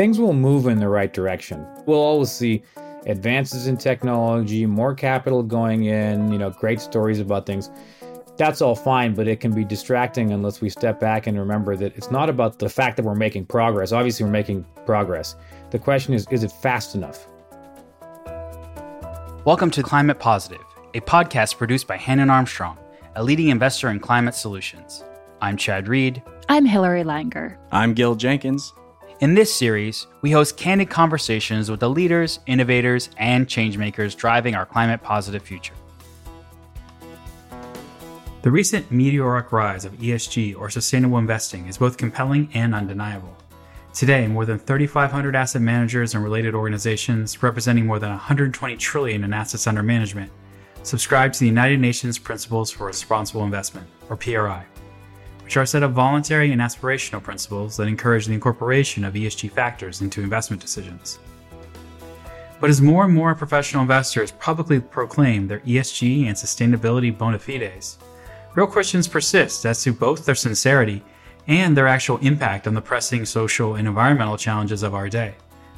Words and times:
things 0.00 0.18
will 0.18 0.32
move 0.32 0.66
in 0.66 0.78
the 0.78 0.88
right 0.88 1.12
direction. 1.12 1.66
We'll 1.84 1.98
always 1.98 2.32
see 2.32 2.62
advances 3.04 3.66
in 3.66 3.76
technology, 3.76 4.64
more 4.64 4.94
capital 4.94 5.42
going 5.42 5.84
in, 5.84 6.32
you 6.32 6.38
know, 6.38 6.48
great 6.48 6.80
stories 6.80 7.20
about 7.20 7.44
things. 7.44 7.68
That's 8.38 8.62
all 8.62 8.74
fine, 8.74 9.12
but 9.12 9.28
it 9.28 9.40
can 9.40 9.52
be 9.52 9.62
distracting 9.62 10.32
unless 10.32 10.62
we 10.62 10.70
step 10.70 11.00
back 11.00 11.26
and 11.26 11.38
remember 11.38 11.76
that 11.76 11.94
it's 11.98 12.10
not 12.10 12.30
about 12.30 12.58
the 12.58 12.70
fact 12.70 12.96
that 12.96 13.02
we're 13.02 13.14
making 13.14 13.44
progress. 13.44 13.92
Obviously, 13.92 14.24
we're 14.24 14.32
making 14.32 14.64
progress. 14.86 15.36
The 15.70 15.78
question 15.78 16.14
is, 16.14 16.26
is 16.30 16.44
it 16.44 16.52
fast 16.62 16.94
enough? 16.94 17.26
Welcome 19.44 19.70
to 19.72 19.82
Climate 19.82 20.18
Positive, 20.18 20.64
a 20.94 21.02
podcast 21.02 21.58
produced 21.58 21.86
by 21.86 21.98
Hannon 21.98 22.30
Armstrong, 22.30 22.78
a 23.16 23.22
leading 23.22 23.48
investor 23.48 23.90
in 23.90 24.00
climate 24.00 24.34
solutions. 24.34 25.04
I'm 25.42 25.58
Chad 25.58 25.88
Reed. 25.88 26.22
I'm 26.48 26.64
Hillary 26.64 27.04
Langer. 27.04 27.58
I'm 27.70 27.92
Gil 27.92 28.14
Jenkins. 28.14 28.72
In 29.20 29.34
this 29.34 29.54
series, 29.54 30.06
we 30.22 30.30
host 30.30 30.56
candid 30.56 30.88
conversations 30.88 31.70
with 31.70 31.80
the 31.80 31.90
leaders, 31.90 32.40
innovators, 32.46 33.10
and 33.18 33.46
changemakers 33.46 34.16
driving 34.16 34.54
our 34.54 34.64
climate 34.64 35.02
positive 35.02 35.42
future. 35.42 35.74
The 38.40 38.50
recent 38.50 38.90
meteoric 38.90 39.52
rise 39.52 39.84
of 39.84 39.92
ESG 39.92 40.58
or 40.58 40.70
sustainable 40.70 41.18
investing 41.18 41.66
is 41.68 41.76
both 41.76 41.98
compelling 41.98 42.48
and 42.54 42.74
undeniable. 42.74 43.36
Today, 43.92 44.26
more 44.26 44.46
than 44.46 44.58
3,500 44.58 45.36
asset 45.36 45.60
managers 45.60 46.14
and 46.14 46.24
related 46.24 46.54
organizations, 46.54 47.42
representing 47.42 47.84
more 47.84 47.98
than 47.98 48.08
120 48.08 48.74
trillion 48.78 49.22
in 49.22 49.34
assets 49.34 49.66
under 49.66 49.82
management, 49.82 50.32
subscribe 50.82 51.34
to 51.34 51.40
the 51.40 51.46
United 51.46 51.78
Nations 51.78 52.18
Principles 52.18 52.70
for 52.70 52.86
Responsible 52.86 53.44
Investment, 53.44 53.86
or 54.08 54.16
PRI 54.16 54.64
which 55.50 55.56
are 55.56 55.62
a 55.62 55.66
set 55.66 55.82
of 55.82 55.90
voluntary 55.90 56.52
and 56.52 56.60
aspirational 56.60 57.20
principles 57.20 57.76
that 57.76 57.88
encourage 57.88 58.24
the 58.24 58.32
incorporation 58.32 59.04
of 59.04 59.14
ESG 59.14 59.50
factors 59.50 60.00
into 60.00 60.22
investment 60.22 60.62
decisions. 60.62 61.18
But 62.60 62.70
as 62.70 62.80
more 62.80 63.06
and 63.06 63.12
more 63.12 63.34
professional 63.34 63.82
investors 63.82 64.30
publicly 64.30 64.78
proclaim 64.78 65.48
their 65.48 65.58
ESG 65.58 66.26
and 66.26 66.36
sustainability 66.36 67.10
bona 67.10 67.40
fides, 67.40 67.98
real 68.54 68.68
questions 68.68 69.08
persist 69.08 69.66
as 69.66 69.82
to 69.82 69.92
both 69.92 70.24
their 70.24 70.36
sincerity 70.36 71.02
and 71.48 71.76
their 71.76 71.88
actual 71.88 72.18
impact 72.18 72.68
on 72.68 72.74
the 72.74 72.80
pressing 72.80 73.24
social 73.24 73.74
and 73.74 73.88
environmental 73.88 74.36
challenges 74.36 74.84
of 74.84 74.94
our 74.94 75.08
day, 75.08 75.34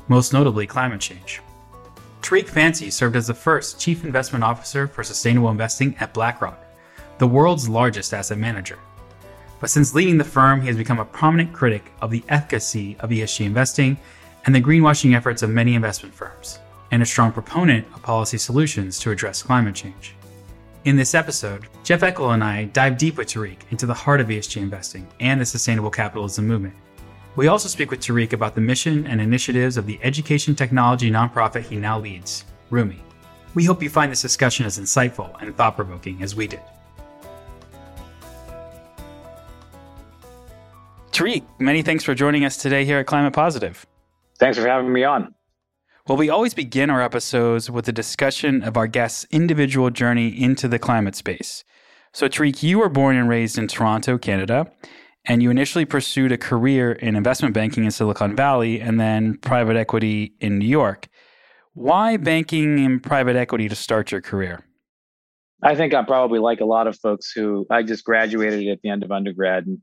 most 0.06 0.34
notably 0.34 0.66
climate 0.66 1.00
change. 1.00 1.40
Tariq 2.20 2.46
Fancy 2.46 2.90
served 2.90 3.16
as 3.16 3.26
the 3.26 3.32
first 3.32 3.80
Chief 3.80 4.04
Investment 4.04 4.44
Officer 4.44 4.86
for 4.86 5.02
Sustainable 5.02 5.48
Investing 5.48 5.96
at 5.98 6.12
BlackRock, 6.12 6.62
the 7.16 7.26
world's 7.26 7.70
largest 7.70 8.12
asset 8.12 8.36
manager. 8.36 8.78
But 9.62 9.70
since 9.70 9.94
leading 9.94 10.18
the 10.18 10.24
firm, 10.24 10.60
he 10.60 10.66
has 10.66 10.76
become 10.76 10.98
a 10.98 11.04
prominent 11.04 11.52
critic 11.52 11.92
of 12.00 12.10
the 12.10 12.24
efficacy 12.28 12.96
of 12.98 13.10
ESG 13.10 13.46
investing 13.46 13.96
and 14.44 14.52
the 14.52 14.60
greenwashing 14.60 15.14
efforts 15.14 15.40
of 15.42 15.50
many 15.50 15.76
investment 15.76 16.12
firms, 16.12 16.58
and 16.90 17.00
a 17.00 17.06
strong 17.06 17.30
proponent 17.30 17.86
of 17.94 18.02
policy 18.02 18.38
solutions 18.38 18.98
to 18.98 19.12
address 19.12 19.40
climate 19.40 19.76
change. 19.76 20.16
In 20.84 20.96
this 20.96 21.14
episode, 21.14 21.68
Jeff 21.84 22.00
Eckel 22.00 22.34
and 22.34 22.42
I 22.42 22.64
dive 22.64 22.98
deep 22.98 23.16
with 23.16 23.28
Tariq 23.28 23.58
into 23.70 23.86
the 23.86 23.94
heart 23.94 24.20
of 24.20 24.26
ESG 24.26 24.60
investing 24.60 25.06
and 25.20 25.40
the 25.40 25.46
sustainable 25.46 25.90
capitalism 25.90 26.44
movement. 26.48 26.74
We 27.36 27.46
also 27.46 27.68
speak 27.68 27.92
with 27.92 28.00
Tariq 28.00 28.32
about 28.32 28.56
the 28.56 28.60
mission 28.60 29.06
and 29.06 29.20
initiatives 29.20 29.76
of 29.76 29.86
the 29.86 30.00
education 30.02 30.56
technology 30.56 31.08
nonprofit 31.08 31.62
he 31.62 31.76
now 31.76 32.00
leads, 32.00 32.46
Rumie. 32.72 32.98
We 33.54 33.64
hope 33.64 33.80
you 33.80 33.90
find 33.90 34.10
this 34.10 34.22
discussion 34.22 34.66
as 34.66 34.80
insightful 34.80 35.40
and 35.40 35.56
thought 35.56 35.76
provoking 35.76 36.20
as 36.20 36.34
we 36.34 36.48
did. 36.48 36.62
Tariq, 41.22 41.44
many 41.60 41.82
thanks 41.82 42.02
for 42.02 42.16
joining 42.16 42.44
us 42.44 42.56
today 42.56 42.84
here 42.84 42.98
at 42.98 43.06
Climate 43.06 43.32
Positive. 43.32 43.86
Thanks 44.40 44.58
for 44.58 44.66
having 44.66 44.92
me 44.92 45.04
on. 45.04 45.32
Well, 46.08 46.18
we 46.18 46.28
always 46.28 46.52
begin 46.52 46.90
our 46.90 47.00
episodes 47.00 47.70
with 47.70 47.86
a 47.86 47.92
discussion 47.92 48.64
of 48.64 48.76
our 48.76 48.88
guest's 48.88 49.24
individual 49.30 49.90
journey 49.90 50.30
into 50.30 50.66
the 50.66 50.80
climate 50.80 51.14
space. 51.14 51.62
So, 52.12 52.28
Tariq, 52.28 52.64
you 52.64 52.80
were 52.80 52.88
born 52.88 53.14
and 53.14 53.28
raised 53.28 53.56
in 53.56 53.68
Toronto, 53.68 54.18
Canada, 54.18 54.72
and 55.24 55.44
you 55.44 55.50
initially 55.52 55.84
pursued 55.84 56.32
a 56.32 56.36
career 56.36 56.90
in 56.90 57.14
investment 57.14 57.54
banking 57.54 57.84
in 57.84 57.92
Silicon 57.92 58.34
Valley 58.34 58.80
and 58.80 58.98
then 58.98 59.38
private 59.38 59.76
equity 59.76 60.34
in 60.40 60.58
New 60.58 60.66
York. 60.66 61.06
Why 61.74 62.16
banking 62.16 62.84
and 62.84 63.00
private 63.00 63.36
equity 63.36 63.68
to 63.68 63.76
start 63.76 64.10
your 64.10 64.22
career? 64.22 64.64
I 65.62 65.76
think 65.76 65.94
I'm 65.94 66.04
probably 66.06 66.40
like 66.40 66.58
a 66.58 66.64
lot 66.64 66.88
of 66.88 66.98
folks 66.98 67.30
who 67.30 67.64
I 67.70 67.84
just 67.84 68.04
graduated 68.04 68.66
at 68.66 68.80
the 68.82 68.90
end 68.90 69.04
of 69.04 69.12
undergrad 69.12 69.66
and 69.66 69.78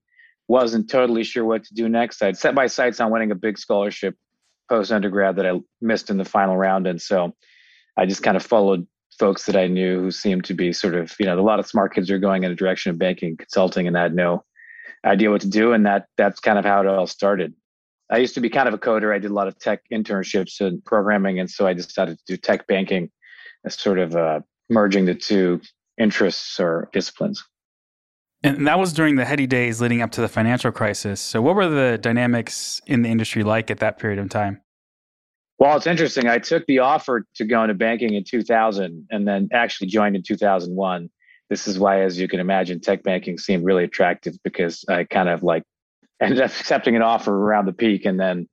wasn't 0.49 0.89
totally 0.89 1.23
sure 1.23 1.45
what 1.45 1.63
to 1.63 1.73
do 1.75 1.87
next. 1.87 2.23
I'd 2.23 2.37
set 2.37 2.55
my 2.55 2.65
sights 2.65 2.99
on 2.99 3.11
winning 3.11 3.31
a 3.31 3.35
big 3.35 3.59
scholarship 3.59 4.15
post 4.67 4.91
undergrad 4.91 5.35
that 5.35 5.45
I 5.45 5.59
missed 5.79 6.09
in 6.09 6.17
the 6.17 6.25
final 6.25 6.57
round. 6.57 6.87
And 6.87 6.99
so 6.99 7.35
I 7.95 8.07
just 8.07 8.23
kind 8.23 8.35
of 8.35 8.43
followed 8.43 8.87
folks 9.19 9.45
that 9.45 9.55
I 9.55 9.67
knew 9.67 10.01
who 10.01 10.11
seemed 10.11 10.45
to 10.45 10.55
be 10.55 10.73
sort 10.73 10.95
of, 10.95 11.15
you 11.19 11.27
know, 11.27 11.39
a 11.39 11.41
lot 11.41 11.59
of 11.59 11.67
smart 11.67 11.93
kids 11.93 12.09
are 12.09 12.17
going 12.17 12.43
in 12.43 12.51
a 12.51 12.55
direction 12.55 12.89
of 12.89 12.97
banking, 12.97 13.37
consulting, 13.37 13.87
and 13.87 13.95
I 13.95 14.01
had 14.01 14.15
no 14.15 14.43
idea 15.05 15.29
what 15.29 15.41
to 15.41 15.49
do. 15.49 15.71
And 15.71 15.85
that 15.85 16.07
that's 16.17 16.39
kind 16.39 16.57
of 16.57 16.65
how 16.65 16.81
it 16.81 16.87
all 16.87 17.07
started. 17.07 17.53
I 18.09 18.17
used 18.17 18.33
to 18.33 18.41
be 18.41 18.49
kind 18.49 18.67
of 18.67 18.73
a 18.73 18.79
coder. 18.79 19.13
I 19.13 19.19
did 19.19 19.29
a 19.29 19.35
lot 19.35 19.47
of 19.47 19.59
tech 19.59 19.81
internships 19.93 20.61
and 20.61 20.83
programming. 20.83 21.39
And 21.39 21.49
so 21.49 21.67
I 21.67 21.73
decided 21.73 22.17
to 22.17 22.23
do 22.27 22.37
tech 22.37 22.65
banking 22.65 23.11
as 23.65 23.75
sort 23.75 23.99
of 23.99 24.15
uh, 24.15 24.39
merging 24.67 25.05
the 25.05 25.13
two 25.13 25.61
interests 25.99 26.59
or 26.59 26.89
disciplines. 26.91 27.43
And 28.41 28.67
that 28.67 28.79
was 28.79 28.93
during 28.93 29.15
the 29.15 29.25
heady 29.25 29.47
days 29.47 29.81
leading 29.81 30.01
up 30.01 30.11
to 30.11 30.21
the 30.21 30.29
financial 30.29 30.71
crisis. 30.71 31.19
So, 31.19 31.41
what 31.41 31.55
were 31.55 31.67
the 31.67 31.97
dynamics 31.97 32.81
in 32.87 33.01
the 33.01 33.09
industry 33.09 33.43
like 33.43 33.69
at 33.69 33.79
that 33.79 33.99
period 33.99 34.19
of 34.19 34.29
time? 34.29 34.61
Well, 35.57 35.75
it's 35.75 35.87
interesting. 35.87 36.27
I 36.27 36.37
took 36.37 36.65
the 36.67 36.79
offer 36.79 37.25
to 37.35 37.45
go 37.45 37.61
into 37.63 37.73
banking 37.73 38.13
in 38.13 38.23
2000 38.23 39.07
and 39.11 39.27
then 39.27 39.49
actually 39.51 39.87
joined 39.87 40.15
in 40.15 40.23
2001. 40.23 41.09
This 41.49 41.67
is 41.67 41.77
why, 41.77 42.01
as 42.03 42.17
you 42.17 42.29
can 42.29 42.39
imagine, 42.39 42.79
tech 42.79 43.03
banking 43.03 43.37
seemed 43.37 43.65
really 43.65 43.83
attractive 43.83 44.35
because 44.43 44.85
I 44.87 45.03
kind 45.03 45.27
of 45.27 45.43
like 45.43 45.63
ended 46.21 46.39
up 46.39 46.51
accepting 46.51 46.95
an 46.95 47.01
offer 47.01 47.35
around 47.35 47.65
the 47.65 47.73
peak. 47.73 48.05
And 48.05 48.17
then, 48.17 48.47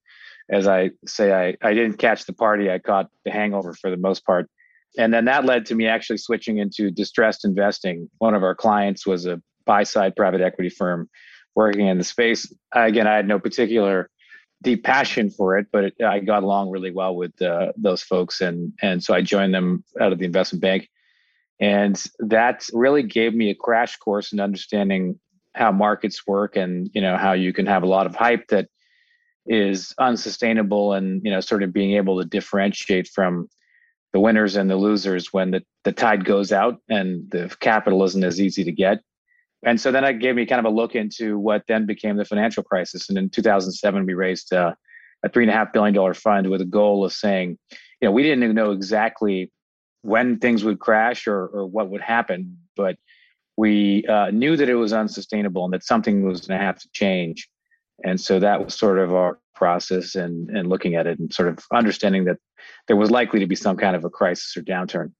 as 0.51 0.67
I 0.67 0.91
say, 1.07 1.33
I, 1.33 1.57
I 1.63 1.75
didn't 1.75 1.99
catch 1.99 2.25
the 2.25 2.33
party, 2.33 2.73
I 2.73 2.81
caught 2.81 3.09
the 3.25 3.31
hangover 3.31 3.73
for 3.73 3.89
the 3.89 3.97
most 3.97 4.25
part. 4.25 4.51
And 4.99 5.15
then 5.15 5.27
that 5.27 5.45
led 5.45 5.67
to 5.67 5.77
me 5.77 5.87
actually 5.87 6.19
switching 6.19 6.59
into 6.59 6.91
distressed 6.91 7.45
investing. 7.45 8.11
One 8.19 8.35
of 8.35 8.43
our 8.43 8.55
clients 8.55 9.07
was 9.07 9.27
a 9.27 9.41
buy 9.67 9.83
side 9.83 10.17
private 10.17 10.41
equity 10.41 10.71
firm 10.71 11.09
working 11.55 11.87
in 11.87 11.99
the 11.99 12.05
space. 12.05 12.53
Again, 12.73 13.07
I 13.07 13.17
had 13.17 13.27
no 13.27 13.39
particular 13.39 14.11
deep 14.63 14.85
passion 14.85 15.31
for 15.31 15.59
it, 15.59 15.67
but 15.73 15.85
it, 15.85 15.95
I 16.03 16.21
got 16.21 16.43
along 16.43 16.71
really 16.71 16.91
well 16.91 17.15
with 17.17 17.41
uh, 17.43 17.73
those 17.77 18.03
folks, 18.03 18.41
and 18.41 18.73
and 18.81 19.03
so 19.03 19.15
I 19.15 19.23
joined 19.23 19.55
them 19.55 19.85
out 20.01 20.13
of 20.13 20.19
the 20.19 20.25
investment 20.25 20.63
bank, 20.63 20.89
and 21.61 22.03
that 22.21 22.67
really 22.73 23.03
gave 23.03 23.35
me 23.35 23.51
a 23.51 23.55
crash 23.55 23.97
course 23.97 24.33
in 24.33 24.41
understanding 24.41 25.19
how 25.55 25.73
markets 25.73 26.27
work, 26.27 26.57
and 26.57 26.91
you 26.95 27.01
know 27.01 27.17
how 27.17 27.33
you 27.33 27.53
can 27.53 27.67
have 27.67 27.83
a 27.83 27.89
lot 27.89 28.07
of 28.07 28.15
hype 28.15 28.49
that 28.49 28.69
is 29.47 29.95
unsustainable, 29.99 30.93
and 30.93 31.23
you 31.25 31.31
know 31.31 31.41
sort 31.41 31.63
of 31.63 31.73
being 31.73 31.97
able 31.97 32.21
to 32.21 32.29
differentiate 32.29 33.09
from 33.09 33.49
the 34.13 34.21
winners 34.21 34.57
and 34.57 34.71
the 34.71 34.77
losers 34.77 35.33
when 35.33 35.51
the, 35.51 35.63
the 35.85 35.93
tide 35.93 36.25
goes 36.25 36.51
out 36.51 36.81
and 36.89 37.31
the 37.31 37.55
capital 37.61 38.03
isn't 38.03 38.25
as 38.25 38.41
easy 38.41 38.65
to 38.65 38.73
get 38.73 39.01
and 39.67 39.81
so 39.81 39.91
then 39.91 40.05
it 40.05 40.21
gave 40.21 40.37
me 40.37 40.47
kind 40.47 40.65
of 40.65 40.73
a 40.73 40.75
look 40.75 40.95
into 40.95 41.39
what 41.39 41.65
then 41.67 41.87
became 41.87 42.17
the 42.17 42.25
financial 42.25 42.63
crisis. 42.63 43.09
And 43.09 43.19
in 43.19 43.29
2007, 43.29 44.07
we 44.07 44.15
raised 44.15 44.53
uh, 44.53 44.75
a 45.25 45.29
three 45.29 45.43
and 45.43 45.51
a 45.51 45.55
half 45.55 45.73
billion 45.73 45.93
dollar 45.93 46.15
fund 46.15 46.49
with 46.49 46.61
a 46.61 46.67
goal 46.67 47.05
of 47.05 47.13
saying, 47.13 47.59
you 48.01 48.09
know, 48.09 48.13
we 48.13 48.23
didn't 48.23 48.45
even 48.45 48.55
know 48.55 48.71
exactly 48.71 49.51
when 50.03 50.39
things 50.39 50.63
would 50.63 50.79
crash 50.79 51.27
or, 51.27 51.47
or 51.49 51.67
what 51.67 51.91
would 51.91 52.01
happen, 52.01 52.57
but 52.77 52.97
we 53.57 54.07
uh, 54.07 54.31
knew 54.31 54.57
that 54.57 54.69
it 54.69 54.77
was 54.77 54.93
unsustainable 54.93 55.65
and 55.65 55.75
that 55.75 55.83
something 55.83 56.25
was 56.25 56.47
going 56.47 56.61
to 56.61 56.65
have 56.65 56.79
to 56.79 56.89
change. 56.93 57.49
And 58.05 58.21
so 58.21 58.39
that 58.39 58.65
was 58.65 58.79
sort 58.79 59.01
of 59.01 59.13
our 59.15 59.41
process 59.57 60.15
and 60.15 60.51
and 60.51 60.69
looking 60.69 60.95
at 60.95 61.07
it 61.07 61.19
and 61.19 61.33
sort 61.33 61.49
of 61.49 61.65
understanding 61.73 62.25
that 62.25 62.37
there 62.87 62.97
was 62.97 63.11
likely 63.11 63.41
to 63.41 63.47
be 63.47 63.57
some 63.57 63.77
kind 63.77 63.97
of 63.97 64.05
a 64.05 64.11
crisis 64.11 64.57
or 64.57 64.63
downturn. 64.63 65.13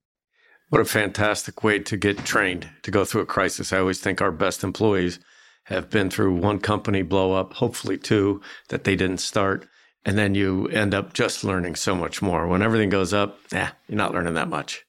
What 0.69 0.81
a 0.81 0.85
fantastic 0.85 1.63
way 1.63 1.79
to 1.79 1.97
get 1.97 2.25
trained 2.25 2.69
to 2.83 2.91
go 2.91 3.05
through 3.05 3.23
a 3.23 3.27
crisis. 3.27 3.73
I 3.73 3.79
always 3.79 4.01
think 4.01 4.21
our 4.21 4.33
best 4.33 4.65
employees 4.65 5.21
have 5.65 5.91
been 5.91 6.11
through 6.11 6.35
one 6.35 6.59
company 6.59 7.03
blow 7.03 7.33
up, 7.33 7.55
hopefully 7.55 7.99
two 7.99 8.41
that 8.69 8.85
they 8.85 8.97
didn't 8.97 9.19
start. 9.19 9.69
And 10.05 10.19
then 10.19 10.35
you 10.35 10.69
end 10.69 10.95
up 10.95 11.13
just 11.13 11.45
learning 11.45 11.77
so 11.77 11.95
much 11.95 12.23
more. 12.23 12.47
When 12.47 12.63
everything 12.63 12.89
goes 12.89 13.13
up, 13.13 13.39
yeah, 13.53 13.71
you're 13.89 13.97
not 13.97 14.13
learning 14.13 14.35
that 14.35 14.49
much. 14.49 14.85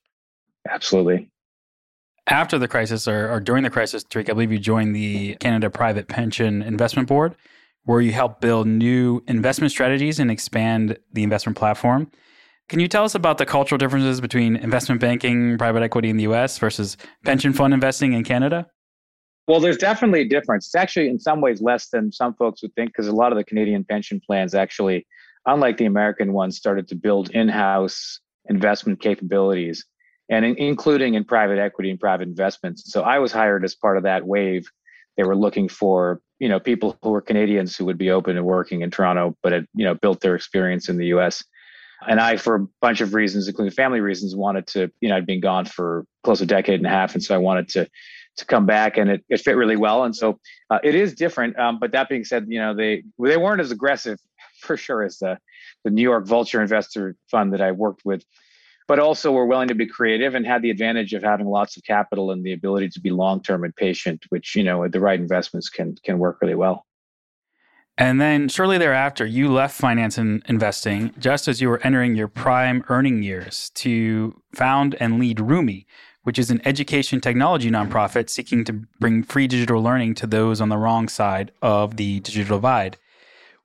Absolutely. 0.70 1.30
After 2.28 2.60
the 2.60 2.68
crisis 2.68 3.08
or, 3.08 3.32
or 3.32 3.40
during 3.40 3.64
the 3.64 3.70
crisis, 3.70 4.04
Tariq, 4.04 4.30
I 4.30 4.34
believe 4.34 4.52
you 4.52 4.60
joined 4.60 4.96
the 4.96 5.36
Canada 5.36 5.70
Private 5.70 6.08
Pension 6.08 6.62
Investment 6.62 7.08
Board, 7.08 7.36
where 7.86 8.02
you 8.02 8.12
helped 8.12 8.42
build 8.42 8.68
new 8.68 9.24
investment 9.28 9.72
strategies 9.72 10.20
and 10.20 10.30
expand 10.30 10.98
the 11.14 11.24
investment 11.24 11.58
platform. 11.58 12.12
Can 12.70 12.80
you 12.80 12.88
tell 12.88 13.06
us 13.06 13.16
about 13.16 13.38
the 13.38 13.46
cultural 13.46 13.78
differences 13.78 14.20
between 14.20 14.58
investment 14.58 15.00
banking, 15.00 15.58
private 15.58 15.84
equity 15.84 16.10
in 16.10 16.18
the 16.18 16.24
US 16.24 16.58
versus 16.58 16.98
pension 17.24 17.54
fund 17.54 17.74
investing 17.74 18.14
in 18.14 18.24
Canada? 18.24 18.68
Well, 19.48 19.62
there's 19.62 19.78
definitely 19.78 20.22
a 20.22 20.28
difference. 20.28 20.68
It's 20.68 20.76
actually 20.76 21.08
in 21.08 21.20
some 21.20 21.40
ways 21.40 21.62
less 21.62 21.88
than 21.90 22.12
some 22.12 22.34
folks 22.34 22.62
would 22.62 22.76
think 22.76 22.90
because 22.90 23.08
a 23.08 23.14
lot 23.14 23.32
of 23.32 23.38
the 23.38 23.46
Canadian 23.46 23.86
pension 23.86 24.20
plans 24.26 24.54
actually 24.54 25.08
unlike 25.48 25.78
the 25.78 25.86
American 25.86 26.34
ones, 26.34 26.58
started 26.58 26.88
to 26.90 26.96
build 26.96 27.32
in-house 27.32 28.20
investment 28.50 29.02
capabilities, 29.02 29.86
and 30.30 30.46
in, 30.46 30.56
including 30.58 31.16
in 31.16 31.24
private 31.24 31.58
equity 31.58 31.90
and 31.90 32.00
private 32.00 32.28
investments. 32.28 32.92
So 32.92 33.02
I 33.02 33.20
was 33.20 33.32
hired 33.32 33.64
as 33.64 33.74
part 33.74 33.98
of 33.98 34.04
that 34.04 34.28
wave. 34.28 34.70
They 35.16 35.24
were 35.24 35.36
looking 35.36 35.68
for 35.68 36.22
you 36.40 36.50
know 36.50 36.60
people 36.60 37.00
who 37.02 37.10
were 37.10 37.22
Canadians 37.22 37.76
who 37.76 37.86
would 37.86 37.98
be 37.98 38.12
open 38.12 38.36
to 38.36 38.44
working 38.44 38.82
in 38.82 38.92
Toronto, 38.92 39.36
but 39.42 39.54
had 39.54 39.66
you 39.74 39.86
know 39.86 39.96
built 39.96 40.20
their 40.22 40.36
experience 40.36 40.90
in 40.90 40.98
the 40.98 41.08
U.S. 41.08 41.44
And 42.08 42.20
I, 42.20 42.38
for 42.38 42.56
a 42.56 42.68
bunch 42.82 43.02
of 43.02 43.14
reasons, 43.14 43.48
including 43.48 43.72
family 43.72 44.02
reasons, 44.02 44.36
wanted 44.36 44.68
to 44.68 44.92
you 45.02 45.10
know 45.10 45.18
I'd 45.18 45.26
been 45.26 45.42
gone 45.42 45.66
for 45.66 46.06
close 46.24 46.40
to 46.40 46.44
a 46.44 46.48
decade 46.48 46.80
and 46.80 46.88
a 46.88 46.90
half, 46.90 47.14
and 47.14 47.24
so 47.24 47.34
I 47.34 47.40
wanted 47.40 47.70
to 47.70 47.90
to 48.38 48.46
come 48.46 48.66
back, 48.68 48.98
and 48.98 49.10
it, 49.10 49.26
it 49.30 49.42
fit 49.42 49.56
really 49.56 49.78
well. 49.78 50.04
And 50.04 50.16
so 50.16 50.40
uh, 50.70 50.78
it 50.84 50.94
is 50.94 51.16
different. 51.16 51.58
Um, 51.58 51.80
but 51.80 51.92
that 51.94 52.08
being 52.08 52.24
said, 52.24 52.46
you 52.48 52.60
know 52.60 52.76
they 52.76 53.04
they 53.20 53.38
weren't 53.38 53.62
as 53.62 53.72
aggressive 53.72 54.20
for 54.62 54.78
sure 54.78 55.04
as 55.04 55.18
the 55.20 55.38
the 55.84 55.90
New 55.90 56.04
York 56.04 56.28
Vulture 56.28 56.62
Investor 56.62 57.16
Fund 57.32 57.54
that 57.54 57.62
I 57.62 57.72
worked 57.72 58.04
with 58.06 58.24
but 58.88 59.00
also 59.00 59.32
we're 59.32 59.46
willing 59.46 59.68
to 59.68 59.76
be 59.76 59.86
creative 59.86 60.34
and 60.34 60.46
had 60.46 60.62
the 60.62 60.70
advantage 60.70 61.14
of 61.14 61.22
having 61.22 61.46
lots 61.46 61.76
of 61.76 61.84
capital 61.84 62.32
and 62.32 62.44
the 62.44 62.54
ability 62.54 62.90
to 62.90 63.02
be 63.02 63.10
long 63.10 63.42
term 63.42 63.64
and 63.64 63.76
patient, 63.76 64.24
which 64.30 64.56
you 64.56 64.64
know 64.64 64.88
the 64.88 65.00
right 65.00 65.20
investments 65.20 65.70
can 65.70 65.96
can 66.04 66.18
work 66.18 66.40
really 66.42 66.56
well. 66.56 66.87
And 67.98 68.22
then 68.22 68.48
shortly 68.48 68.78
thereafter, 68.78 69.26
you 69.26 69.52
left 69.52 69.76
finance 69.76 70.18
and 70.18 70.44
investing 70.48 71.14
just 71.18 71.48
as 71.48 71.62
you 71.62 71.70
were 71.70 71.82
entering 71.84 72.16
your 72.16 72.28
prime 72.28 72.84
earning 72.90 73.24
years 73.24 73.72
to 73.76 74.40
found 74.54 74.96
and 75.00 75.20
lead 75.20 75.38
Rumie, 75.38 75.86
which 76.24 76.38
is 76.38 76.52
an 76.52 76.62
education 76.66 77.20
technology 77.20 77.72
nonprofit 77.72 78.30
seeking 78.30 78.64
to 78.66 78.74
bring 79.00 79.24
free 79.24 79.48
digital 79.48 79.82
learning 79.82 80.14
to 80.16 80.28
those 80.28 80.62
on 80.62 80.70
the 80.70 80.78
wrong 80.78 81.08
side 81.08 81.52
of 81.62 81.98
the 81.98 82.20
digital 82.20 82.58
divide. 82.58 82.98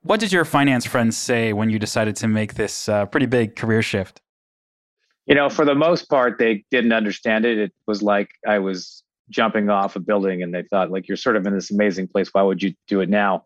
What 0.03 0.19
did 0.19 0.33
your 0.33 0.45
finance 0.45 0.87
friends 0.87 1.17
say 1.17 1.53
when 1.53 1.71
you 1.71 1.79
decided 1.79 2.17
to 2.17 2.29
make 2.29 2.55
this 2.55 2.89
uh, 2.89 3.07
pretty 3.07 3.27
big 3.27 3.55
career 3.55 3.83
shift? 3.83 4.23
you 5.27 5.35
know, 5.35 5.49
for 5.49 5.65
the 5.65 5.75
most 5.75 6.09
part, 6.09 6.39
they 6.39 6.65
didn't 6.71 6.93
understand 6.93 7.45
it. 7.45 7.59
It 7.59 7.73
was 7.87 8.03
like 8.03 8.31
I 8.47 8.59
was 8.59 9.03
jumping 9.31 9.71
off 9.71 9.97
a 9.97 10.01
building 10.01 10.43
and 10.43 10.53
they 10.53 10.63
thought, 10.63 10.91
like, 10.91 11.07
you're 11.09 11.17
sort 11.17 11.37
of 11.37 11.47
in 11.47 11.55
this 11.55 11.71
amazing 11.71 12.09
place. 12.09 12.29
Why 12.33 12.43
would 12.43 12.63
you 12.63 12.75
do 12.89 13.01
it 13.01 13.09
now? 13.09 13.45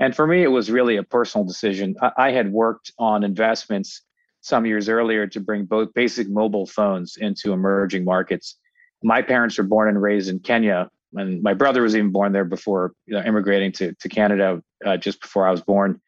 And 0.00 0.16
for 0.16 0.26
me, 0.26 0.42
it 0.42 0.48
was 0.48 0.70
really 0.70 0.96
a 0.96 1.02
personal 1.02 1.44
decision. 1.46 1.94
I, 2.16 2.30
had 2.30 2.50
worked 2.50 2.90
on 2.98 3.22
investments 3.22 4.00
some 4.40 4.64
years 4.64 4.88
earlier 4.88 5.26
to 5.26 5.40
bring 5.40 5.66
both 5.66 5.92
basic 5.92 6.28
mobile 6.28 6.66
phones 6.66 7.18
into 7.18 7.52
emerging 7.52 8.04
markets. 8.06 8.56
My 9.02 9.20
parents 9.20 9.58
were 9.58 9.64
born 9.64 9.88
and 9.88 10.00
raised 10.00 10.30
in 10.30 10.38
Kenya, 10.38 10.90
and 11.12 11.42
my 11.42 11.52
brother 11.52 11.82
was 11.82 11.94
even 11.94 12.12
born 12.12 12.32
there 12.32 12.46
before 12.46 12.92
you 13.04 13.14
know, 13.14 13.22
immigrating 13.22 13.72
to, 13.72 13.94
to 13.94 14.08
Canada 14.08 14.62
uh, 14.86 14.96
just 14.96 15.20
before 15.20 15.46
I 15.46 15.50
was 15.50 15.60
born. 15.60 16.00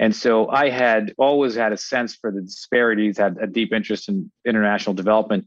And 0.00 0.14
so 0.14 0.48
I 0.48 0.68
had 0.68 1.14
always 1.16 1.54
had 1.54 1.72
a 1.72 1.76
sense 1.76 2.16
for 2.16 2.32
the 2.32 2.42
disparities, 2.42 3.16
had 3.16 3.38
a 3.40 3.46
deep 3.46 3.72
interest 3.72 4.08
in 4.08 4.30
international 4.44 4.94
development. 4.94 5.46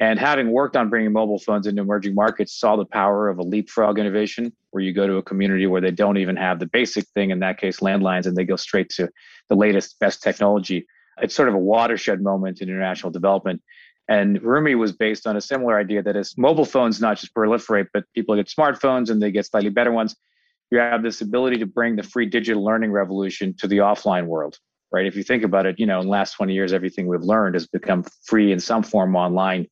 And 0.00 0.18
having 0.18 0.50
worked 0.50 0.76
on 0.76 0.90
bringing 0.90 1.12
mobile 1.12 1.38
phones 1.38 1.66
into 1.66 1.80
emerging 1.80 2.14
markets, 2.14 2.58
saw 2.58 2.74
the 2.76 2.84
power 2.84 3.28
of 3.28 3.38
a 3.38 3.42
leapfrog 3.42 3.98
innovation 3.98 4.52
where 4.70 4.82
you 4.82 4.92
go 4.92 5.06
to 5.06 5.16
a 5.16 5.22
community 5.22 5.66
where 5.66 5.80
they 5.80 5.92
don't 5.92 6.16
even 6.16 6.34
have 6.36 6.58
the 6.58 6.66
basic 6.66 7.06
thing, 7.08 7.30
in 7.30 7.38
that 7.40 7.58
case, 7.58 7.78
landlines, 7.78 8.26
and 8.26 8.36
they 8.36 8.44
go 8.44 8.56
straight 8.56 8.88
to 8.90 9.08
the 9.48 9.54
latest, 9.54 9.98
best 10.00 10.20
technology. 10.20 10.86
It's 11.22 11.34
sort 11.34 11.48
of 11.48 11.54
a 11.54 11.58
watershed 11.58 12.22
moment 12.22 12.60
in 12.60 12.68
international 12.68 13.12
development. 13.12 13.62
And 14.08 14.40
Rumie 14.42 14.76
was 14.76 14.92
based 14.92 15.28
on 15.28 15.36
a 15.36 15.40
similar 15.40 15.78
idea 15.78 16.02
that 16.02 16.16
as 16.16 16.36
mobile 16.36 16.64
phones 16.64 17.00
not 17.00 17.18
just 17.18 17.32
proliferate, 17.32 17.86
but 17.92 18.04
people 18.14 18.34
get 18.34 18.48
smartphones 18.48 19.10
and 19.10 19.22
they 19.22 19.30
get 19.30 19.46
slightly 19.46 19.70
better 19.70 19.92
ones, 19.92 20.16
you 20.70 20.78
have 20.78 21.04
this 21.04 21.20
ability 21.20 21.58
to 21.58 21.66
bring 21.66 21.94
the 21.94 22.02
free 22.02 22.26
digital 22.26 22.64
learning 22.64 22.90
revolution 22.90 23.54
to 23.58 23.68
the 23.68 23.78
offline 23.78 24.26
world 24.26 24.58
right 24.92 25.06
if 25.06 25.16
you 25.16 25.22
think 25.22 25.42
about 25.42 25.66
it 25.66 25.78
you 25.78 25.86
know 25.86 26.00
in 26.00 26.06
the 26.06 26.10
last 26.10 26.32
20 26.32 26.52
years 26.52 26.72
everything 26.72 27.06
we've 27.06 27.22
learned 27.22 27.54
has 27.54 27.66
become 27.66 28.04
free 28.24 28.52
in 28.52 28.58
some 28.58 28.82
form 28.82 29.14
online 29.14 29.66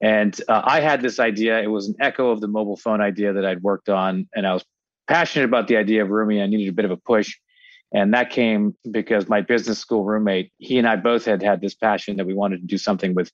and 0.00 0.40
uh, 0.48 0.62
i 0.64 0.80
had 0.80 1.02
this 1.02 1.18
idea 1.18 1.60
it 1.60 1.68
was 1.68 1.88
an 1.88 1.94
echo 2.00 2.30
of 2.30 2.40
the 2.40 2.48
mobile 2.48 2.76
phone 2.76 3.00
idea 3.00 3.32
that 3.32 3.44
i'd 3.44 3.62
worked 3.62 3.88
on 3.88 4.28
and 4.34 4.46
i 4.46 4.52
was 4.52 4.64
passionate 5.06 5.44
about 5.44 5.68
the 5.68 5.76
idea 5.76 6.02
of 6.02 6.08
Rumie 6.08 6.42
i 6.42 6.46
needed 6.46 6.68
a 6.68 6.72
bit 6.72 6.84
of 6.84 6.90
a 6.90 6.96
push 6.96 7.34
and 7.94 8.12
that 8.12 8.30
came 8.30 8.76
because 8.90 9.28
my 9.28 9.40
business 9.40 9.78
school 9.78 10.04
roommate 10.04 10.52
he 10.58 10.78
and 10.78 10.88
i 10.88 10.96
both 10.96 11.24
had 11.24 11.42
had 11.42 11.60
this 11.60 11.74
passion 11.74 12.16
that 12.16 12.26
we 12.26 12.34
wanted 12.34 12.60
to 12.60 12.66
do 12.66 12.78
something 12.78 13.14
with 13.14 13.30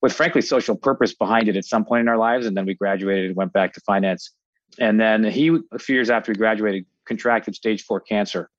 with 0.00 0.12
frankly 0.12 0.40
social 0.40 0.76
purpose 0.76 1.14
behind 1.14 1.48
it 1.48 1.56
at 1.56 1.64
some 1.64 1.84
point 1.84 2.00
in 2.00 2.08
our 2.08 2.18
lives 2.18 2.46
and 2.46 2.56
then 2.56 2.66
we 2.66 2.74
graduated 2.74 3.26
and 3.26 3.36
went 3.36 3.52
back 3.52 3.72
to 3.72 3.80
finance 3.82 4.32
and 4.78 5.00
then 5.00 5.24
he, 5.24 5.56
a 5.72 5.78
few 5.78 5.94
years 5.94 6.10
after 6.10 6.32
we 6.32 6.36
graduated, 6.36 6.86
contracted 7.06 7.54
stage 7.54 7.84
four 7.84 8.00
cancer. 8.00 8.50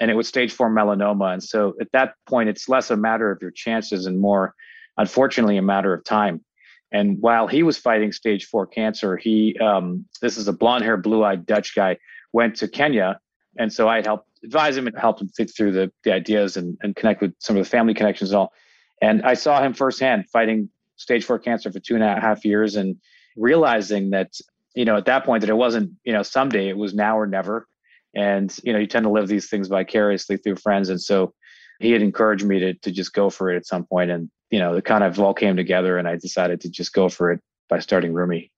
And 0.00 0.10
it 0.10 0.14
was 0.14 0.26
stage 0.26 0.52
four 0.52 0.70
melanoma. 0.70 1.32
And 1.32 1.42
so 1.42 1.74
at 1.80 1.92
that 1.92 2.14
point, 2.26 2.48
it's 2.48 2.68
less 2.68 2.90
a 2.90 2.96
matter 2.96 3.30
of 3.30 3.40
your 3.40 3.50
chances 3.52 4.06
and 4.06 4.18
more, 4.18 4.54
unfortunately, 4.96 5.56
a 5.56 5.62
matter 5.62 5.92
of 5.94 6.02
time. 6.04 6.44
And 6.92 7.20
while 7.20 7.46
he 7.46 7.62
was 7.62 7.78
fighting 7.78 8.12
stage 8.12 8.46
four 8.46 8.66
cancer, 8.66 9.16
he, 9.16 9.56
um, 9.58 10.04
this 10.20 10.36
is 10.36 10.46
a 10.48 10.52
blonde 10.52 10.84
haired, 10.84 11.02
blue 11.02 11.24
eyed 11.24 11.46
Dutch 11.46 11.74
guy, 11.74 11.96
went 12.32 12.56
to 12.56 12.68
Kenya. 12.68 13.18
And 13.58 13.72
so 13.72 13.88
I 13.88 14.02
helped 14.02 14.28
advise 14.44 14.76
him 14.76 14.86
and 14.86 14.98
helped 14.98 15.20
him 15.20 15.28
think 15.28 15.54
through 15.54 15.72
the, 15.72 15.90
the 16.04 16.12
ideas 16.12 16.56
and, 16.56 16.76
and 16.82 16.94
connect 16.94 17.22
with 17.22 17.34
some 17.38 17.56
of 17.56 17.64
the 17.64 17.70
family 17.70 17.94
connections 17.94 18.30
and 18.30 18.38
all. 18.38 18.52
And 19.00 19.22
I 19.22 19.34
saw 19.34 19.62
him 19.62 19.72
firsthand 19.72 20.26
fighting 20.30 20.68
stage 20.96 21.24
four 21.24 21.38
cancer 21.38 21.72
for 21.72 21.80
two 21.80 21.94
and 21.94 22.04
a 22.04 22.20
half 22.20 22.44
years 22.44 22.76
and 22.76 22.96
realizing 23.36 24.10
that 24.10 24.32
you 24.74 24.84
know, 24.84 24.96
at 24.96 25.04
that 25.06 25.24
point 25.24 25.42
that 25.42 25.50
it 25.50 25.56
wasn't, 25.56 25.92
you 26.04 26.12
know, 26.12 26.22
someday 26.22 26.68
it 26.68 26.76
was 26.76 26.94
now 26.94 27.18
or 27.18 27.26
never. 27.26 27.66
And, 28.14 28.54
you 28.62 28.72
know, 28.72 28.78
you 28.78 28.86
tend 28.86 29.04
to 29.04 29.10
live 29.10 29.28
these 29.28 29.48
things 29.48 29.68
vicariously 29.68 30.36
through 30.36 30.56
friends. 30.56 30.88
And 30.88 31.00
so 31.00 31.34
he 31.82 31.90
had 31.92 32.02
encouraged 32.02 32.44
me 32.44 32.58
to, 32.60 32.74
to 32.74 32.90
just 32.90 33.12
go 33.12 33.30
for 33.30 33.50
it 33.50 33.56
at 33.56 33.66
some. 33.66 33.86
And, 33.90 34.30
you 34.50 34.58
know, 34.58 34.74
it 34.74 34.84
kind 34.84 35.04
of 35.04 35.18
all 35.18 35.34
came 35.34 35.56
together 35.56 35.98
and 35.98 36.08
I 36.08 36.16
decided 36.16 36.60
to 36.62 36.70
just 36.70 36.92
go 36.92 37.08
for 37.08 37.30
it 37.32 37.40
by 37.68 37.78
starting 37.80 38.12
Rumie. 38.12 38.50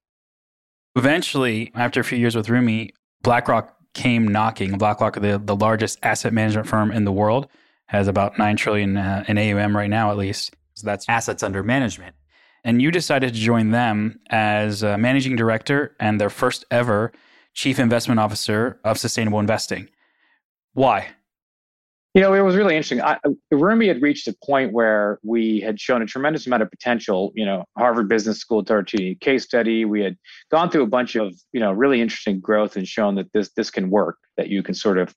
Eventually, 0.96 1.72
after 1.74 2.00
a 2.00 2.04
few 2.04 2.18
years 2.18 2.36
with 2.36 2.46
Rumie, 2.46 2.90
BlackRock 3.22 3.74
came 3.94 4.28
knocking. 4.28 4.78
BlackRock, 4.78 5.20
the, 5.20 5.40
the 5.42 5.56
largest 5.56 5.98
asset 6.02 6.32
management 6.32 6.68
firm 6.68 6.92
in 6.92 7.04
the 7.04 7.12
world, 7.12 7.48
has 7.86 8.08
about 8.08 8.38
9 8.38 8.56
trillion 8.56 8.96
uh, 8.96 9.24
in 9.28 9.38
AUM 9.38 9.76
right 9.76 9.90
now, 9.90 10.10
at 10.10 10.16
least. 10.16 10.54
So 10.74 10.86
that's 10.86 11.08
assets 11.08 11.42
under 11.42 11.62
management 11.62 12.14
and 12.64 12.80
you 12.80 12.90
decided 12.90 13.34
to 13.34 13.40
join 13.40 13.70
them 13.70 14.18
as 14.30 14.82
managing 14.82 15.36
director 15.36 15.94
and 16.00 16.20
their 16.20 16.30
first 16.30 16.64
ever 16.70 17.12
chief 17.52 17.78
investment 17.78 18.18
officer 18.18 18.80
of 18.82 18.98
sustainable 18.98 19.38
investing. 19.38 19.88
Why? 20.72 21.08
You 22.14 22.20
know, 22.20 22.32
it 22.32 22.42
was 22.42 22.54
really 22.54 22.76
interesting. 22.76 23.02
I, 23.02 23.18
Rumie 23.52 23.88
had 23.88 24.00
reached 24.00 24.28
a 24.28 24.36
point 24.46 24.72
where 24.72 25.18
we 25.24 25.60
had 25.60 25.80
shown 25.80 26.00
a 26.00 26.06
tremendous 26.06 26.46
amount 26.46 26.62
of 26.62 26.70
potential. 26.70 27.32
You 27.34 27.44
know, 27.44 27.64
Harvard 27.76 28.08
Business 28.08 28.38
School 28.38 28.64
Tortini 28.64 29.20
case 29.20 29.42
study. 29.42 29.84
We 29.84 30.00
had 30.00 30.16
gone 30.48 30.70
through 30.70 30.84
a 30.84 30.88
bunch 30.88 31.16
of 31.16 31.34
you 31.52 31.58
know 31.58 31.72
really 31.72 32.00
interesting 32.00 32.38
growth 32.38 32.76
and 32.76 32.86
shown 32.86 33.16
that 33.16 33.32
this 33.32 33.50
this 33.56 33.68
can 33.68 33.90
work. 33.90 34.18
That 34.36 34.48
you 34.48 34.62
can 34.62 34.74
sort 34.74 34.98
of 34.98 35.12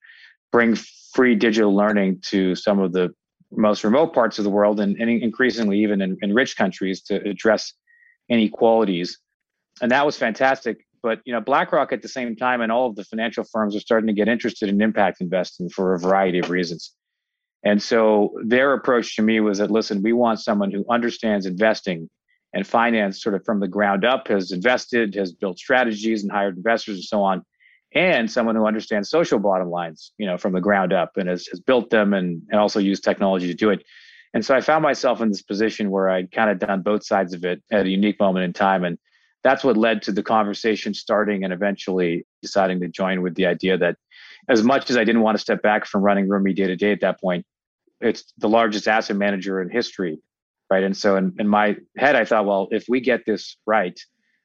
bring 0.51 0.75
free 1.13 1.35
digital 1.35 1.75
learning 1.75 2.21
to 2.29 2.55
some 2.55 2.79
of 2.79 2.93
the 2.93 3.13
most 3.51 3.83
remote 3.83 4.13
parts 4.13 4.39
of 4.39 4.43
the 4.43 4.49
world 4.49 4.79
and, 4.79 4.97
and 4.99 5.09
increasingly 5.09 5.79
even 5.83 6.01
in, 6.01 6.17
in 6.21 6.33
rich 6.33 6.57
countries 6.57 7.01
to 7.03 7.15
address 7.29 7.73
inequalities. 8.27 9.19
And 9.81 9.91
that 9.91 10.05
was 10.05 10.17
fantastic. 10.17 10.86
But 11.01 11.21
you 11.25 11.33
know, 11.33 11.41
BlackRock 11.41 11.91
at 11.91 12.01
the 12.01 12.07
same 12.07 12.35
time 12.35 12.61
and 12.61 12.71
all 12.71 12.87
of 12.87 12.95
the 12.95 13.03
financial 13.03 13.43
firms 13.43 13.75
are 13.75 13.79
starting 13.79 14.07
to 14.07 14.13
get 14.13 14.27
interested 14.27 14.69
in 14.69 14.81
impact 14.81 15.21
investing 15.21 15.69
for 15.69 15.93
a 15.93 15.99
variety 15.99 16.39
of 16.39 16.49
reasons. 16.49 16.93
And 17.63 17.81
so 17.81 18.33
their 18.45 18.73
approach 18.73 19.15
to 19.15 19.21
me 19.21 19.39
was 19.39 19.57
that 19.57 19.71
listen, 19.71 20.01
we 20.01 20.13
want 20.13 20.39
someone 20.39 20.71
who 20.71 20.85
understands 20.89 21.45
investing 21.45 22.09
and 22.53 22.65
finance 22.65 23.21
sort 23.21 23.35
of 23.35 23.43
from 23.45 23.59
the 23.59 23.67
ground 23.67 24.05
up, 24.05 24.27
has 24.29 24.51
invested, 24.51 25.15
has 25.15 25.33
built 25.33 25.59
strategies 25.59 26.23
and 26.23 26.31
hired 26.31 26.57
investors 26.57 26.95
and 26.95 27.03
so 27.03 27.21
on, 27.21 27.43
and 27.93 28.29
someone 28.31 28.55
who 28.55 28.65
understands 28.65 29.09
social 29.09 29.39
bottom 29.39 29.69
lines, 29.69 30.13
you 30.17 30.25
know, 30.25 30.37
from 30.37 30.53
the 30.53 30.61
ground 30.61 30.93
up 30.93 31.17
and 31.17 31.27
has, 31.27 31.47
has 31.47 31.59
built 31.59 31.89
them 31.89 32.13
and, 32.13 32.41
and 32.49 32.59
also 32.59 32.79
used 32.79 33.03
technology 33.03 33.47
to 33.47 33.53
do 33.53 33.69
it. 33.69 33.83
And 34.33 34.45
so 34.45 34.55
I 34.55 34.61
found 34.61 34.83
myself 34.83 35.21
in 35.21 35.29
this 35.29 35.41
position 35.41 35.89
where 35.89 36.09
I'd 36.09 36.31
kind 36.31 36.49
of 36.49 36.59
done 36.59 36.81
both 36.81 37.05
sides 37.05 37.33
of 37.33 37.43
it 37.43 37.61
at 37.71 37.85
a 37.85 37.89
unique 37.89 38.19
moment 38.19 38.45
in 38.45 38.53
time. 38.53 38.83
And 38.83 38.97
that's 39.47 39.63
what 39.63 39.77
led 39.77 40.01
to 40.01 40.11
the 40.11 40.21
conversation 40.21 40.93
starting 40.93 41.45
and 41.45 41.53
eventually 41.53 42.25
deciding 42.41 42.81
to 42.81 42.89
join 42.89 43.21
with 43.21 43.33
the 43.35 43.45
idea 43.45 43.77
that 43.77 43.95
as 44.49 44.61
much 44.61 44.89
as 44.89 44.97
I 44.97 45.05
didn't 45.05 45.21
want 45.21 45.37
to 45.37 45.41
step 45.41 45.61
back 45.61 45.85
from 45.85 46.01
running 46.01 46.27
Rumie 46.27 46.53
day 46.53 46.67
to 46.67 46.75
day 46.75 46.91
at 46.91 46.99
that 46.99 47.21
point, 47.21 47.45
it's 48.01 48.33
the 48.37 48.49
largest 48.49 48.89
asset 48.89 49.15
manager 49.15 49.61
in 49.61 49.69
history. 49.69 50.19
Right. 50.69 50.83
And 50.83 50.97
so 50.97 51.15
in, 51.15 51.33
in 51.39 51.47
my 51.47 51.77
head, 51.97 52.17
I 52.17 52.25
thought, 52.25 52.45
well, 52.45 52.67
if 52.71 52.87
we 52.89 52.99
get 52.99 53.25
this 53.25 53.55
right, 53.65 53.97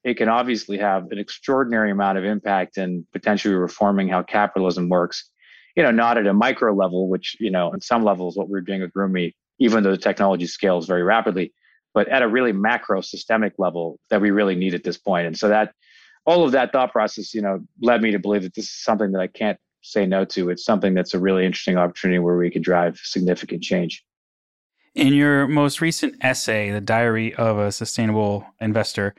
it 0.04 0.14
can 0.14 0.28
obviously 0.28 0.78
have 0.78 1.10
an 1.10 1.18
extraordinary 1.18 1.90
amount 1.90 2.18
of 2.18 2.24
impact 2.24 2.78
in 2.78 3.04
potentially 3.12 3.54
reforming 3.54 4.06
how 4.06 4.22
capitalism 4.22 4.88
works. 4.88 5.28
You 5.74 5.82
know, 5.82 5.90
not 5.90 6.16
at 6.16 6.28
a 6.28 6.32
micro 6.32 6.72
level, 6.72 7.08
which, 7.08 7.36
you 7.40 7.50
know, 7.50 7.72
in 7.72 7.80
some 7.80 8.04
levels, 8.04 8.36
what 8.36 8.48
we're 8.48 8.60
doing 8.60 8.82
with 8.82 8.92
Rumie, 8.92 9.34
even 9.58 9.82
though 9.82 9.90
the 9.90 9.96
technology 9.96 10.46
scales 10.46 10.86
very 10.86 11.02
rapidly, 11.02 11.52
but 11.94 12.08
at 12.08 12.22
a 12.22 12.28
really 12.28 12.52
macro 12.52 13.00
systemic 13.00 13.54
level 13.58 13.98
that 14.10 14.20
we 14.20 14.30
really 14.30 14.54
need 14.54 14.74
at 14.74 14.84
this 14.84 14.98
point. 14.98 15.26
And 15.26 15.36
so 15.36 15.48
that 15.48 15.74
all 16.26 16.44
of 16.44 16.52
that 16.52 16.72
thought 16.72 16.92
process, 16.92 17.34
you 17.34 17.42
know, 17.42 17.60
led 17.80 18.02
me 18.02 18.10
to 18.12 18.18
believe 18.18 18.42
that 18.42 18.54
this 18.54 18.66
is 18.66 18.82
something 18.82 19.12
that 19.12 19.20
I 19.20 19.26
can't 19.26 19.58
say 19.82 20.06
no 20.06 20.24
to. 20.26 20.50
It's 20.50 20.64
something 20.64 20.94
that's 20.94 21.14
a 21.14 21.18
really 21.18 21.44
interesting 21.44 21.76
opportunity 21.76 22.18
where 22.18 22.36
we 22.36 22.50
could 22.50 22.62
drive 22.62 23.00
significant 23.02 23.62
change. 23.62 24.04
In 24.94 25.14
your 25.14 25.48
most 25.48 25.80
recent 25.80 26.16
essay, 26.20 26.70
The 26.70 26.80
Diary 26.80 27.34
of 27.34 27.58
a 27.58 27.72
Sustainable 27.72 28.46
Investor, 28.60 29.14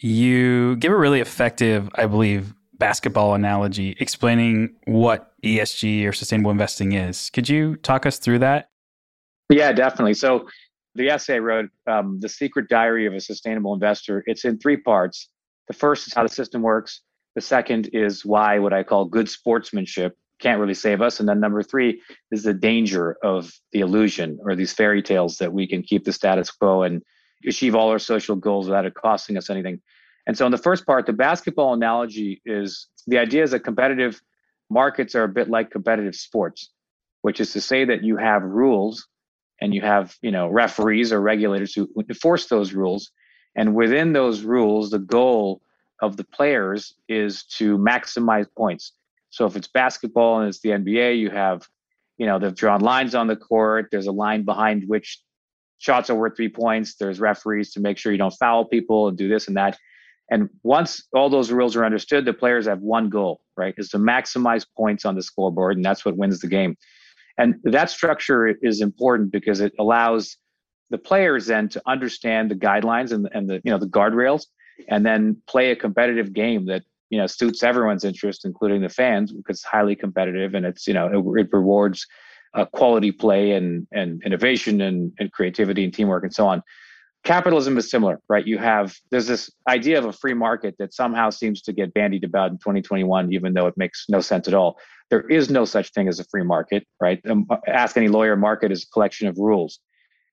you 0.00 0.76
give 0.76 0.92
a 0.92 0.96
really 0.96 1.20
effective, 1.20 1.88
I 1.94 2.06
believe, 2.06 2.54
basketball 2.78 3.34
analogy 3.34 3.96
explaining 4.00 4.74
what 4.84 5.32
ESG 5.42 6.06
or 6.06 6.12
sustainable 6.12 6.50
investing 6.50 6.92
is. 6.92 7.30
Could 7.30 7.48
you 7.48 7.76
talk 7.76 8.06
us 8.06 8.18
through 8.18 8.38
that? 8.38 8.70
Yeah, 9.50 9.72
definitely. 9.72 10.14
So 10.14 10.48
the 10.98 11.08
essay 11.08 11.36
I 11.36 11.38
wrote, 11.38 11.70
um, 11.86 12.18
The 12.20 12.28
Secret 12.28 12.68
Diary 12.68 13.06
of 13.06 13.14
a 13.14 13.20
Sustainable 13.20 13.72
Investor, 13.72 14.24
it's 14.26 14.44
in 14.44 14.58
three 14.58 14.76
parts. 14.76 15.30
The 15.68 15.74
first 15.74 16.06
is 16.06 16.14
how 16.14 16.24
the 16.24 16.28
system 16.28 16.60
works. 16.60 17.00
The 17.34 17.40
second 17.40 17.90
is 17.92 18.26
why 18.26 18.58
what 18.58 18.72
I 18.72 18.82
call 18.82 19.04
good 19.04 19.28
sportsmanship 19.28 20.16
can't 20.40 20.60
really 20.60 20.74
save 20.74 21.00
us. 21.00 21.20
And 21.20 21.28
then 21.28 21.40
number 21.40 21.62
three 21.62 22.02
is 22.30 22.42
the 22.42 22.54
danger 22.54 23.16
of 23.22 23.52
the 23.72 23.80
illusion 23.80 24.38
or 24.42 24.54
these 24.54 24.72
fairy 24.72 25.02
tales 25.02 25.38
that 25.38 25.52
we 25.52 25.66
can 25.66 25.82
keep 25.82 26.04
the 26.04 26.12
status 26.12 26.50
quo 26.50 26.82
and 26.82 27.02
achieve 27.46 27.74
all 27.74 27.90
our 27.90 27.98
social 27.98 28.34
goals 28.34 28.66
without 28.66 28.84
it 28.84 28.94
costing 28.94 29.36
us 29.36 29.50
anything. 29.50 29.80
And 30.26 30.36
so 30.36 30.46
in 30.46 30.52
the 30.52 30.58
first 30.58 30.84
part, 30.84 31.06
the 31.06 31.12
basketball 31.12 31.74
analogy 31.74 32.42
is 32.44 32.88
the 33.06 33.18
idea 33.18 33.44
is 33.44 33.52
that 33.52 33.60
competitive 33.60 34.20
markets 34.68 35.14
are 35.14 35.24
a 35.24 35.28
bit 35.28 35.48
like 35.48 35.70
competitive 35.70 36.14
sports, 36.14 36.70
which 37.22 37.40
is 37.40 37.52
to 37.52 37.60
say 37.60 37.84
that 37.84 38.02
you 38.02 38.16
have 38.16 38.42
rules 38.42 39.06
and 39.60 39.74
you 39.74 39.80
have, 39.80 40.14
you 40.22 40.30
know, 40.30 40.48
referees 40.48 41.12
or 41.12 41.20
regulators 41.20 41.74
who 41.74 41.88
enforce 42.08 42.46
those 42.46 42.72
rules. 42.72 43.10
And 43.56 43.74
within 43.74 44.12
those 44.12 44.42
rules, 44.42 44.90
the 44.90 44.98
goal 44.98 45.62
of 46.00 46.16
the 46.16 46.24
players 46.24 46.94
is 47.08 47.44
to 47.56 47.76
maximize 47.76 48.46
points. 48.56 48.92
So 49.30 49.46
if 49.46 49.56
it's 49.56 49.68
basketball 49.68 50.40
and 50.40 50.48
it's 50.48 50.60
the 50.60 50.70
NBA, 50.70 51.18
you 51.18 51.30
have, 51.30 51.66
you 52.16 52.26
know, 52.26 52.38
they've 52.38 52.54
drawn 52.54 52.80
lines 52.80 53.14
on 53.14 53.26
the 53.26 53.36
court. 53.36 53.88
There's 53.90 54.06
a 54.06 54.12
line 54.12 54.44
behind 54.44 54.84
which 54.86 55.20
shots 55.78 56.10
are 56.10 56.14
worth 56.14 56.36
three 56.36 56.48
points. 56.48 56.96
There's 56.96 57.20
referees 57.20 57.72
to 57.72 57.80
make 57.80 57.98
sure 57.98 58.12
you 58.12 58.18
don't 58.18 58.30
foul 58.30 58.64
people 58.64 59.08
and 59.08 59.18
do 59.18 59.28
this 59.28 59.48
and 59.48 59.56
that. 59.56 59.78
And 60.30 60.50
once 60.62 61.04
all 61.14 61.30
those 61.30 61.50
rules 61.50 61.74
are 61.74 61.84
understood, 61.84 62.24
the 62.24 62.34
players 62.34 62.66
have 62.66 62.80
one 62.80 63.08
goal, 63.08 63.40
right? 63.56 63.74
Is 63.78 63.88
to 63.90 63.98
maximize 63.98 64.66
points 64.76 65.04
on 65.04 65.14
the 65.14 65.22
scoreboard, 65.22 65.76
and 65.76 65.84
that's 65.84 66.04
what 66.04 66.18
wins 66.18 66.40
the 66.40 66.48
game. 66.48 66.76
And 67.38 67.54
that 67.62 67.88
structure 67.88 68.48
is 68.48 68.80
important 68.80 69.30
because 69.30 69.60
it 69.60 69.72
allows 69.78 70.36
the 70.90 70.98
players 70.98 71.46
then 71.46 71.68
to 71.70 71.82
understand 71.86 72.50
the 72.50 72.56
guidelines 72.56 73.12
and, 73.12 73.28
and 73.32 73.48
the 73.48 73.60
you 73.64 73.70
know 73.70 73.78
the 73.78 73.86
guardrails, 73.86 74.46
and 74.88 75.06
then 75.06 75.40
play 75.46 75.70
a 75.70 75.76
competitive 75.76 76.32
game 76.32 76.66
that 76.66 76.82
you 77.10 77.18
know 77.18 77.26
suits 77.26 77.62
everyone's 77.62 78.04
interest, 78.04 78.44
including 78.44 78.82
the 78.82 78.88
fans, 78.88 79.32
because 79.32 79.58
it's 79.58 79.64
highly 79.64 79.94
competitive 79.94 80.54
and 80.54 80.66
it's 80.66 80.86
you 80.86 80.94
know 80.94 81.06
it, 81.06 81.40
it 81.40 81.48
rewards 81.52 82.06
uh, 82.54 82.64
quality 82.64 83.12
play 83.12 83.52
and 83.52 83.86
and 83.92 84.22
innovation 84.24 84.80
and, 84.80 85.12
and 85.18 85.30
creativity 85.32 85.84
and 85.84 85.94
teamwork 85.94 86.24
and 86.24 86.34
so 86.34 86.46
on. 86.46 86.62
Capitalism 87.28 87.76
is 87.76 87.90
similar, 87.90 88.20
right? 88.30 88.46
You 88.46 88.56
have 88.56 88.96
there's 89.10 89.26
this 89.26 89.50
idea 89.68 89.98
of 89.98 90.06
a 90.06 90.14
free 90.14 90.32
market 90.32 90.76
that 90.78 90.94
somehow 90.94 91.28
seems 91.28 91.60
to 91.62 91.74
get 91.74 91.92
bandied 91.92 92.24
about 92.24 92.50
in 92.50 92.56
2021, 92.56 93.34
even 93.34 93.52
though 93.52 93.66
it 93.66 93.74
makes 93.76 94.06
no 94.08 94.20
sense 94.20 94.48
at 94.48 94.54
all. 94.54 94.78
There 95.10 95.28
is 95.28 95.50
no 95.50 95.66
such 95.66 95.90
thing 95.90 96.08
as 96.08 96.18
a 96.20 96.24
free 96.24 96.42
market, 96.42 96.86
right? 97.02 97.20
Um, 97.28 97.46
ask 97.66 97.98
any 97.98 98.08
lawyer. 98.08 98.34
Market 98.34 98.72
is 98.72 98.84
a 98.84 98.86
collection 98.94 99.28
of 99.28 99.36
rules, 99.36 99.78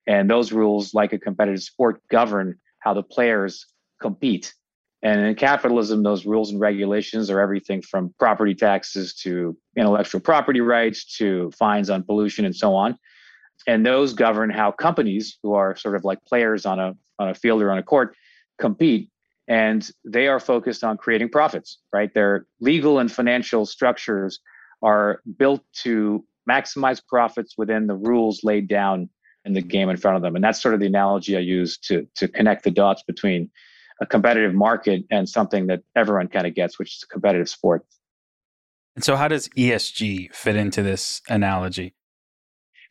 and 0.06 0.30
those 0.30 0.52
rules, 0.52 0.94
like 0.94 1.12
a 1.12 1.18
competitive 1.18 1.62
sport, 1.62 2.00
govern 2.10 2.54
how 2.78 2.94
the 2.94 3.02
players 3.02 3.66
compete 4.00 4.54
and 5.02 5.20
in 5.20 5.34
capitalism, 5.34 6.02
those 6.02 6.26
rules 6.26 6.50
and 6.50 6.60
regulations 6.60 7.30
are 7.30 7.40
everything 7.40 7.82
from 7.82 8.14
property 8.18 8.54
taxes 8.54 9.14
to 9.16 9.56
intellectual 9.76 10.20
property 10.20 10.60
rights 10.60 11.16
to 11.18 11.52
fines 11.58 11.90
on 11.90 12.02
pollution 12.02 12.44
and 12.44 12.56
so 12.56 12.74
on. 12.74 12.98
And 13.66 13.84
those 13.84 14.12
govern 14.12 14.50
how 14.50 14.70
companies, 14.70 15.38
who 15.42 15.54
are 15.54 15.76
sort 15.76 15.96
of 15.96 16.04
like 16.04 16.24
players 16.24 16.66
on 16.66 16.78
a 16.78 16.94
on 17.18 17.28
a 17.28 17.34
field 17.34 17.62
or 17.62 17.70
on 17.70 17.78
a 17.78 17.82
court, 17.82 18.14
compete. 18.58 19.10
And 19.48 19.88
they 20.04 20.26
are 20.28 20.40
focused 20.40 20.82
on 20.84 20.96
creating 20.96 21.30
profits, 21.30 21.78
right? 21.92 22.12
Their 22.12 22.46
legal 22.60 22.98
and 22.98 23.10
financial 23.10 23.64
structures 23.64 24.40
are 24.82 25.20
built 25.38 25.62
to 25.82 26.24
maximize 26.48 27.00
profits 27.06 27.54
within 27.56 27.86
the 27.86 27.94
rules 27.94 28.42
laid 28.44 28.68
down 28.68 29.08
in 29.44 29.52
the 29.52 29.62
game 29.62 29.88
in 29.88 29.96
front 29.96 30.16
of 30.16 30.22
them. 30.22 30.34
And 30.34 30.44
that's 30.44 30.60
sort 30.60 30.74
of 30.74 30.80
the 30.80 30.86
analogy 30.86 31.36
I 31.36 31.40
use 31.40 31.78
to 31.78 32.06
to 32.16 32.28
connect 32.28 32.64
the 32.64 32.70
dots 32.70 33.02
between 33.04 33.50
a 34.00 34.06
competitive 34.06 34.54
market 34.54 35.04
and 35.10 35.28
something 35.28 35.68
that 35.68 35.82
everyone 35.94 36.28
kind 36.28 36.46
of 36.46 36.54
gets, 36.54 36.78
which 36.78 36.96
is 36.96 37.04
a 37.04 37.06
competitive 37.06 37.48
sport. 37.48 37.86
And 38.94 39.04
so, 39.04 39.16
how 39.16 39.28
does 39.28 39.48
ESG 39.50 40.34
fit 40.34 40.56
into 40.56 40.82
this 40.82 41.22
analogy? 41.28 41.94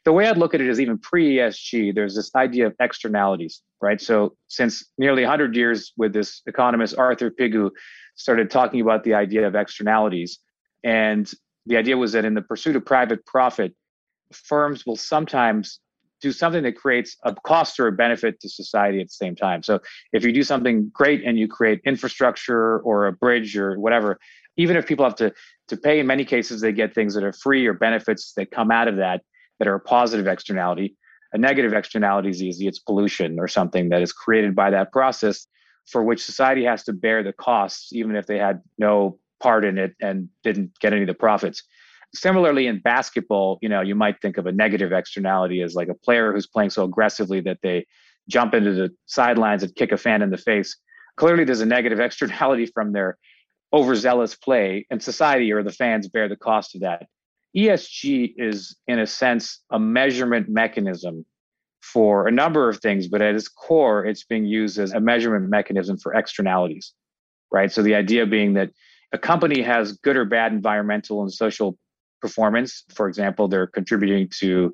The 0.05 0.13
way 0.13 0.27
I'd 0.27 0.37
look 0.37 0.53
at 0.53 0.61
it 0.61 0.67
is 0.67 0.79
even 0.79 0.99
pre 0.99 1.37
ESG, 1.37 1.95
there's 1.95 2.15
this 2.15 2.33
idea 2.35 2.67
of 2.67 2.75
externalities, 2.79 3.61
right? 3.81 3.99
So, 3.99 4.37
since 4.47 4.85
nearly 4.99 5.23
100 5.23 5.55
years 5.55 5.93
with 5.97 6.13
this 6.13 6.43
economist, 6.45 6.95
Arthur 6.97 7.31
Pigou, 7.31 7.71
started 8.15 8.51
talking 8.51 8.81
about 8.81 9.03
the 9.03 9.15
idea 9.15 9.47
of 9.47 9.55
externalities. 9.55 10.39
And 10.83 11.29
the 11.65 11.77
idea 11.77 11.97
was 11.97 12.11
that 12.11 12.23
in 12.23 12.35
the 12.35 12.43
pursuit 12.43 12.75
of 12.75 12.85
private 12.85 13.25
profit, 13.25 13.73
firms 14.31 14.85
will 14.85 14.95
sometimes 14.95 15.79
do 16.21 16.31
something 16.31 16.63
that 16.63 16.75
creates 16.75 17.17
a 17.23 17.33
cost 17.43 17.79
or 17.79 17.87
a 17.87 17.91
benefit 17.91 18.39
to 18.39 18.49
society 18.49 19.01
at 19.01 19.07
the 19.07 19.13
same 19.13 19.35
time. 19.35 19.63
So 19.63 19.79
if 20.13 20.23
you 20.23 20.31
do 20.31 20.43
something 20.43 20.89
great 20.93 21.23
and 21.25 21.37
you 21.37 21.47
create 21.47 21.81
infrastructure 21.85 22.79
or 22.79 23.07
a 23.07 23.11
bridge 23.11 23.57
or 23.57 23.79
whatever, 23.79 24.19
even 24.55 24.77
if 24.77 24.85
people 24.85 25.03
have 25.03 25.15
to 25.15 25.33
to 25.67 25.77
pay, 25.77 25.99
in 25.99 26.05
many 26.05 26.25
cases 26.25 26.61
they 26.61 26.71
get 26.71 26.93
things 26.93 27.15
that 27.15 27.23
are 27.23 27.33
free 27.33 27.65
or 27.65 27.73
benefits 27.73 28.33
that 28.37 28.51
come 28.51 28.69
out 28.69 28.87
of 28.87 28.97
that 28.97 29.21
that 29.59 29.67
are 29.67 29.75
a 29.75 29.79
positive 29.79 30.27
externality. 30.27 30.95
A 31.33 31.37
negative 31.37 31.73
externality 31.73 32.29
is 32.29 32.41
easy; 32.41 32.67
it's 32.67 32.79
pollution 32.79 33.39
or 33.39 33.47
something 33.47 33.89
that 33.89 34.01
is 34.01 34.13
created 34.13 34.55
by 34.55 34.69
that 34.69 34.91
process, 34.91 35.47
for 35.85 36.03
which 36.03 36.23
society 36.23 36.63
has 36.63 36.83
to 36.85 36.93
bear 36.93 37.23
the 37.23 37.33
costs, 37.33 37.91
even 37.93 38.15
if 38.15 38.25
they 38.25 38.37
had 38.37 38.61
no 38.77 39.19
part 39.41 39.65
in 39.65 39.77
it 39.77 39.95
and 40.01 40.29
didn't 40.43 40.71
get 40.79 40.93
any 40.93 41.01
of 41.01 41.07
the 41.07 41.13
profits. 41.13 41.63
Similarly 42.13 42.67
in 42.67 42.79
basketball 42.79 43.59
you 43.61 43.67
know 43.67 43.81
you 43.81 43.95
might 43.95 44.21
think 44.21 44.37
of 44.37 44.45
a 44.45 44.51
negative 44.51 44.93
externality 44.93 45.61
as 45.61 45.75
like 45.75 45.89
a 45.89 45.93
player 45.93 46.31
who's 46.31 46.47
playing 46.47 46.69
so 46.69 46.83
aggressively 46.83 47.41
that 47.41 47.59
they 47.61 47.85
jump 48.29 48.53
into 48.53 48.71
the 48.71 48.89
sidelines 49.05 49.63
and 49.63 49.75
kick 49.75 49.91
a 49.91 49.97
fan 49.97 50.21
in 50.21 50.29
the 50.29 50.37
face. 50.37 50.77
Clearly 51.17 51.43
there's 51.43 51.61
a 51.61 51.65
negative 51.65 51.99
externality 52.07 52.67
from 52.67 52.93
their 52.93 53.17
overzealous 53.73 54.35
play 54.35 54.85
and 54.89 55.03
society 55.03 55.51
or 55.51 55.61
the 55.63 55.71
fans 55.71 56.07
bear 56.07 56.29
the 56.29 56.37
cost 56.37 56.75
of 56.75 56.81
that 56.81 57.07
esg 57.55 58.33
is 58.37 58.75
in 58.87 58.99
a 58.99 59.07
sense 59.07 59.61
a 59.71 59.79
measurement 59.79 60.49
mechanism 60.49 61.25
for 61.81 62.27
a 62.27 62.31
number 62.31 62.69
of 62.69 62.79
things 62.79 63.07
but 63.07 63.21
at 63.21 63.35
its 63.35 63.47
core 63.47 64.05
it's 64.05 64.23
being 64.23 64.45
used 64.45 64.79
as 64.79 64.91
a 64.93 64.99
measurement 64.99 65.49
mechanism 65.49 65.97
for 65.97 66.13
externalities 66.13 66.93
right 67.51 67.71
so 67.71 67.81
the 67.81 67.95
idea 67.95 68.25
being 68.25 68.53
that 68.53 68.69
a 69.13 69.17
company 69.17 69.61
has 69.61 69.93
good 69.93 70.17
or 70.17 70.25
bad 70.25 70.51
environmental 70.51 71.21
and 71.21 71.31
social 71.31 71.77
performance. 72.21 72.83
For 72.93 73.07
example, 73.07 73.47
they're 73.47 73.67
contributing 73.67 74.29
to 74.39 74.73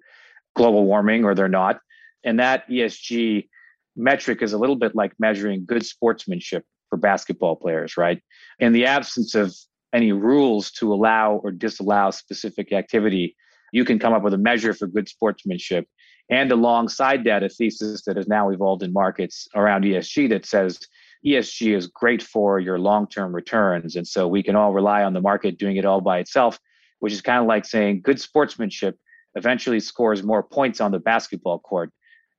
global 0.55 0.85
warming 0.85 1.25
or 1.25 1.35
they're 1.35 1.47
not. 1.47 1.79
And 2.23 2.39
that 2.39 2.67
ESG 2.69 3.47
metric 3.95 4.41
is 4.41 4.53
a 4.53 4.57
little 4.57 4.75
bit 4.75 4.95
like 4.95 5.13
measuring 5.19 5.65
good 5.65 5.85
sportsmanship 5.85 6.63
for 6.89 6.97
basketball 6.97 7.55
players, 7.55 7.97
right? 7.97 8.21
In 8.59 8.73
the 8.73 8.85
absence 8.85 9.35
of 9.35 9.55
any 9.93 10.12
rules 10.12 10.71
to 10.71 10.93
allow 10.93 11.36
or 11.43 11.51
disallow 11.51 12.12
specific 12.12 12.71
activity, 12.71 13.36
you 13.74 13.86
can 13.86 14.00
come 14.00 14.13
up 14.13 14.24
with 14.24 14.33
a 14.33 14.38
measure 14.38 14.74
for 14.74 14.88
good 14.88 15.07
sportsmanship. 15.07 15.88
And 16.29 16.51
alongside 16.51 17.24
that, 17.25 17.43
a 17.43 17.50
thesis 17.50 18.03
that 18.05 18.15
has 18.15 18.27
now 18.27 18.50
evolved 18.50 18.83
in 18.83 18.93
markets 18.93 19.48
around 19.55 19.83
ESG 19.83 20.29
that 20.29 20.45
says 20.45 20.79
ESG 21.25 21.75
is 21.75 21.88
great 21.88 22.21
for 22.21 22.60
your 22.60 22.79
long 22.79 23.07
term 23.07 23.33
returns. 23.33 23.95
And 23.95 24.07
so 24.07 24.27
we 24.27 24.43
can 24.43 24.55
all 24.55 24.74
rely 24.74 25.03
on 25.03 25.13
the 25.13 25.21
market 25.21 25.57
doing 25.57 25.75
it 25.75 25.86
all 25.86 26.01
by 26.01 26.19
itself 26.19 26.57
which 27.01 27.12
is 27.12 27.21
kind 27.21 27.41
of 27.41 27.48
like 27.48 27.65
saying 27.65 28.01
good 28.01 28.21
sportsmanship 28.21 28.98
eventually 29.36 29.79
scores 29.79 30.24
more 30.24 30.43
points 30.43 30.79
on 30.79 30.91
the 30.91 31.00
basketball 31.00 31.60
court. 31.60 31.91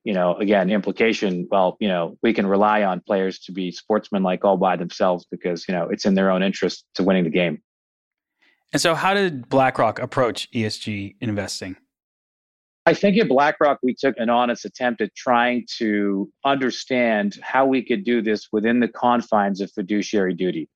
You 0.04 0.14
know, 0.14 0.36
again, 0.36 0.70
implication, 0.70 1.46
well, 1.50 1.76
you 1.78 1.88
know, 1.88 2.18
we 2.22 2.32
can 2.32 2.46
rely 2.46 2.82
on 2.82 3.00
players 3.00 3.38
to 3.40 3.52
be 3.52 3.70
sportsmanlike 3.70 4.44
all 4.44 4.56
by 4.56 4.76
themselves 4.76 5.24
because, 5.30 5.66
you 5.68 5.74
know, 5.74 5.88
it's 5.88 6.04
in 6.04 6.14
their 6.14 6.30
own 6.30 6.42
interest 6.42 6.84
to 6.94 7.04
winning 7.04 7.24
the 7.24 7.30
game. 7.30 7.62
And 8.72 8.80
so, 8.80 8.94
how 8.94 9.14
did 9.14 9.48
BlackRock 9.48 9.98
approach 10.00 10.50
ESG 10.52 11.16
investing? 11.20 11.76
I 12.84 12.94
think 12.94 13.16
at 13.18 13.28
BlackRock, 13.28 13.78
we 13.82 13.94
took 13.94 14.16
an 14.18 14.28
honest 14.28 14.64
attempt 14.64 15.00
at 15.02 15.14
trying 15.14 15.66
to 15.76 16.28
understand 16.44 17.38
how 17.40 17.64
we 17.64 17.84
could 17.84 18.02
do 18.04 18.22
this 18.22 18.48
within 18.50 18.80
the 18.80 18.88
confines 18.88 19.60
of 19.60 19.70
fiduciary 19.70 20.34
duty. 20.34 20.68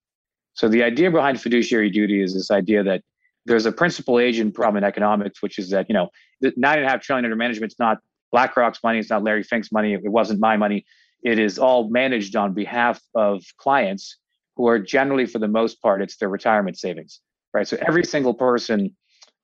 So, 0.55 0.69
the 0.69 0.83
idea 0.83 1.11
behind 1.11 1.41
fiduciary 1.41 1.91
duty 1.91 2.23
is 2.23 2.35
this 2.35 2.51
idea 2.51 2.85
that 2.85 3.03
there's 3.47 3.67
a 3.67 3.73
principal 3.73 4.19
agent 4.19 4.55
problem 4.55 4.83
in 4.83 4.85
economics, 4.85 5.43
which 5.43 5.59
is 5.59 5.71
that, 5.71 5.87
you 5.89 5.95
know, 5.95 6.11
the 6.41 6.53
nine 6.57 6.79
and 6.79 6.87
a 6.87 6.89
half 6.89 7.01
trillion 7.01 7.25
under 7.25 7.37
management 7.37 7.73
is 7.73 7.79
not 7.79 7.99
BlackRock's 8.33 8.83
money. 8.83 8.99
It's 8.99 9.11
not 9.11 9.23
Larry 9.23 9.43
Fink's 9.43 9.73
money. 9.73 9.95
It 9.95 10.13
wasn't 10.13 10.41
my 10.41 10.57
money. 10.57 10.85
It 11.23 11.39
is 11.39 11.59
all 11.59 11.89
managed 11.91 12.37
on 12.37 12.53
behalf 12.53 13.01
of 13.15 13.43
clients 13.59 14.19
who 14.57 14.69
are 14.69 14.79
generally, 14.79 15.27
for 15.27 15.39
the 15.39 15.49
most 15.49 15.83
part, 15.83 16.03
it's 16.03 16.17
their 16.17 16.29
retirement 16.29 16.79
savings, 16.79 17.21
right? 17.53 17.67
So 17.67 17.77
every 17.87 18.05
single 18.05 18.35
person, 18.35 18.95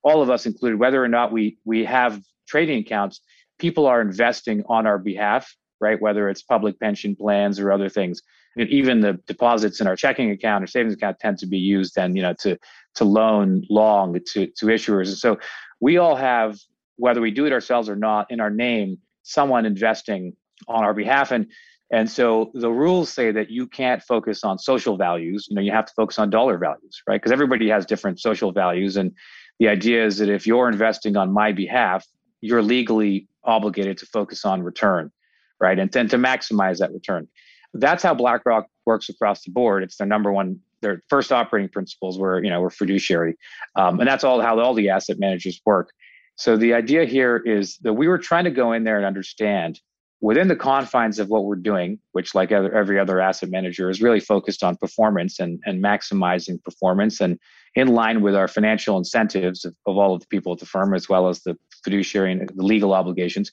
all 0.03 0.21
of 0.21 0.29
us 0.29 0.45
included, 0.45 0.79
whether 0.79 1.03
or 1.03 1.07
not 1.07 1.31
we 1.31 1.57
we 1.65 1.85
have 1.85 2.21
trading 2.47 2.79
accounts, 2.79 3.21
people 3.59 3.85
are 3.85 4.01
investing 4.01 4.63
on 4.67 4.87
our 4.87 4.97
behalf, 4.97 5.55
right? 5.79 6.01
Whether 6.01 6.29
it's 6.29 6.41
public 6.41 6.79
pension 6.79 7.15
plans 7.15 7.59
or 7.59 7.71
other 7.71 7.89
things. 7.89 8.21
And 8.55 8.69
even 8.69 9.01
the 9.01 9.13
deposits 9.25 9.81
in 9.81 9.87
our 9.87 9.95
checking 9.95 10.29
account 10.29 10.63
or 10.63 10.67
savings 10.67 10.93
account 10.93 11.19
tend 11.19 11.39
to 11.39 11.47
be 11.47 11.57
used 11.57 11.95
then, 11.95 12.15
you 12.15 12.21
know, 12.21 12.33
to 12.41 12.57
to 12.95 13.03
loan 13.03 13.63
long 13.69 14.19
to 14.33 14.47
to 14.47 14.65
issuers. 14.67 15.07
And 15.07 15.17
so 15.17 15.39
we 15.79 15.97
all 15.97 16.15
have, 16.15 16.59
whether 16.97 17.21
we 17.21 17.31
do 17.31 17.45
it 17.45 17.53
ourselves 17.53 17.89
or 17.89 17.95
not, 17.95 18.29
in 18.29 18.39
our 18.39 18.49
name, 18.49 18.97
someone 19.23 19.65
investing 19.65 20.33
on 20.67 20.83
our 20.83 20.93
behalf. 20.93 21.31
And 21.31 21.47
and 21.91 22.09
so 22.09 22.49
the 22.55 22.71
rules 22.71 23.11
say 23.11 23.31
that 23.31 23.51
you 23.51 23.67
can't 23.67 24.01
focus 24.01 24.43
on 24.43 24.57
social 24.57 24.97
values. 24.97 25.45
You 25.47 25.55
know, 25.55 25.61
you 25.61 25.71
have 25.71 25.85
to 25.85 25.93
focus 25.95 26.17
on 26.17 26.31
dollar 26.31 26.57
values, 26.57 27.03
right? 27.07 27.21
Because 27.21 27.31
everybody 27.31 27.69
has 27.69 27.85
different 27.85 28.19
social 28.19 28.51
values. 28.51 28.97
And 28.97 29.11
the 29.59 29.67
idea 29.67 30.03
is 30.03 30.17
that 30.17 30.27
if 30.27 30.47
you're 30.47 30.67
investing 30.67 31.17
on 31.17 31.31
my 31.31 31.51
behalf, 31.51 32.03
you're 32.41 32.63
legally 32.63 33.27
obligated 33.43 33.99
to 33.99 34.07
focus 34.07 34.43
on 34.43 34.63
return, 34.63 35.11
right? 35.59 35.77
And 35.77 35.91
then 35.91 36.07
to 36.09 36.17
maximize 36.17 36.79
that 36.79 36.91
return. 36.91 37.27
That's 37.75 38.01
how 38.01 38.15
BlackRock 38.15 38.65
works 38.85 39.09
across 39.09 39.43
the 39.43 39.51
board. 39.51 39.83
It's 39.83 39.97
their 39.97 40.07
number 40.07 40.31
one, 40.31 40.59
their 40.81 41.01
first 41.09 41.31
operating 41.31 41.69
principles 41.69 42.17
were, 42.17 42.43
you 42.43 42.49
know, 42.49 42.61
we're 42.61 42.71
fiduciary. 42.71 43.35
Um, 43.75 43.99
and 43.99 44.07
that's 44.07 44.23
all 44.23 44.41
how 44.41 44.59
all 44.59 44.73
the 44.73 44.89
asset 44.89 45.19
managers 45.19 45.61
work. 45.63 45.91
So 46.35 46.57
the 46.57 46.73
idea 46.73 47.05
here 47.05 47.37
is 47.37 47.77
that 47.81 47.93
we 47.93 48.07
were 48.07 48.17
trying 48.17 48.45
to 48.45 48.51
go 48.51 48.71
in 48.71 48.83
there 48.83 48.97
and 48.97 49.05
understand 49.05 49.79
within 50.19 50.47
the 50.47 50.55
confines 50.55 51.19
of 51.19 51.29
what 51.29 51.43
we're 51.43 51.55
doing, 51.55 51.99
which, 52.13 52.33
like 52.33 52.51
every 52.51 52.97
other 52.97 53.19
asset 53.19 53.49
manager, 53.49 53.89
is 53.89 54.01
really 54.01 54.19
focused 54.21 54.63
on 54.63 54.77
performance 54.77 55.39
and, 55.39 55.59
and 55.65 55.83
maximizing 55.83 56.63
performance 56.63 57.19
and 57.19 57.37
in 57.75 57.89
line 57.89 58.21
with 58.21 58.35
our 58.35 58.47
financial 58.47 58.97
incentives 58.97 59.65
of, 59.65 59.75
of 59.85 59.97
all 59.97 60.13
of 60.13 60.21
the 60.21 60.27
people 60.27 60.53
at 60.53 60.59
the 60.59 60.65
firm, 60.65 60.93
as 60.93 61.09
well 61.09 61.27
as 61.27 61.41
the 61.41 61.57
fiduciary 61.83 62.31
and 62.31 62.49
the 62.55 62.63
legal 62.63 62.93
obligations, 62.93 63.51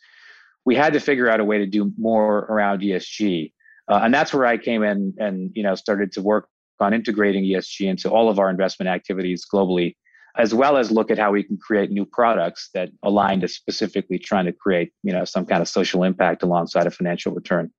we 0.64 0.74
had 0.76 0.92
to 0.92 1.00
figure 1.00 1.28
out 1.28 1.40
a 1.40 1.44
way 1.44 1.58
to 1.58 1.66
do 1.66 1.92
more 1.98 2.40
around 2.40 2.80
ESG. 2.80 3.52
Uh, 3.90 4.00
and 4.02 4.14
that's 4.14 4.32
where 4.32 4.46
I 4.46 4.56
came 4.56 4.82
in 4.82 5.14
and 5.18 5.50
you 5.54 5.62
know 5.62 5.74
started 5.74 6.12
to 6.12 6.22
work 6.22 6.48
on 6.78 6.94
integrating 6.94 7.44
ESG 7.44 7.88
into 7.88 8.10
all 8.10 8.28
of 8.28 8.38
our 8.38 8.48
investment 8.48 8.88
activities 8.88 9.44
globally 9.52 9.96
as 10.36 10.54
well 10.54 10.76
as 10.76 10.90
look 10.90 11.10
at 11.10 11.18
how 11.18 11.32
we 11.32 11.42
can 11.42 11.56
create 11.56 11.90
new 11.90 12.04
products 12.04 12.70
that 12.74 12.90
align 13.02 13.40
to 13.40 13.48
specifically 13.48 14.18
trying 14.18 14.46
to 14.46 14.52
create, 14.52 14.92
you 15.02 15.12
know, 15.12 15.24
some 15.24 15.46
kind 15.46 15.62
of 15.62 15.68
social 15.68 16.04
impact 16.04 16.42
alongside 16.42 16.86
a 16.86 16.90
financial 16.90 17.32
return. 17.32 17.70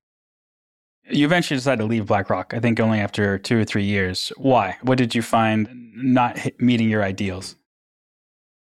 You 1.10 1.26
eventually 1.26 1.58
decided 1.58 1.82
to 1.82 1.88
leave 1.88 2.06
BlackRock, 2.06 2.54
I 2.54 2.60
think 2.60 2.80
only 2.80 3.00
after 3.00 3.38
two 3.38 3.60
or 3.60 3.66
three 3.66 3.84
years. 3.84 4.32
Why? 4.38 4.78
What 4.84 4.98
did 4.98 5.16
you 5.16 5.22
find 5.22 5.68
not 5.96 6.40
meeting 6.60 6.90
your 6.90 7.04
ideals? 7.04 7.56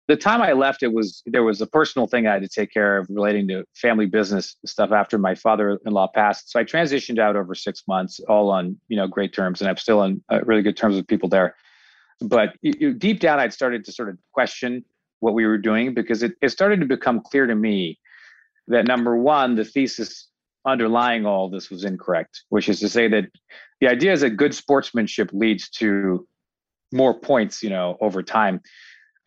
The 0.07 0.17
time 0.17 0.43
I 0.43 0.53
left, 0.53 0.83
it 0.83 0.93
was 0.93 1.23
there 1.27 1.45
was 1.45 1.61
a 1.61 1.67
personal 1.69 2.09
thing 2.09 2.27
I 2.27 2.33
had 2.33 2.43
to 2.43 2.49
take 2.49 2.73
care 2.73 2.99
of 2.99 3.07
relating 3.11 3.47
to 3.49 3.65
family 3.77 4.07
business 4.07 4.57
stuff 4.67 4.91
after 4.91 5.19
my 5.19 5.37
father-in-law 5.37 6.09
passed. 6.15 6.51
So 6.51 6.59
I 6.59 6.65
transitioned 6.65 7.21
out 7.21 7.37
over 7.37 7.55
six 7.55 7.85
months, 7.87 8.19
all 8.29 8.51
on 8.51 8.77
you 8.89 8.97
know 8.97 9.07
great 9.07 9.33
terms, 9.33 9.61
and 9.61 9.71
I'm 9.71 9.77
still 9.77 10.01
on 10.01 10.21
uh, 10.29 10.41
really 10.43 10.63
good 10.63 10.77
terms 10.77 10.97
with 10.97 11.07
people 11.07 11.29
there 11.29 11.55
but 12.21 12.55
deep 12.99 13.21
down 13.21 13.39
i'd 13.39 13.53
started 13.53 13.85
to 13.85 13.93
sort 13.93 14.09
of 14.09 14.19
question 14.33 14.85
what 15.21 15.35
we 15.35 15.45
were 15.45 15.59
doing 15.59 15.93
because 15.93 16.23
it, 16.23 16.33
it 16.41 16.49
started 16.51 16.81
to 16.81 16.87
become 16.87 17.21
clear 17.21 17.47
to 17.47 17.55
me 17.55 17.99
that 18.69 18.87
number 18.87 19.17
one 19.17 19.55
the 19.55 19.65
thesis 19.65 20.29
underlying 20.67 21.25
all 21.25 21.49
this 21.49 21.71
was 21.71 21.85
incorrect 21.85 22.43
which 22.51 22.69
is 22.69 22.81
to 22.81 22.89
say 22.89 23.09
that 23.09 23.25
the 23.81 23.89
idea 23.89 24.13
is 24.13 24.21
that 24.21 24.31
good 24.31 24.55
sportsmanship 24.55 25.31
leads 25.33 25.69
to 25.71 26.27
more 26.93 27.19
points 27.19 27.63
you 27.63 27.71
know 27.71 27.97
over 28.01 28.23
time. 28.23 28.61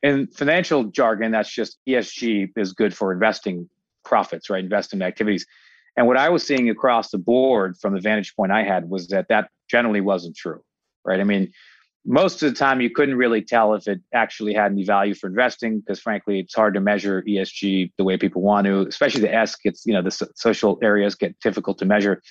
In 0.02 0.28
financial 0.28 0.86
jargon 0.86 1.32
that's 1.32 1.52
just 1.52 1.78
esg 1.88 2.52
is 2.56 2.74
good 2.74 2.96
for 2.96 3.12
investing 3.12 3.70
profits 4.04 4.50
right? 4.50 4.64
Investment 4.64 5.04
activities. 5.04 5.46
And 5.96 6.08
what 6.08 6.18
i 6.18 6.30
was 6.30 6.46
seeing 6.46 6.70
across 6.70 7.10
the 7.10 7.18
board 7.18 7.78
from 7.78 7.94
the 7.94 8.02
vantage 8.02 8.36
point 8.36 8.52
i 8.52 8.64
had 8.64 8.90
was 8.90 9.08
that 9.08 9.28
that 9.30 9.50
generally 9.70 10.02
wasn't 10.02 10.36
true 10.36 10.62
right? 11.06 11.20
I 11.20 11.24
mean 11.24 11.52
most 12.06 12.44
of 12.44 12.52
the 12.52 12.58
time 12.58 12.82
you 12.82 12.90
couldn't 12.90 13.16
really 13.16 13.42
tell 13.42 13.74
if 13.74 13.88
it 13.88 14.02
actually 14.14 14.54
had 14.54 14.72
any 14.72 14.84
value 14.84 15.14
for 15.14 15.28
investing 15.28 15.80
because 15.80 16.00
frankly 16.00 16.40
it's 16.40 16.54
hard 16.54 16.74
to 16.74 16.82
measure 16.82 17.24
esg 17.28 17.92
the 17.98 18.04
way 18.04 18.18
people 18.18 18.42
want 18.42 18.66
to 18.66 18.82
especially 18.88 19.22
the 19.22 19.34
s 19.34 19.56
gets 19.56 19.86
you 19.86 19.94
know 19.94 20.02
the 20.02 20.12
social 20.36 20.78
areas 20.82 21.16
get 21.16 21.40
difficult 21.40 21.78
to 21.78 21.86
measure. 21.86 22.22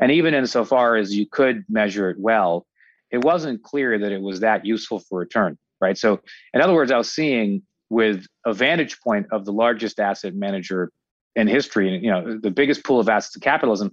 And 0.00 0.12
even 0.12 0.32
insofar 0.32 0.94
as 0.94 1.16
you 1.16 1.26
could 1.26 1.64
measure 1.68 2.10
it 2.10 2.18
well 2.20 2.66
it 3.10 3.24
wasn't 3.24 3.62
clear 3.62 3.98
that 3.98 4.12
it 4.12 4.20
was 4.20 4.40
that 4.40 4.64
useful 4.64 5.00
for 5.00 5.18
return 5.18 5.58
right? 5.80 5.96
So 5.96 6.20
in 6.54 6.60
other 6.60 6.74
words 6.74 6.92
i 6.92 6.98
was 6.98 7.10
seeing 7.10 7.62
with 7.90 8.26
a 8.44 8.52
vantage 8.52 9.00
point 9.00 9.26
of 9.32 9.44
the 9.44 9.52
largest 9.52 9.98
asset 9.98 10.34
manager 10.34 10.92
in 11.34 11.48
history 11.48 11.94
and 11.94 12.04
you 12.04 12.10
know 12.10 12.38
the 12.38 12.50
biggest 12.50 12.84
pool 12.84 13.00
of 13.00 13.08
assets 13.08 13.36
of 13.36 13.42
capitalism 13.42 13.92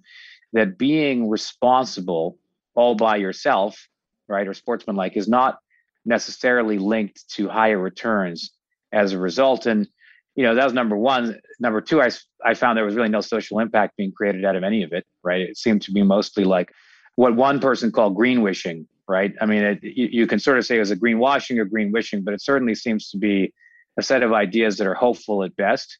that 0.54 0.78
being 0.78 1.30
responsible 1.30 2.38
all 2.76 2.96
by 2.96 3.16
yourself 3.16 3.88
right, 4.28 4.48
or 4.48 4.54
sportsmanlike 4.54 5.18
is 5.18 5.28
not 5.28 5.60
necessarily 6.06 6.78
linked 6.78 7.28
to 7.32 7.50
higher 7.50 7.78
returns 7.80 8.52
as 8.94 9.14
a 9.14 9.20
result. 9.20 9.66
And 9.66 9.88
you 10.36 10.44
know 10.44 10.56
that 10.56 10.64
was 10.64 10.74
number 10.74 10.98
one. 10.98 11.40
Number 11.60 11.82
two, 11.82 12.02
I 12.02 12.10
I 12.44 12.54
found 12.54 12.78
there 12.78 12.86
was 12.86 12.96
really 12.96 13.10
no 13.10 13.22
social 13.22 13.60
impact 13.60 13.98
being 13.98 14.12
created 14.12 14.46
out 14.46 14.56
of 14.56 14.64
any 14.64 14.84
of 14.84 14.94
it. 14.94 15.06
Right, 15.24 15.42
it 15.42 15.58
seemed 15.58 15.82
to 15.84 15.92
be 15.92 16.04
mostly 16.04 16.44
like 16.44 16.72
what 17.16 17.36
one 17.36 17.60
person 17.60 17.92
called 17.92 18.16
green 18.16 18.42
wishing. 18.42 18.88
Right, 19.08 19.34
I 19.40 19.46
mean, 19.46 19.64
it, 19.64 19.80
you, 19.84 20.10
you 20.12 20.28
can 20.28 20.40
sort 20.40 20.58
of 20.58 20.66
say 20.66 20.78
it 20.78 20.80
was 20.80 20.92
a 20.92 20.96
greenwashing 20.96 21.60
or 21.60 21.66
green 21.66 21.92
wishing, 21.92 22.24
but 22.24 22.34
it 22.34 22.42
certainly 22.42 22.74
seems 22.74 23.10
to 23.12 23.18
be 23.18 23.54
a 23.98 24.02
set 24.02 24.24
of 24.24 24.34
ideas 24.34 24.78
that 24.78 24.88
are 24.88 24.96
hopeful 24.96 25.44
at 25.44 25.56
best. 25.56 26.00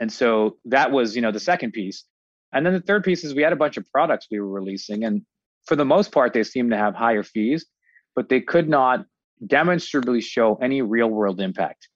And 0.00 0.12
so 0.12 0.56
that 0.64 0.90
was, 0.90 1.14
you 1.14 1.22
know, 1.22 1.32
the 1.32 1.40
second 1.40 1.72
piece. 1.72 2.04
And 2.52 2.64
then 2.64 2.72
the 2.72 2.80
third 2.80 3.04
piece 3.04 3.24
is 3.24 3.34
we 3.34 3.42
had 3.42 3.52
a 3.52 3.56
bunch 3.56 3.76
of 3.76 3.84
products 3.92 4.28
we 4.30 4.40
were 4.40 4.48
releasing, 4.48 5.04
and 5.04 5.22
for 5.68 5.76
the 5.76 5.84
most 5.84 6.12
part, 6.12 6.32
they 6.32 6.42
seem 6.42 6.70
to 6.70 6.76
have 6.76 6.94
higher 6.94 7.22
fees, 7.22 7.66
but 8.16 8.30
they 8.30 8.40
could 8.40 8.68
not 8.68 9.04
demonstrably 9.46 10.20
show 10.20 10.56
any 10.56 10.80
real 10.80 11.08
world 11.08 11.40
impact. 11.40 11.88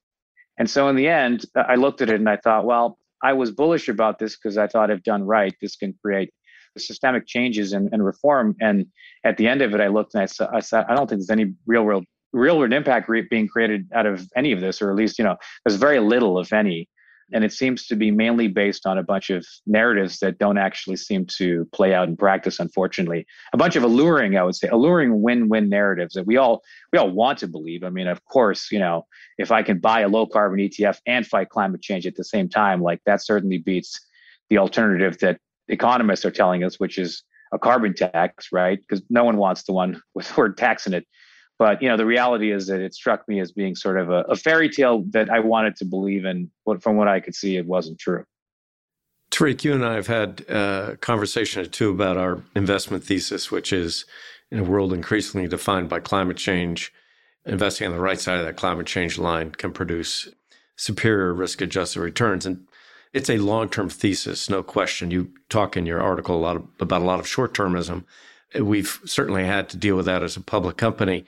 And 0.59 0.69
so 0.69 0.89
in 0.89 0.97
the 0.97 1.09
end, 1.09 1.47
I 1.57 1.77
looked 1.77 2.03
at 2.03 2.11
it 2.11 2.17
and 2.17 2.29
I 2.29 2.37
thought, 2.37 2.67
well, 2.67 2.99
I 3.23 3.33
was 3.33 3.51
bullish 3.51 3.89
about 3.89 4.19
this 4.19 4.37
because 4.37 4.59
I 4.59 4.67
thought 4.67 4.91
if 4.91 5.03
done 5.03 5.25
right, 5.25 5.55
this 5.63 5.77
can 5.77 5.95
create 6.05 6.31
systemic 6.77 7.27
changes 7.27 7.73
and, 7.73 7.89
and, 7.93 8.05
reform. 8.05 8.55
And 8.61 8.87
at 9.25 9.39
the 9.39 9.49
end 9.49 9.63
of 9.63 9.75
it, 9.75 9.81
I 9.81 9.89
looked 9.89 10.15
and 10.15 10.23
I 10.23 10.57
I, 10.57 10.61
said, 10.61 10.85
I 10.89 10.95
don't 10.95 11.09
think 11.09 11.21
there's 11.21 11.31
any 11.31 11.55
real 11.67 11.85
world 11.85 12.05
real 12.35 12.59
world 12.59 12.73
impact 12.73 13.11
being 13.31 13.49
created 13.49 13.89
out 13.95 14.07
of 14.07 14.27
any 14.37 14.53
of 14.53 14.61
this, 14.61 14.81
or 14.81 14.91
at 14.91 14.97
least, 14.97 15.19
you 15.19 15.25
know, 15.25 15.37
there's 15.65 15.79
very 15.79 16.01
little, 16.01 16.39
if 16.41 16.53
any 16.53 16.89
and 17.33 17.45
it 17.45 17.53
seems 17.53 17.87
to 17.87 17.97
be 17.97 18.11
mainly 18.11 18.49
based 18.49 18.87
on 18.87 18.99
a 18.99 19.03
bunch 19.03 19.31
of 19.31 19.47
narratives 19.67 20.19
that 20.19 20.39
don't 20.39 20.59
actually 20.59 20.97
seem 20.97 21.27
to 21.27 21.67
play 21.73 21.95
out 21.95 22.09
in 22.09 22.17
practice 22.17 22.61
unfortunately. 22.61 23.27
A 23.53 23.57
bunch 23.57 23.77
of 23.77 23.83
alluring 23.83 24.37
i 24.37 24.43
would 24.43 24.55
say 24.55 24.69
alluring 24.69 25.23
win-win 25.23 25.69
narratives 25.69 26.15
that 26.15 26.27
we 26.27 26.37
all 26.37 26.63
we 26.93 26.99
all 26.99 27.11
want 27.11 27.39
to 27.39 27.49
believe. 27.49 27.85
I 27.85 27.91
mean 27.91 28.07
of 28.07 28.25
course 28.27 28.71
you 28.71 28.79
know 28.79 29.07
if 29.39 29.51
i 29.51 29.63
can 29.63 29.79
buy 29.79 30.01
a 30.01 30.09
low 30.09 30.27
carbon 30.27 30.59
etf 30.61 30.99
and 31.07 31.27
fight 31.27 31.49
climate 31.49 31.83
change 31.83 32.07
at 32.07 32.17
the 32.17 32.25
same 32.25 32.49
time 32.49 32.83
like 32.83 33.01
that 33.07 33.25
certainly 33.25 33.59
beats 33.59 34.01
the 34.51 34.59
alternative 34.59 35.19
that 35.19 35.39
economists 35.69 36.25
are 36.25 36.31
telling 36.31 36.65
us 36.65 36.79
which 36.79 36.99
is 36.99 37.23
a 37.53 37.59
carbon 37.59 37.95
tax 37.95 38.49
right? 38.53 38.79
Because 38.79 39.05
no 39.11 39.25
one 39.25 39.37
wants 39.37 39.63
the 39.65 39.73
one 39.73 40.01
with 40.15 40.29
the 40.29 40.35
word 40.41 40.57
tax 40.57 40.87
in 40.87 40.95
it 40.95 41.07
but 41.63 41.81
you 41.81 41.89
know, 41.89 41.97
the 41.97 42.05
reality 42.05 42.51
is 42.51 42.67
that 42.67 42.81
it 42.81 42.93
struck 42.93 43.29
me 43.29 43.39
as 43.39 43.53
being 43.53 43.77
sort 43.77 43.97
of 43.97 44.11
a, 44.11 44.23
a 44.23 44.35
fairy 44.35 44.69
tale 44.69 45.05
that 45.11 45.31
I 45.31 45.39
wanted 45.39 45.77
to 45.77 45.85
believe 45.85 46.25
in. 46.25 46.51
But 46.67 46.83
from 46.83 46.97
what 46.97 47.07
I 47.07 47.21
could 47.21 47.37
see, 47.37 47.57
it 47.57 47.67
wasn't 47.67 48.01
true. 48.01 48.25
Tariq, 49.31 49.63
you 49.63 49.73
and 49.73 49.85
I 49.85 49.95
have 49.95 50.09
had 50.09 50.41
a 50.49 50.99
conversation 51.01 51.63
or 51.63 51.67
two 51.67 51.91
about 51.91 52.17
our 52.17 52.43
investment 52.57 53.05
thesis, 53.05 53.53
which 53.53 53.73
is 53.73 54.07
in 54.51 54.59
a 54.59 54.65
world 54.65 54.93
increasingly 54.93 55.47
defined 55.47 55.89
by 55.89 56.01
climate 56.01 56.37
change, 56.37 56.93
investing 57.47 57.87
on 57.87 57.95
the 57.95 58.01
right 58.01 58.19
side 58.19 58.41
of 58.41 58.45
that 58.45 58.57
climate 58.57 58.89
change 58.89 59.17
line 59.17 59.53
can 59.53 59.71
produce 59.71 60.29
superior 60.75 61.33
risk 61.33 61.61
adjusted 61.61 62.01
returns. 62.01 62.45
And 62.45 62.67
it's 63.13 63.31
a 63.31 63.39
long 63.39 63.69
term 63.69 63.89
thesis, 63.89 64.51
no 64.51 64.65
question. 64.65 65.13
You 65.13 65.31
talk 65.49 65.77
in 65.77 65.87
your 65.87 66.03
article 66.03 66.35
a 66.35 66.43
lot 66.43 66.57
of, 66.57 66.67
about 66.81 67.03
a 67.03 67.05
lot 67.05 67.21
of 67.21 67.29
short 67.29 67.55
termism. 67.55 68.03
We've 68.61 68.99
certainly 69.05 69.45
had 69.45 69.69
to 69.69 69.77
deal 69.77 69.95
with 69.95 70.07
that 70.07 70.25
as 70.25 70.37
a 70.37 70.41
public 70.41 70.77
company 70.77 71.25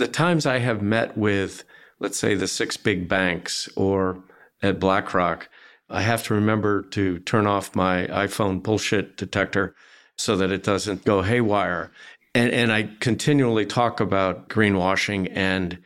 the 0.00 0.08
times 0.08 0.46
I 0.46 0.58
have 0.58 0.80
met 0.80 1.16
with, 1.16 1.62
let's 1.98 2.18
say, 2.18 2.34
the 2.34 2.48
six 2.48 2.78
big 2.78 3.06
banks 3.06 3.68
or 3.76 4.24
at 4.62 4.80
BlackRock, 4.80 5.48
I 5.90 6.00
have 6.00 6.22
to 6.24 6.34
remember 6.34 6.82
to 6.82 7.18
turn 7.18 7.46
off 7.46 7.76
my 7.76 8.06
iPhone 8.06 8.62
bullshit 8.62 9.18
detector 9.18 9.74
so 10.16 10.36
that 10.36 10.50
it 10.50 10.62
doesn't 10.62 11.04
go 11.04 11.20
haywire. 11.20 11.92
And, 12.34 12.50
and 12.50 12.72
I 12.72 12.88
continually 13.00 13.66
talk 13.66 14.00
about 14.00 14.48
greenwashing 14.48 15.30
and 15.34 15.78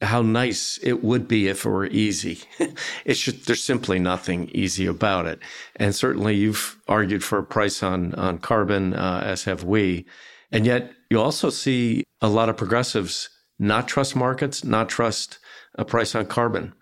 how 0.00 0.22
nice 0.22 0.80
it 0.82 1.04
would 1.04 1.28
be 1.28 1.46
if 1.46 1.64
it 1.64 1.68
were 1.68 1.86
easy. 1.86 2.40
it's 3.04 3.20
just, 3.20 3.46
there's 3.46 3.62
simply 3.62 4.00
nothing 4.00 4.50
easy 4.52 4.86
about 4.86 5.26
it. 5.26 5.38
And 5.76 5.94
certainly 5.94 6.34
you've 6.34 6.80
argued 6.88 7.22
for 7.22 7.38
a 7.38 7.44
price 7.44 7.84
on, 7.84 8.12
on 8.14 8.38
carbon, 8.38 8.92
uh, 8.94 9.22
as 9.24 9.44
have 9.44 9.62
we. 9.62 10.06
And 10.50 10.66
yet 10.66 10.90
you 11.10 11.20
also 11.20 11.50
see 11.50 12.02
a 12.20 12.28
lot 12.28 12.48
of 12.48 12.56
progressives 12.56 13.28
not 13.60 13.86
trust 13.86 14.16
markets, 14.16 14.64
not 14.64 14.88
trust 14.88 15.38
a 15.76 15.84
price 15.84 16.14
on 16.14 16.26
carbon. 16.26 16.72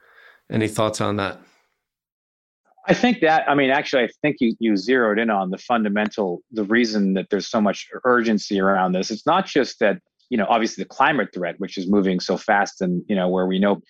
Any 0.51 0.69
thoughts 0.69 1.01
on 1.01 1.17
that? 1.17 1.41
I 2.87 2.95
think 2.95 3.21
that, 3.21 3.51
I 3.51 3.55
mean, 3.55 3.69
actually, 3.69 4.05
I 4.05 4.09
think 4.23 4.37
you, 4.41 4.55
you 4.61 4.77
zeroed 4.77 5.19
in 5.19 5.29
on 5.29 5.51
the 5.51 5.59
fundamental, 5.59 6.41
the 6.53 6.65
reason 6.65 7.15
that 7.15 7.29
there's 7.29 7.49
so 7.49 7.61
much 7.61 7.87
urgency 8.05 8.61
around 8.61 8.93
this. 8.93 9.11
It's 9.11 9.27
not 9.27 9.45
just 9.45 9.81
that, 9.81 10.01
you 10.31 10.39
know, 10.39 10.47
obviously 10.49 10.85
the 10.85 10.89
climate 10.89 11.31
threat, 11.35 11.57
which 11.59 11.77
is 11.77 11.91
moving 11.91 12.21
so 12.21 12.39
fast 12.39 12.81
and, 12.81 13.03
you 13.09 13.17
know, 13.17 13.29
where 13.29 13.47
we 13.47 13.59
know 13.59 13.83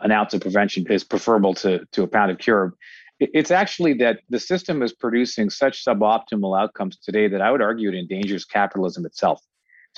an 0.00 0.12
ounce 0.12 0.32
of 0.32 0.40
prevention 0.40 0.86
is 0.86 1.04
preferable 1.04 1.54
to, 1.54 1.84
to 1.92 2.04
a 2.04 2.06
pound 2.06 2.30
of 2.30 2.38
cure. 2.38 2.72
It's 3.20 3.50
actually 3.50 3.94
that 3.94 4.20
the 4.30 4.38
system 4.38 4.80
is 4.82 4.92
producing 4.92 5.50
such 5.50 5.84
suboptimal 5.84 6.58
outcomes 6.58 6.96
today 6.98 7.26
that 7.28 7.42
I 7.42 7.50
would 7.50 7.60
argue 7.60 7.90
it 7.90 7.98
endangers 7.98 8.44
capitalism 8.44 9.04
itself. 9.04 9.42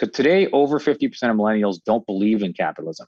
So 0.01 0.07
today, 0.07 0.49
over 0.55 0.81
50% 0.81 1.05
of 1.05 1.37
millennials 1.37 1.77
don't 1.85 2.07
believe 2.07 2.43
in 2.43 2.55
capitalism. 2.55 3.07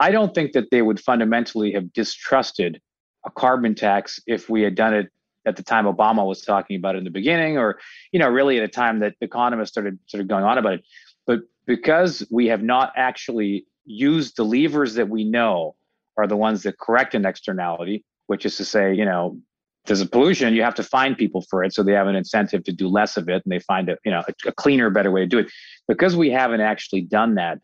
I 0.00 0.10
don't 0.10 0.34
think 0.34 0.52
that 0.52 0.70
they 0.70 0.80
would 0.80 0.98
fundamentally 0.98 1.72
have 1.72 1.92
distrusted 1.92 2.80
a 3.26 3.30
carbon 3.30 3.74
tax 3.74 4.18
if 4.26 4.48
we 4.48 4.62
had 4.62 4.74
done 4.74 4.94
it 4.94 5.10
at 5.44 5.56
the 5.56 5.62
time 5.62 5.84
Obama 5.84 6.26
was 6.26 6.40
talking 6.40 6.76
about 6.76 6.94
it 6.94 6.98
in 6.98 7.04
the 7.04 7.10
beginning, 7.10 7.58
or 7.58 7.78
you 8.12 8.18
know, 8.18 8.30
really 8.30 8.56
at 8.56 8.64
a 8.64 8.68
time 8.68 9.00
that 9.00 9.12
economists 9.20 9.68
started 9.68 9.98
sort 10.06 10.22
of 10.22 10.28
going 10.28 10.42
on 10.42 10.56
about 10.56 10.72
it. 10.72 10.84
But 11.26 11.40
because 11.66 12.26
we 12.30 12.46
have 12.46 12.62
not 12.62 12.94
actually 12.96 13.66
used 13.84 14.38
the 14.38 14.44
levers 14.44 14.94
that 14.94 15.10
we 15.10 15.24
know 15.24 15.76
are 16.16 16.26
the 16.26 16.36
ones 16.36 16.62
that 16.62 16.78
correct 16.78 17.14
an 17.14 17.26
externality, 17.26 18.06
which 18.26 18.46
is 18.46 18.56
to 18.56 18.64
say, 18.64 18.94
you 18.94 19.04
know, 19.04 19.38
there's 19.86 20.00
a 20.00 20.06
pollution, 20.06 20.54
you 20.54 20.62
have 20.62 20.74
to 20.74 20.82
find 20.82 21.16
people 21.16 21.44
for 21.48 21.64
it, 21.64 21.72
so 21.72 21.82
they 21.82 21.92
have 21.92 22.06
an 22.06 22.14
incentive 22.14 22.64
to 22.64 22.72
do 22.72 22.88
less 22.88 23.16
of 23.16 23.28
it, 23.28 23.42
and 23.44 23.52
they 23.52 23.60
find 23.60 23.88
a 23.88 23.96
you 24.04 24.10
know 24.10 24.22
a, 24.28 24.48
a 24.48 24.52
cleaner, 24.52 24.90
better 24.90 25.10
way 25.10 25.20
to 25.20 25.26
do 25.26 25.38
it. 25.38 25.50
Because 25.88 26.16
we 26.16 26.30
haven't 26.30 26.60
actually 26.60 27.02
done 27.02 27.34
that, 27.36 27.58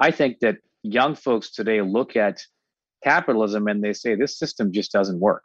I 0.00 0.10
think 0.10 0.40
that 0.40 0.56
young 0.82 1.14
folks 1.14 1.50
today 1.50 1.82
look 1.82 2.16
at 2.16 2.40
capitalism 3.04 3.68
and 3.68 3.82
they 3.82 3.92
say 3.92 4.14
this 4.14 4.38
system 4.38 4.72
just 4.72 4.92
doesn't 4.92 5.20
work 5.20 5.44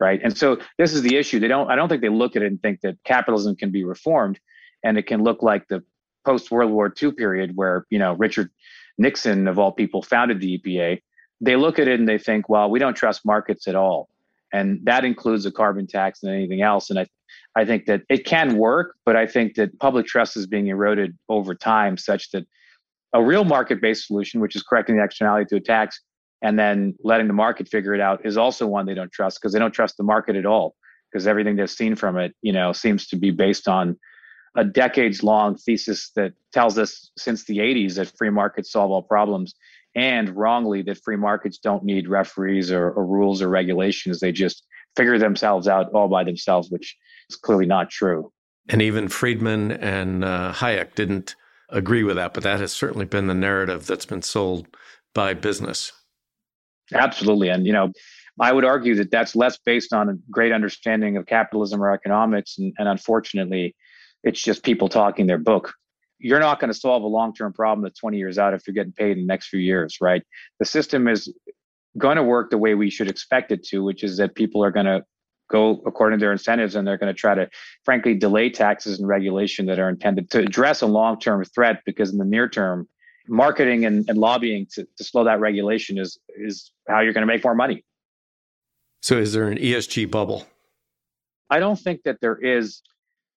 right? 0.00 0.20
And 0.22 0.38
so 0.38 0.58
this 0.76 0.92
is 0.92 1.02
the 1.02 1.16
issue. 1.16 1.40
They 1.40 1.48
don't 1.48 1.68
i 1.70 1.74
don't 1.74 1.88
think 1.88 2.02
they 2.02 2.08
look 2.08 2.36
at 2.36 2.42
it 2.42 2.46
and 2.46 2.62
think 2.62 2.82
that 2.82 2.96
capitalism 3.04 3.56
can 3.56 3.70
be 3.70 3.84
reformed 3.84 4.38
and 4.82 4.98
it 4.98 5.06
can 5.06 5.22
look 5.22 5.42
like 5.42 5.66
the 5.68 5.82
post 6.24 6.50
world 6.50 6.70
war 6.70 6.92
ii 7.02 7.12
period 7.12 7.52
where 7.54 7.86
you 7.90 7.98
know 7.98 8.12
richard 8.14 8.50
nixon 8.98 9.48
of 9.48 9.58
all 9.58 9.72
people 9.72 10.02
founded 10.02 10.40
the 10.40 10.58
epa 10.58 11.00
they 11.40 11.56
look 11.56 11.78
at 11.78 11.88
it 11.88 11.98
and 11.98 12.08
they 12.08 12.18
think 12.18 12.48
well 12.48 12.70
we 12.70 12.78
don't 12.78 12.94
trust 12.94 13.24
markets 13.24 13.66
at 13.68 13.74
all 13.74 14.08
and 14.52 14.80
that 14.84 15.04
includes 15.04 15.46
a 15.46 15.52
carbon 15.52 15.86
tax 15.86 16.22
and 16.22 16.32
anything 16.32 16.62
else. 16.62 16.90
And 16.90 16.98
i 16.98 17.06
i 17.56 17.64
think 17.64 17.86
that 17.86 18.02
it 18.08 18.24
can 18.24 18.56
work 18.56 18.96
but 19.04 19.16
i 19.16 19.26
think 19.26 19.54
that 19.54 19.78
public 19.78 20.06
trust 20.06 20.36
is 20.36 20.46
being 20.46 20.68
eroded 20.68 21.16
over 21.28 21.54
time 21.54 21.96
such 21.96 22.30
that 22.30 22.46
a 23.14 23.22
real 23.22 23.44
market 23.44 23.80
based 23.80 24.06
solution 24.06 24.40
which 24.40 24.56
is 24.56 24.62
correcting 24.62 24.96
the 24.96 25.02
externality 25.02 25.46
to 25.46 25.56
a 25.56 25.60
tax 25.60 26.00
and 26.42 26.58
then 26.58 26.94
letting 27.02 27.26
the 27.26 27.32
market 27.32 27.68
figure 27.68 27.94
it 27.94 28.00
out 28.00 28.24
is 28.24 28.36
also 28.36 28.66
one 28.66 28.86
they 28.86 28.94
don't 28.94 29.12
trust 29.12 29.38
because 29.40 29.52
they 29.52 29.58
don't 29.58 29.72
trust 29.72 29.96
the 29.96 30.02
market 30.02 30.36
at 30.36 30.46
all 30.46 30.74
because 31.10 31.26
everything 31.26 31.56
they've 31.56 31.70
seen 31.70 31.94
from 31.96 32.16
it 32.16 32.34
you 32.42 32.52
know 32.52 32.72
seems 32.72 33.06
to 33.06 33.16
be 33.16 33.30
based 33.30 33.68
on 33.68 33.96
a 34.56 34.64
decades 34.64 35.22
long 35.22 35.56
thesis 35.56 36.10
that 36.16 36.32
tells 36.52 36.78
us 36.78 37.10
since 37.16 37.44
the 37.44 37.58
80s 37.58 37.94
that 37.96 38.12
free 38.16 38.30
markets 38.30 38.72
solve 38.72 38.90
all 38.90 39.02
problems 39.02 39.54
and 39.98 40.30
wrongly 40.30 40.82
that 40.82 41.02
free 41.02 41.16
markets 41.16 41.58
don't 41.58 41.84
need 41.84 42.08
referees 42.08 42.70
or, 42.70 42.90
or 42.90 43.04
rules 43.04 43.42
or 43.42 43.48
regulations 43.48 44.20
they 44.20 44.32
just 44.32 44.64
figure 44.96 45.18
themselves 45.18 45.68
out 45.68 45.90
all 45.92 46.08
by 46.08 46.24
themselves 46.24 46.70
which 46.70 46.96
is 47.28 47.36
clearly 47.36 47.66
not 47.66 47.90
true 47.90 48.32
and 48.68 48.80
even 48.80 49.08
friedman 49.08 49.72
and 49.72 50.24
uh, 50.24 50.52
hayek 50.54 50.94
didn't 50.94 51.34
agree 51.70 52.04
with 52.04 52.16
that 52.16 52.32
but 52.32 52.42
that 52.42 52.60
has 52.60 52.72
certainly 52.72 53.04
been 53.04 53.26
the 53.26 53.34
narrative 53.34 53.86
that's 53.86 54.06
been 54.06 54.22
sold 54.22 54.66
by 55.14 55.34
business 55.34 55.92
Absolutely. 56.94 57.48
And, 57.48 57.66
you 57.66 57.72
know, 57.72 57.92
I 58.40 58.52
would 58.52 58.64
argue 58.64 58.94
that 58.96 59.10
that's 59.10 59.34
less 59.34 59.58
based 59.58 59.92
on 59.92 60.08
a 60.08 60.14
great 60.30 60.52
understanding 60.52 61.16
of 61.16 61.26
capitalism 61.26 61.82
or 61.82 61.92
economics. 61.92 62.58
And, 62.58 62.72
and 62.78 62.88
unfortunately, 62.88 63.74
it's 64.22 64.40
just 64.40 64.62
people 64.62 64.88
talking 64.88 65.26
their 65.26 65.38
book. 65.38 65.74
You're 66.18 66.40
not 66.40 66.60
going 66.60 66.72
to 66.72 66.78
solve 66.78 67.02
a 67.02 67.06
long 67.06 67.32
term 67.34 67.52
problem 67.52 67.82
that's 67.82 67.98
20 68.00 68.18
years 68.18 68.38
out 68.38 68.54
if 68.54 68.66
you're 68.66 68.74
getting 68.74 68.92
paid 68.92 69.12
in 69.12 69.20
the 69.20 69.26
next 69.26 69.48
few 69.48 69.60
years, 69.60 69.98
right? 70.00 70.22
The 70.58 70.64
system 70.64 71.08
is 71.08 71.32
going 71.96 72.16
to 72.16 72.22
work 72.22 72.50
the 72.50 72.58
way 72.58 72.74
we 72.74 72.90
should 72.90 73.08
expect 73.08 73.52
it 73.52 73.64
to, 73.64 73.82
which 73.82 74.02
is 74.04 74.16
that 74.18 74.34
people 74.34 74.62
are 74.64 74.70
going 74.70 74.86
to 74.86 75.04
go 75.50 75.82
according 75.86 76.18
to 76.18 76.22
their 76.22 76.32
incentives 76.32 76.74
and 76.74 76.86
they're 76.86 76.98
going 76.98 77.12
to 77.12 77.18
try 77.18 77.34
to, 77.34 77.48
frankly, 77.84 78.14
delay 78.14 78.50
taxes 78.50 78.98
and 78.98 79.08
regulation 79.08 79.66
that 79.66 79.78
are 79.78 79.88
intended 79.88 80.30
to 80.30 80.40
address 80.40 80.82
a 80.82 80.86
long 80.86 81.18
term 81.18 81.44
threat 81.44 81.82
because 81.86 82.12
in 82.12 82.18
the 82.18 82.24
near 82.24 82.48
term, 82.48 82.88
marketing 83.28 83.84
and, 83.84 84.08
and 84.08 84.18
lobbying 84.18 84.66
to, 84.72 84.86
to 84.96 85.04
slow 85.04 85.24
that 85.24 85.40
regulation 85.40 85.98
is 85.98 86.18
is 86.36 86.72
how 86.88 87.00
you're 87.00 87.12
going 87.12 87.26
to 87.26 87.32
make 87.32 87.44
more 87.44 87.54
money. 87.54 87.84
So, 89.02 89.18
is 89.18 89.32
there 89.32 89.48
an 89.48 89.58
ESG 89.58 90.10
bubble? 90.10 90.46
I 91.50 91.60
don't 91.60 91.78
think 91.78 92.02
that 92.04 92.20
there 92.20 92.36
is 92.36 92.82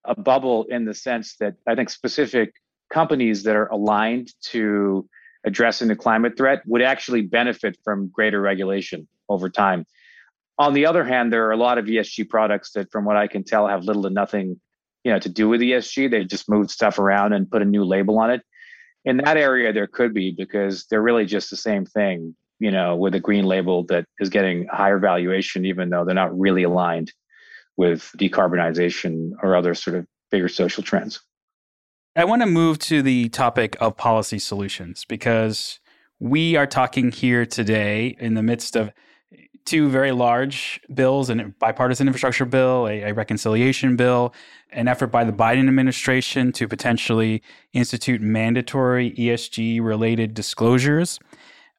a 0.06 0.20
bubble 0.20 0.65
in 0.70 0.86
the 0.86 0.94
sense 0.94 1.36
that 1.38 1.56
I 1.67 1.76
think 1.76 1.89
specific 1.89 2.54
companies 2.91 3.43
that 3.43 3.56
are 3.56 3.67
aligned 3.67 4.34
to 4.41 5.08
addressing 5.45 5.88
the 5.88 5.95
climate 5.95 6.38
threat 6.38 6.62
would 6.65 6.82
actually 6.82 7.21
benefit 7.21 7.77
from 7.84 8.10
greater 8.10 8.41
regulation 8.41 9.08
over 9.30 9.49
time. 9.49 9.86
On 10.60 10.73
the 10.73 10.86
other 10.86 11.04
hand, 11.04 11.34
there 11.34 11.47
are 11.47 11.51
a 11.51 11.58
lot 11.58 11.77
of 11.77 11.86
ESG 11.86 12.30
products 12.30 12.73
that, 12.73 12.91
from 12.91 13.06
what 13.06 13.17
I 13.17 13.27
can 13.27 13.43
tell, 13.43 13.67
have 13.67 13.84
little 13.84 14.04
to 14.04 14.10
nothing, 14.10 14.60
you 15.04 15.12
know, 15.12 15.19
to 15.19 15.30
do 15.30 15.49
with 15.49 15.62
ESG. 15.62 16.12
They 16.12 16.23
just 16.25 16.49
moved 16.49 16.69
stuff 16.69 16.99
around 16.99 17.34
and 17.34 17.49
put 17.49 17.63
a 17.63 17.65
new 17.65 17.84
label 17.84 18.19
on 18.19 18.30
it 18.30 18.41
in 19.06 19.17
that 19.17 19.38
area 19.38 19.73
there 19.73 19.88
could 19.88 20.13
be 20.13 20.32
because 20.32 20.86
they're 20.86 21.01
really 21.01 21.25
just 21.25 21.49
the 21.49 21.58
same 21.58 21.86
thing 21.86 22.36
you 22.60 22.71
know 22.71 22.95
with 22.95 23.15
a 23.15 23.19
green 23.19 23.45
label 23.45 23.84
that 23.86 24.06
is 24.19 24.30
getting 24.30 24.67
higher 24.67 24.99
valuation 24.99 25.65
even 25.65 25.89
though 25.89 26.06
they're 26.06 26.15
not 26.15 26.38
really 26.38 26.63
aligned 26.63 27.12
with 27.77 28.12
decarbonization 28.17 29.32
or 29.41 29.56
other 29.56 29.73
sort 29.73 29.95
of 29.95 30.06
bigger 30.30 30.47
social 30.47 30.84
trends 30.84 31.21
i 32.15 32.26
want 32.26 32.41
to 32.41 32.45
move 32.47 32.78
to 32.80 33.02
the 33.02 33.30
topic 33.30 33.76
of 33.80 33.97
policy 33.97 34.39
solutions 34.39 35.06
because 35.06 35.80
we 36.19 36.56
are 36.56 36.67
talking 36.67 37.12
here 37.12 37.45
today 37.45 38.15
in 38.19 38.36
the 38.36 38.43
midst 38.43 38.76
of 38.76 38.91
two 39.65 39.89
very 39.89 40.12
large 40.12 40.80
bills 40.93 41.30
a 41.30 41.36
bipartisan 41.60 42.08
infrastructure 42.08 42.45
bill, 42.45 42.88
a, 42.88 43.04
a, 43.04 43.13
reconciliation 43.13 43.95
bill, 43.95 44.34
an 44.71 44.88
effort 44.88 45.08
by 45.08 45.24
the 45.24 45.32
Biden 45.32 45.67
administration 45.67 46.52
to 46.54 46.67
potentially 46.67 47.41
institute 47.74 48.21
mandatory 48.21 49.12
ESG 49.12 49.82
related 49.82 50.34
disclosures. 50.34 51.19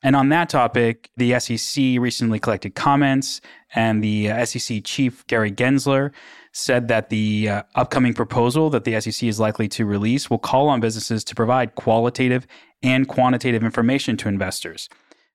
And 0.02 0.16
on 0.16 0.30
that 0.30 0.48
topic, 0.48 1.10
the 1.16 1.38
SEC 1.38 2.00
recently 2.00 2.40
collected 2.40 2.74
comments, 2.74 3.40
and 3.74 4.02
the 4.02 4.30
uh, 4.30 4.44
SEC 4.44 4.82
chief, 4.84 5.24
Gary 5.28 5.52
Gensler, 5.52 6.10
said 6.52 6.88
that 6.88 7.08
the 7.08 7.48
uh, 7.48 7.62
upcoming 7.74 8.14
proposal 8.14 8.70
that 8.70 8.84
the 8.84 9.00
SEC 9.00 9.26
is 9.26 9.40
likely 9.40 9.68
to 9.68 9.86
release 9.86 10.28
will 10.28 10.38
call 10.38 10.68
on 10.68 10.80
businesses 10.80 11.24
to 11.24 11.34
provide 11.34 11.74
qualitative 11.74 12.46
and 12.82 13.08
quantitative 13.08 13.64
information 13.64 14.16
to 14.18 14.28
investors. 14.28 14.88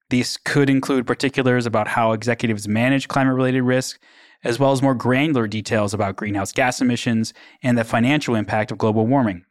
These 0.10 0.38
could 0.38 0.70
include 0.70 1.08
particulars 1.08 1.66
about 1.66 1.90
how 1.90 2.12
executives 2.14 2.68
manage 2.68 3.08
climate 3.08 3.36
related 3.36 3.64
risk, 3.64 4.00
as 4.44 4.60
well 4.60 4.72
as 4.72 4.82
more 4.82 4.96
granular 4.96 5.48
details 5.48 5.94
about 5.94 6.16
greenhouse 6.16 6.54
gas 6.54 6.80
emissions 6.80 7.34
and 7.64 7.78
the 7.78 7.84
financial 7.84 8.36
impact 8.36 8.72
of 8.72 8.78
global 8.78 9.08
warming. 9.08 9.44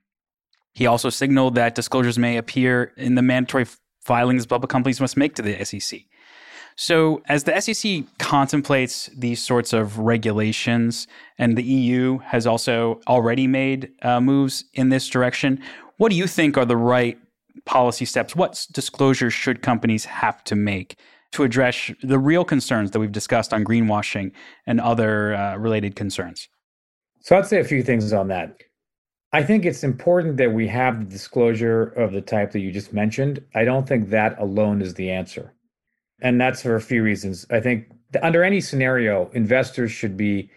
He 0.73 0.87
also 0.87 1.11
signaled 1.11 1.57
that 1.57 1.75
disclosures 1.75 2.19
may 2.19 2.37
appear 2.37 2.93
in 2.97 3.17
the 3.17 3.23
mandatory 3.23 3.67
filings 4.03 4.47
public 4.47 4.71
companies 4.71 5.01
must 5.01 5.17
make 5.17 5.35
to 5.35 5.43
the 5.43 5.65
SEC. 5.65 6.01
So, 6.79 7.23
as 7.27 7.45
the 7.45 7.59
SEC 7.59 8.05
contemplates 8.19 9.09
these 9.17 9.43
sorts 9.43 9.73
of 9.73 9.99
regulations, 9.99 11.07
and 11.39 11.57
the 11.57 11.63
EU 11.63 12.19
has 12.19 12.47
also 12.47 13.01
already 13.09 13.47
made 13.47 13.91
uh, 14.03 14.21
moves 14.21 14.65
in 14.75 14.91
this 14.91 15.09
direction, 15.09 15.59
what 15.97 16.11
do 16.11 16.17
you 16.17 16.27
think 16.27 16.59
are 16.59 16.67
the 16.67 16.77
right 16.77 17.19
policy 17.65 18.05
steps, 18.05 18.37
what 18.37 18.67
disclosures 18.73 19.33
should 19.33 19.63
companies 19.63 20.05
have 20.05 20.45
to 20.45 20.55
make 20.55 20.99
to 21.33 21.45
address 21.45 21.91
the 22.03 22.19
real 22.19 22.45
concerns 22.45 22.91
that 22.91 22.99
we've 22.99 23.13
discussed 23.13 23.55
on 23.55 23.65
greenwashing 23.65 24.31
and 24.67 24.79
other 24.79 25.35
uh, 25.35 25.57
related 25.57 25.97
concerns? 25.97 26.47
So 27.21 27.39
I'd 27.39 27.47
say 27.47 27.59
a 27.59 27.65
few 27.65 27.83
things 27.83 28.13
on 28.13 28.29
that. 28.29 28.61
I 29.33 29.43
think 29.43 29.65
it's 29.65 29.83
important 29.83 30.37
that 30.37 30.53
we 30.53 30.69
have 30.69 31.01
the 31.01 31.07
disclosure 31.07 31.85
of 31.85 32.13
the 32.13 32.21
type 32.21 32.53
that 32.53 32.61
you 32.61 32.71
just 32.71 32.93
mentioned. 32.93 33.43
I 33.55 33.65
don't 33.65 33.89
think 33.89 34.11
that 34.11 34.39
alone 34.39 34.83
is 34.83 34.95
the 34.95 35.11
answer. 35.11 35.53
And 36.21 36.41
that's 36.41 36.63
for 36.63 36.77
a 36.77 36.81
few 36.81 37.03
reasons. 37.03 37.47
I 37.51 37.61
think 37.61 37.91
under 38.23 38.43
any 38.43 38.61
scenario, 38.61 39.31
investors 39.33 39.93
should 39.93 40.17
be 40.17 40.51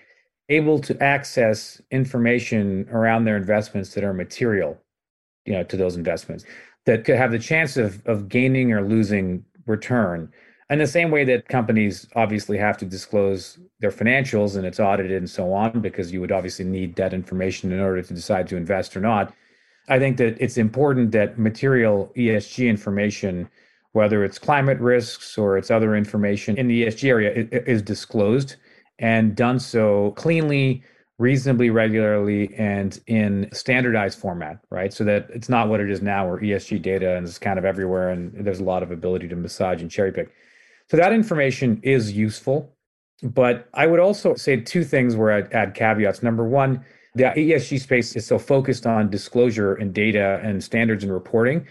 able 0.47 0.79
to 0.79 1.01
access 1.03 1.81
information 1.91 2.87
around 2.91 3.25
their 3.25 3.37
investments 3.37 3.93
that 3.93 4.03
are 4.03 4.13
material 4.13 4.79
you 5.45 5.53
know 5.53 5.63
to 5.63 5.77
those 5.77 5.95
investments 5.95 6.43
that 6.85 7.05
could 7.05 7.15
have 7.15 7.31
the 7.31 7.39
chance 7.39 7.77
of 7.77 8.05
of 8.07 8.29
gaining 8.29 8.71
or 8.71 8.81
losing 8.81 9.43
return. 9.65 10.31
And 10.71 10.79
the 10.79 10.87
same 10.87 11.09
way 11.09 11.23
that 11.25 11.47
companies 11.47 12.07
obviously 12.15 12.57
have 12.57 12.77
to 12.77 12.85
disclose 12.85 13.59
their 13.79 13.91
financials 13.91 14.55
and 14.55 14.65
it's 14.67 14.79
audited 14.79 15.17
and 15.17 15.29
so 15.29 15.51
on, 15.51 15.81
because 15.81 16.11
you 16.11 16.21
would 16.21 16.31
obviously 16.31 16.65
need 16.65 16.95
that 16.95 17.13
information 17.13 17.71
in 17.71 17.79
order 17.79 18.03
to 18.03 18.13
decide 18.13 18.47
to 18.49 18.55
invest 18.55 18.95
or 18.95 19.01
not. 19.01 19.33
I 19.87 19.97
think 19.97 20.17
that 20.17 20.37
it's 20.39 20.57
important 20.57 21.11
that 21.13 21.39
material 21.39 22.11
ESG 22.15 22.67
information, 22.69 23.49
whether 23.93 24.23
it's 24.23 24.37
climate 24.37 24.79
risks 24.79 25.37
or 25.37 25.57
it's 25.57 25.71
other 25.71 25.95
information 25.95 26.57
in 26.57 26.67
the 26.67 26.85
ESG 26.85 27.09
area, 27.09 27.47
is 27.51 27.81
disclosed 27.81 28.55
and 28.99 29.35
done 29.35 29.59
so 29.59 30.11
cleanly, 30.11 30.83
reasonably 31.17 31.69
regularly, 31.69 32.53
and 32.55 32.99
in 33.07 33.49
standardized 33.51 34.19
format, 34.19 34.59
right? 34.69 34.93
So 34.93 35.03
that 35.05 35.27
it's 35.33 35.49
not 35.49 35.69
what 35.69 35.79
it 35.79 35.89
is 35.89 36.01
now, 36.01 36.27
where 36.27 36.39
ESG 36.39 36.81
data 36.81 37.17
is 37.17 37.39
kind 37.39 37.57
of 37.57 37.65
everywhere 37.65 38.09
and 38.09 38.33
there's 38.45 38.59
a 38.59 38.63
lot 38.63 38.83
of 38.83 38.91
ability 38.91 39.27
to 39.29 39.35
massage 39.35 39.81
and 39.81 39.89
cherry 39.89 40.11
pick. 40.11 40.29
So 40.89 40.97
that 40.97 41.13
information 41.13 41.79
is 41.83 42.11
useful. 42.11 42.75
But 43.21 43.67
I 43.73 43.85
would 43.85 43.99
also 43.99 44.35
say 44.35 44.57
two 44.61 44.83
things 44.83 45.15
where 45.15 45.31
I'd 45.31 45.51
add 45.51 45.73
caveats. 45.73 46.23
Number 46.23 46.47
one, 46.47 46.85
the 47.15 47.23
ESG 47.23 47.81
space 47.81 48.15
is 48.15 48.25
so 48.25 48.39
focused 48.39 48.85
on 48.85 49.09
disclosure 49.09 49.73
and 49.73 49.93
data 49.93 50.39
and 50.43 50.63
standards 50.63 51.03
and 51.03 51.11
reporting 51.11 51.67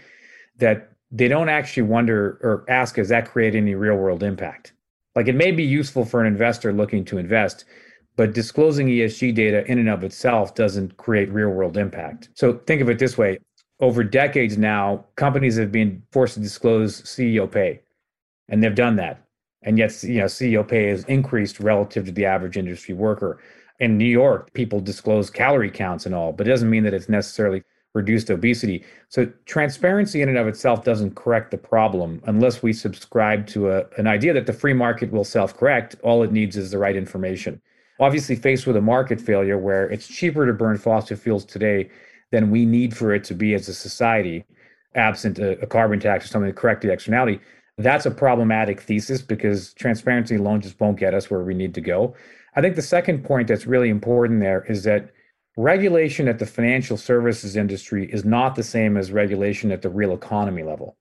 that 0.57 0.91
they 1.11 1.27
don't 1.27 1.49
actually 1.49 1.83
wonder 1.83 2.39
or 2.41 2.65
ask, 2.69 2.95
does 2.95 3.09
that 3.09 3.29
create 3.29 3.55
any 3.55 3.75
real 3.75 3.95
world 3.95 4.23
impact? 4.23 4.73
Like 5.15 5.27
it 5.27 5.35
may 5.35 5.51
be 5.51 5.63
useful 5.63 6.05
for 6.05 6.21
an 6.21 6.27
investor 6.27 6.71
looking 6.71 7.03
to 7.05 7.17
invest, 7.17 7.65
but 8.15 8.33
disclosing 8.33 8.87
ESG 8.87 9.33
data 9.33 9.65
in 9.71 9.79
and 9.79 9.89
of 9.89 10.03
itself 10.03 10.53
doesn't 10.55 10.97
create 10.97 11.31
real 11.31 11.49
world 11.49 11.77
impact. 11.77 12.29
So 12.35 12.53
think 12.65 12.81
of 12.81 12.89
it 12.89 12.99
this 12.99 13.17
way 13.17 13.39
over 13.79 14.03
decades 14.03 14.57
now, 14.57 15.05
companies 15.15 15.57
have 15.57 15.71
been 15.71 16.03
forced 16.11 16.33
to 16.33 16.39
disclose 16.41 17.01
CEO 17.03 17.49
pay, 17.49 17.81
and 18.49 18.61
they've 18.61 18.75
done 18.75 18.97
that. 18.97 19.25
And 19.61 19.77
yet, 19.77 20.03
you 20.03 20.19
know, 20.19 20.25
CEO 20.25 20.67
pay 20.67 20.87
has 20.87 21.03
increased 21.05 21.59
relative 21.59 22.05
to 22.05 22.11
the 22.11 22.25
average 22.25 22.57
industry 22.57 22.93
worker. 22.93 23.41
In 23.79 23.97
New 23.97 24.05
York, 24.05 24.53
people 24.53 24.81
disclose 24.81 25.29
calorie 25.29 25.71
counts 25.71 26.05
and 26.05 26.13
all, 26.13 26.33
but 26.33 26.47
it 26.47 26.49
doesn't 26.49 26.69
mean 26.69 26.83
that 26.83 26.93
it's 26.93 27.09
necessarily 27.09 27.63
reduced 27.93 28.29
obesity. 28.29 28.83
So 29.09 29.31
transparency 29.45 30.21
in 30.21 30.29
and 30.29 30.37
of 30.37 30.47
itself 30.47 30.83
doesn't 30.83 31.15
correct 31.15 31.51
the 31.51 31.57
problem 31.57 32.21
unless 32.25 32.61
we 32.61 32.71
subscribe 32.71 33.47
to 33.47 33.71
a, 33.71 33.85
an 33.97 34.07
idea 34.07 34.33
that 34.33 34.45
the 34.45 34.53
free 34.53 34.73
market 34.73 35.11
will 35.11 35.23
self-correct. 35.23 35.95
All 36.03 36.21
it 36.23 36.31
needs 36.31 36.55
is 36.55 36.71
the 36.71 36.77
right 36.77 36.95
information. 36.95 37.61
Obviously, 37.99 38.35
faced 38.35 38.65
with 38.65 38.77
a 38.77 38.81
market 38.81 39.19
failure 39.19 39.57
where 39.57 39.89
it's 39.89 40.07
cheaper 40.07 40.45
to 40.45 40.53
burn 40.53 40.77
fossil 40.77 41.17
fuels 41.17 41.43
today 41.43 41.89
than 42.31 42.51
we 42.51 42.65
need 42.65 42.95
for 42.95 43.13
it 43.13 43.23
to 43.25 43.33
be 43.33 43.53
as 43.53 43.67
a 43.67 43.73
society, 43.73 44.45
absent 44.95 45.39
a, 45.39 45.59
a 45.59 45.67
carbon 45.67 45.99
tax 45.99 46.25
or 46.25 46.27
something 46.29 46.49
to 46.49 46.53
correct 46.53 46.81
the 46.81 46.91
externality, 46.91 47.39
that's 47.79 48.05
a 48.05 48.11
problematic 48.11 48.81
thesis 48.81 49.21
because 49.21 49.73
transparency 49.73 50.35
alone 50.35 50.61
just 50.61 50.79
won't 50.79 50.99
get 50.99 51.13
us 51.13 51.31
where 51.31 51.41
we 51.41 51.53
need 51.53 51.73
to 51.73 51.81
go. 51.81 52.13
I 52.55 52.61
think 52.61 52.75
the 52.75 52.81
second 52.81 53.23
point 53.23 53.47
that's 53.47 53.65
really 53.65 53.89
important 53.89 54.41
there 54.41 54.65
is 54.65 54.83
that 54.83 55.11
regulation 55.59 56.29
at 56.29 56.39
the 56.39 56.45
financial 56.45 56.95
services 56.95 57.57
industry 57.57 58.09
is 58.13 58.23
not 58.23 58.55
the 58.55 58.63
same 58.63 58.95
as 58.95 59.11
regulation 59.11 59.73
at 59.73 59.81
the 59.81 59.89
real 59.89 60.13
economy 60.13 60.63
level. 60.63 60.95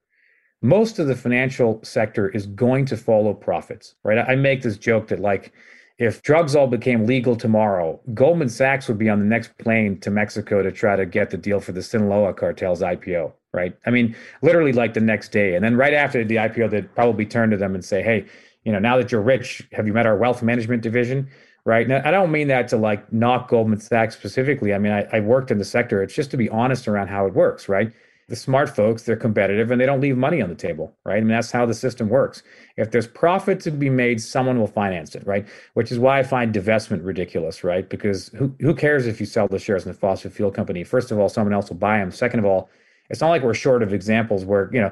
Most 0.63 0.99
of 0.99 1.07
the 1.07 1.15
financial 1.15 1.79
sector 1.85 2.29
is 2.31 2.47
going 2.47 2.85
to 2.87 2.97
follow 2.97 3.33
profits, 3.33 3.95
right? 4.03 4.19
I 4.19 4.35
make 4.35 4.63
this 4.63 4.77
joke 4.77 5.07
that, 5.09 5.21
like, 5.21 5.53
if 5.99 6.23
drugs 6.23 6.57
all 6.57 6.67
became 6.67 7.07
legal 7.07 7.37
tomorrow, 7.37 8.01
Goldman 8.15 8.49
Sachs 8.49 8.89
would 8.89 8.99
be 8.99 9.09
on 9.09 9.21
the 9.21 9.25
next 9.25 9.57
plane 9.59 10.01
to 10.01 10.11
Mexico 10.11 10.61
to 10.61 10.73
try 10.73 10.97
to 10.97 11.07
get 11.07 11.31
the 11.31 11.37
deal 11.37 11.61
for 11.61 11.71
the 11.71 11.83
Sinaloa 11.83 12.35
cartel's 12.35 12.83
IPO, 12.83 13.33
right? 13.53 13.77
I 13.87 13.91
mean, 13.91 14.17
literally 14.43 14.73
like 14.73 14.93
the 14.93 15.01
next 15.01 15.31
day. 15.31 15.55
And 15.55 15.65
then 15.65 15.77
right 15.77 15.95
after 15.95 16.25
the 16.25 16.37
IPO, 16.37 16.71
they'd 16.71 16.93
probably 16.97 17.27
turn 17.27 17.51
to 17.51 17.57
them 17.57 17.77
and 17.77 17.85
say, 17.85 18.03
hey, 18.03 18.27
you 18.65 18.73
know, 18.73 18.81
now 18.81 18.97
that 18.97 19.13
you're 19.13 19.23
rich, 19.23 19.69
have 19.71 19.87
you 19.87 19.93
met 19.93 20.07
our 20.07 20.17
wealth 20.17 20.43
management 20.43 20.83
division? 20.83 21.29
Right? 21.69 21.87
Now, 21.87 22.01
I 22.03 22.11
don't 22.11 22.33
mean 22.33 22.49
that 22.49 22.67
to 22.69 22.79
like 22.79 23.13
knock 23.13 23.51
Goldman 23.51 23.79
Sachs 23.79 24.17
specifically. 24.17 24.73
I 24.73 24.79
mean, 24.79 24.91
I, 24.91 25.07
I 25.13 25.21
worked 25.21 25.51
in 25.51 25.59
the 25.59 25.67
sector. 25.67 26.03
It's 26.03 26.15
just 26.15 26.31
to 26.31 26.39
be 26.39 26.49
honest 26.49 26.89
around 26.89 27.09
how 27.09 27.27
it 27.27 27.35
works, 27.35 27.69
right? 27.69 27.93
The 28.31 28.37
smart 28.37 28.75
folks, 28.75 29.03
they're 29.03 29.17
competitive 29.17 29.71
and 29.71 29.79
they 29.79 29.85
don't 29.85 30.01
leave 30.01 30.17
money 30.17 30.41
on 30.41 30.49
the 30.49 30.55
table, 30.55 30.97
right? 31.05 31.19
I 31.19 31.21
mean, 31.21 31.29
that's 31.29 31.51
how 31.51 31.67
the 31.67 31.75
system 31.75 32.09
works. 32.09 32.43
If 32.79 32.91
there's 32.91 33.07
profit 33.07 33.61
to 33.61 33.71
be 33.71 33.91
made, 33.91 34.19
someone 34.23 34.59
will 34.59 34.67
finance 34.67 35.15
it, 35.15 35.27
right? 35.27 35.47
Which 35.75 35.93
is 35.93 35.99
why 35.99 36.19
I 36.19 36.23
find 36.23 36.55
divestment 36.55 37.05
ridiculous, 37.05 37.63
right? 37.63 37.87
Because 37.87 38.29
who, 38.29 38.55
who 38.61 38.75
cares 38.75 39.07
if 39.07 39.21
you 39.21 39.27
sell 39.27 39.47
the 39.47 39.59
shares 39.59 39.85
in 39.85 39.93
the 39.93 39.99
fossil 39.99 40.31
fuel 40.31 40.51
company? 40.51 40.85
First 40.85 41.11
of 41.11 41.19
all, 41.19 41.29
someone 41.29 41.53
else 41.53 41.69
will 41.69 41.77
buy 41.77 41.99
them. 41.99 42.11
Second 42.11 42.41
of 42.41 42.47
all, 42.47 42.71
it's 43.11 43.21
not 43.21 43.29
like 43.29 43.43
we're 43.43 43.53
short 43.53 43.83
of 43.83 43.93
examples 43.93 44.47
where, 44.47 44.71
you 44.73 44.81
know, 44.81 44.91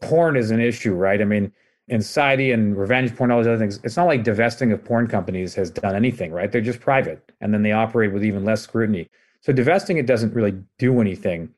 porn 0.00 0.38
is 0.38 0.50
an 0.50 0.60
issue, 0.60 0.94
right? 0.94 1.20
I 1.20 1.24
mean, 1.26 1.52
Insanity 1.88 2.52
and 2.52 2.76
revenge 2.76 3.14
porn, 3.14 3.30
all 3.30 3.38
those 3.38 3.46
other 3.46 3.58
things. 3.58 3.78
It's 3.84 3.96
not 3.96 4.06
like 4.06 4.24
divesting 4.24 4.72
of 4.72 4.82
porn 4.84 5.06
companies 5.06 5.54
has 5.54 5.70
done 5.70 5.94
anything, 5.94 6.32
right? 6.32 6.50
They're 6.50 6.60
just 6.60 6.80
private 6.80 7.32
and 7.40 7.52
then 7.52 7.62
they 7.62 7.72
operate 7.72 8.12
with 8.12 8.24
even 8.24 8.44
less 8.44 8.62
scrutiny. 8.62 9.08
So 9.40 9.52
divesting 9.52 9.98
it 9.98 10.06
doesn't 10.06 10.32
really 10.34 10.54
do 10.78 11.00
anything 11.00 11.50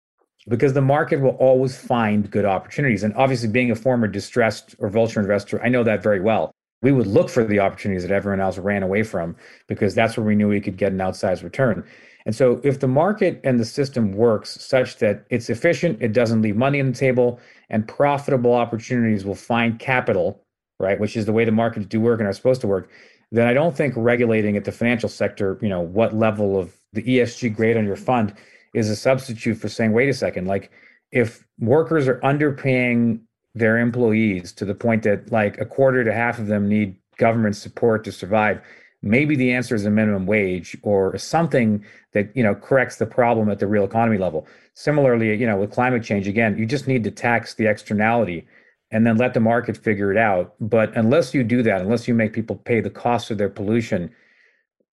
because 0.48 0.72
the 0.72 0.82
market 0.82 1.20
will 1.20 1.36
always 1.38 1.76
find 1.76 2.30
good 2.30 2.44
opportunities. 2.44 3.02
And 3.02 3.14
obviously, 3.14 3.48
being 3.48 3.70
a 3.70 3.76
former 3.76 4.08
distressed 4.08 4.74
or 4.78 4.88
vulture 4.88 5.20
investor, 5.20 5.62
I 5.62 5.68
know 5.68 5.84
that 5.84 6.02
very 6.02 6.20
well. 6.20 6.52
We 6.82 6.92
would 6.92 7.06
look 7.06 7.30
for 7.30 7.42
the 7.44 7.60
opportunities 7.60 8.02
that 8.02 8.12
everyone 8.12 8.40
else 8.40 8.58
ran 8.58 8.82
away 8.82 9.02
from 9.02 9.36
because 9.66 9.94
that's 9.94 10.16
where 10.16 10.26
we 10.26 10.36
knew 10.36 10.48
we 10.48 10.60
could 10.60 10.76
get 10.76 10.92
an 10.92 10.98
outsized 10.98 11.42
return. 11.42 11.84
And 12.26 12.34
so, 12.34 12.60
if 12.64 12.80
the 12.80 12.88
market 12.88 13.40
and 13.44 13.58
the 13.58 13.64
system 13.64 14.12
works 14.12 14.60
such 14.60 14.98
that 14.98 15.24
it's 15.30 15.48
efficient, 15.48 16.02
it 16.02 16.12
doesn't 16.12 16.42
leave 16.42 16.56
money 16.56 16.80
on 16.80 16.90
the 16.90 16.98
table, 16.98 17.40
and 17.70 17.86
profitable 17.86 18.52
opportunities 18.52 19.24
will 19.24 19.36
find 19.36 19.78
capital, 19.78 20.42
right, 20.80 20.98
which 20.98 21.16
is 21.16 21.24
the 21.24 21.32
way 21.32 21.44
the 21.44 21.52
markets 21.52 21.86
do 21.86 22.00
work 22.00 22.18
and 22.18 22.28
are 22.28 22.32
supposed 22.32 22.60
to 22.62 22.66
work, 22.66 22.90
then 23.30 23.46
I 23.46 23.54
don't 23.54 23.76
think 23.76 23.94
regulating 23.96 24.56
at 24.56 24.64
the 24.64 24.72
financial 24.72 25.08
sector, 25.08 25.58
you 25.62 25.68
know, 25.68 25.80
what 25.80 26.14
level 26.14 26.58
of 26.58 26.74
the 26.92 27.02
ESG 27.02 27.54
grade 27.54 27.76
on 27.76 27.84
your 27.84 27.96
fund 27.96 28.34
is 28.74 28.90
a 28.90 28.96
substitute 28.96 29.56
for 29.56 29.68
saying, 29.68 29.92
wait 29.92 30.08
a 30.08 30.14
second, 30.14 30.46
like 30.46 30.70
if 31.12 31.46
workers 31.58 32.08
are 32.08 32.20
underpaying 32.20 33.20
their 33.54 33.78
employees 33.78 34.52
to 34.52 34.64
the 34.64 34.74
point 34.74 35.02
that 35.04 35.32
like 35.32 35.58
a 35.58 35.64
quarter 35.64 36.04
to 36.04 36.12
half 36.12 36.38
of 36.38 36.46
them 36.46 36.68
need 36.68 36.96
government 37.16 37.56
support 37.56 38.04
to 38.04 38.12
survive 38.12 38.60
maybe 39.06 39.36
the 39.36 39.52
answer 39.52 39.74
is 39.74 39.86
a 39.86 39.90
minimum 39.90 40.26
wage 40.26 40.76
or 40.82 41.16
something 41.16 41.84
that 42.12 42.36
you 42.36 42.42
know 42.42 42.54
corrects 42.54 42.96
the 42.96 43.06
problem 43.06 43.48
at 43.48 43.58
the 43.58 43.66
real 43.66 43.84
economy 43.84 44.18
level. 44.18 44.46
Similarly 44.74 45.34
you 45.34 45.46
know 45.46 45.56
with 45.56 45.70
climate 45.70 46.02
change 46.02 46.26
again 46.28 46.58
you 46.58 46.66
just 46.66 46.88
need 46.88 47.04
to 47.04 47.10
tax 47.10 47.54
the 47.54 47.66
externality 47.66 48.46
and 48.90 49.06
then 49.06 49.16
let 49.16 49.34
the 49.34 49.40
market 49.40 49.76
figure 49.76 50.12
it 50.12 50.18
out. 50.18 50.54
But 50.60 50.96
unless 50.96 51.32
you 51.32 51.44
do 51.44 51.62
that 51.62 51.80
unless 51.80 52.08
you 52.08 52.14
make 52.14 52.32
people 52.32 52.56
pay 52.56 52.80
the 52.80 52.90
cost 52.90 53.30
of 53.30 53.38
their 53.38 53.50
pollution 53.50 54.10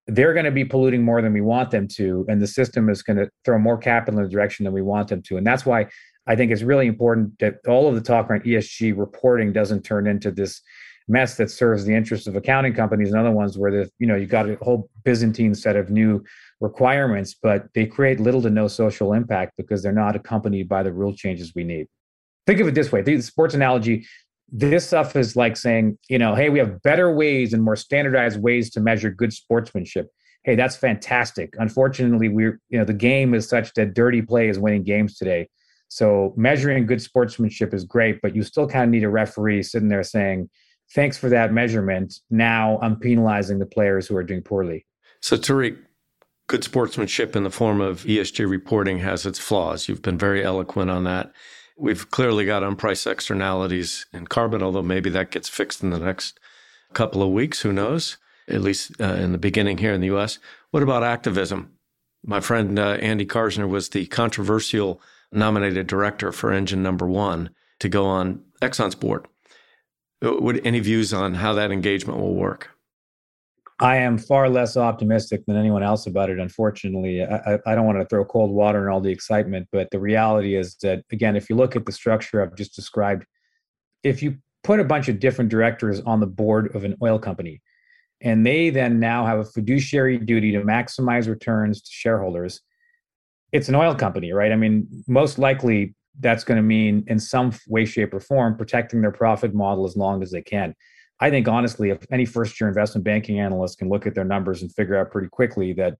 they're 0.08 0.34
going 0.34 0.43
to 0.43 0.52
be 0.52 0.65
polluting 0.65 1.02
more 1.02 1.21
than 1.21 1.32
we 1.32 1.39
want 1.39 1.71
them 1.71 1.88
to 1.88 2.26
and 2.28 2.41
the 2.41 2.47
system 2.47 2.89
is 2.89 3.02
going 3.02 3.15
to 3.15 3.30
throw 3.45 3.58
more 3.58 3.78
capital 3.78 4.19
in 4.19 4.26
the 4.26 4.30
direction 4.30 4.65
than 4.65 4.73
we 4.73 4.82
want 4.82 5.08
them 5.08 5.21
to. 5.21 5.38
And 5.38 5.47
that's 5.47 5.65
why 5.65 5.88
i 6.28 6.36
think 6.36 6.52
it's 6.52 6.62
really 6.62 6.88
important 6.88 7.38
that 7.39 7.56
all 7.67 7.88
of 7.89 7.95
the 7.95 8.02
talk 8.02 8.30
around 8.30 8.43
esg 8.43 8.97
reporting 8.97 9.52
doesn't 9.52 9.84
turn 9.84 10.08
into 10.08 10.32
this 10.32 10.62
mess 11.07 11.35
that 11.37 11.51
serves 11.51 11.85
the 11.85 11.93
interests 11.93 12.27
of 12.27 12.35
accounting 12.35 12.73
companies 12.73 13.09
and 13.09 13.19
other 13.19 13.31
ones 13.31 13.57
where 13.57 13.71
the 13.71 13.89
you 13.99 14.07
know 14.07 14.15
you've 14.15 14.29
got 14.29 14.49
a 14.49 14.55
whole 14.61 14.89
byzantine 15.03 15.53
set 15.53 15.75
of 15.75 15.89
new 15.89 16.23
requirements 16.61 17.35
but 17.41 17.67
they 17.75 17.85
create 17.85 18.19
little 18.19 18.41
to 18.41 18.49
no 18.49 18.67
social 18.67 19.13
impact 19.13 19.53
because 19.57 19.83
they're 19.83 19.91
not 19.91 20.15
accompanied 20.15 20.67
by 20.69 20.81
the 20.81 20.91
rule 20.91 21.13
changes 21.13 21.53
we 21.55 21.63
need. 21.63 21.87
Think 22.45 22.59
of 22.59 22.67
it 22.67 22.75
this 22.75 22.91
way. 22.91 23.01
The 23.01 23.21
sports 23.21 23.53
analogy 23.53 24.05
this 24.55 24.85
stuff 24.85 25.15
is 25.15 25.35
like 25.35 25.57
saying 25.57 25.97
you 26.09 26.17
know 26.17 26.35
hey 26.35 26.49
we 26.49 26.59
have 26.59 26.81
better 26.83 27.13
ways 27.13 27.53
and 27.53 27.63
more 27.63 27.75
standardized 27.75 28.41
ways 28.41 28.69
to 28.71 28.79
measure 28.79 29.09
good 29.09 29.33
sportsmanship. 29.33 30.07
Hey 30.43 30.55
that's 30.55 30.75
fantastic. 30.75 31.53
Unfortunately 31.57 32.29
we're 32.29 32.59
you 32.69 32.79
know 32.79 32.85
the 32.85 32.93
game 32.93 33.33
is 33.33 33.47
such 33.47 33.73
that 33.73 33.93
dirty 33.93 34.21
play 34.21 34.47
is 34.47 34.57
winning 34.57 34.83
games 34.83 35.17
today. 35.17 35.49
So 35.89 36.33
measuring 36.35 36.85
good 36.85 37.01
sportsmanship 37.01 37.73
is 37.73 37.83
great 37.83 38.21
but 38.21 38.35
you 38.35 38.43
still 38.43 38.67
kind 38.67 38.85
of 38.85 38.89
need 38.89 39.03
a 39.03 39.09
referee 39.09 39.63
sitting 39.63 39.89
there 39.89 40.03
saying 40.03 40.49
thanks 40.93 41.17
for 41.17 41.29
that 41.29 41.53
measurement. 41.53 42.19
Now 42.29 42.79
I'm 42.82 42.97
penalizing 42.97 43.60
the 43.60 43.65
players 43.65 44.08
who 44.08 44.15
are 44.15 44.23
doing 44.23 44.41
poorly. 44.41 44.86
So, 45.21 45.38
Tariq, 45.38 45.77
good 46.47 46.63
sportsmanship 46.63 47.36
in 47.36 47.43
the 47.43 47.49
form 47.49 47.82
of 47.82 48.03
ESG 48.03 48.47
reporting 48.49 48.99
has 48.99 49.25
its 49.25 49.39
flaws. 49.39 49.88
You've 49.88 50.01
been 50.01 50.17
very 50.17 50.43
eloquent 50.43 50.91
on 50.91 51.03
that. 51.06 51.32
We've 51.77 52.10
clearly 52.12 52.45
got 52.45 52.63
unpriced 52.63 53.10
externalities 53.10 54.06
in 54.13 54.27
carbon, 54.27 54.62
although 54.62 54.84
maybe 54.84 55.10
that 55.12 55.32
gets 55.32 55.49
fixed 55.49 55.82
in 55.82 55.89
the 55.89 55.99
next 55.99 56.39
couple 56.93 57.23
of 57.23 57.32
weeks. 57.32 57.62
Who 57.62 57.73
knows? 57.73 58.17
At 58.47 58.62
least 58.62 58.99
uh, 58.99 59.15
in 59.15 59.32
the 59.32 59.38
beginning 59.38 59.79
here 59.79 59.93
in 59.93 60.01
the 60.01 60.13
US. 60.15 60.38
What 60.71 60.84
about 60.84 61.03
activism? 61.03 61.71
My 62.25 62.39
friend 62.39 62.77
uh, 62.77 62.97
Andy 63.01 63.25
Karsner 63.25 63.67
was 63.67 63.89
the 63.89 64.06
controversial 64.06 65.01
nominated 65.32 65.88
director 65.88 66.32
for 66.32 66.51
engine 66.51 66.84
number 66.84 67.08
one 67.08 67.49
to 67.79 67.89
go 67.89 68.06
on 68.06 68.43
Exxon's 68.62 68.95
board. 68.95 69.27
Would 70.23 70.65
any 70.65 70.79
views 70.79 71.13
on 71.13 71.33
how 71.33 71.53
that 71.53 71.71
engagement 71.71 72.19
will 72.19 72.33
work? 72.33 72.69
I 73.79 73.97
am 73.97 74.17
far 74.17 74.49
less 74.49 74.77
optimistic 74.77 75.45
than 75.45 75.57
anyone 75.57 75.83
else 75.83 76.07
about 76.07 76.29
it. 76.29 76.39
Unfortunately, 76.39 77.21
I, 77.21 77.59
I, 77.65 77.75
don't 77.75 77.86
want 77.86 77.99
to 77.99 78.05
throw 78.05 78.23
cold 78.23 78.51
water 78.51 78.88
on 78.88 78.93
all 78.93 79.01
the 79.01 79.12
excitement, 79.12 79.67
but 79.71 79.89
the 79.91 79.99
reality 79.99 80.55
is 80.55 80.77
that 80.77 81.03
again, 81.12 81.36
if 81.36 81.49
you 81.49 81.57
look 81.57 81.75
at 81.75 81.86
the 81.86 81.91
structure 81.91 82.41
I've 82.41 82.55
just 82.55 82.75
described, 82.75 83.25
if 84.03 84.23
you 84.23 84.38
put 84.63 84.79
a 84.79 84.86
bunch 84.86 85.09
of 85.09 85.19
different 85.19 85.49
directors 85.49 85.99
on 86.01 86.21
the 86.21 86.27
board 86.27 86.73
of 86.73 86.86
an 86.86 86.95
oil 87.01 87.19
company, 87.19 87.62
and 88.21 88.45
they 88.45 88.69
then 88.69 88.99
now 88.99 89.25
have 89.25 89.39
a 89.39 89.43
fiduciary 89.43 90.17
duty 90.17 90.53
to 90.53 90.62
maximize 90.62 91.27
returns 91.27 91.81
to 91.81 91.91
shareholders, 91.91 92.62
it's 93.51 93.67
an 93.67 93.75
oil 93.75 93.95
company, 93.95 94.31
right? 94.31 94.53
I 94.53 94.55
mean, 94.55 94.88
most 95.07 95.38
likely 95.38 95.93
that's 96.19 96.43
going 96.43 96.58
to 96.58 96.63
mean 96.63 97.04
in 97.08 97.19
some 97.19 97.54
way, 97.67 97.86
shape, 97.86 98.13
or 98.13 98.19
form 98.19 98.56
protecting 98.56 99.02
their 99.02 99.12
profit 99.12 99.54
model 99.54 99.86
as 99.86 99.97
long 99.97 100.21
as 100.21 100.32
they 100.32 100.41
can. 100.41 100.76
I 101.19 101.30
think 101.30 101.47
honestly, 101.47 101.89
if 101.89 102.06
any 102.12 102.26
first 102.26 102.60
year 102.60 102.67
investment 102.67 103.06
banking 103.06 103.39
analyst 103.39 103.80
can 103.80 103.89
look 103.89 104.06
at 104.06 104.15
their 104.15 104.26
numbers 104.26 104.62
and 104.62 104.73
figure 104.73 104.97
out 104.97 105.12
pretty 105.12 105.30
quickly 105.30 105.73
that 105.73 105.97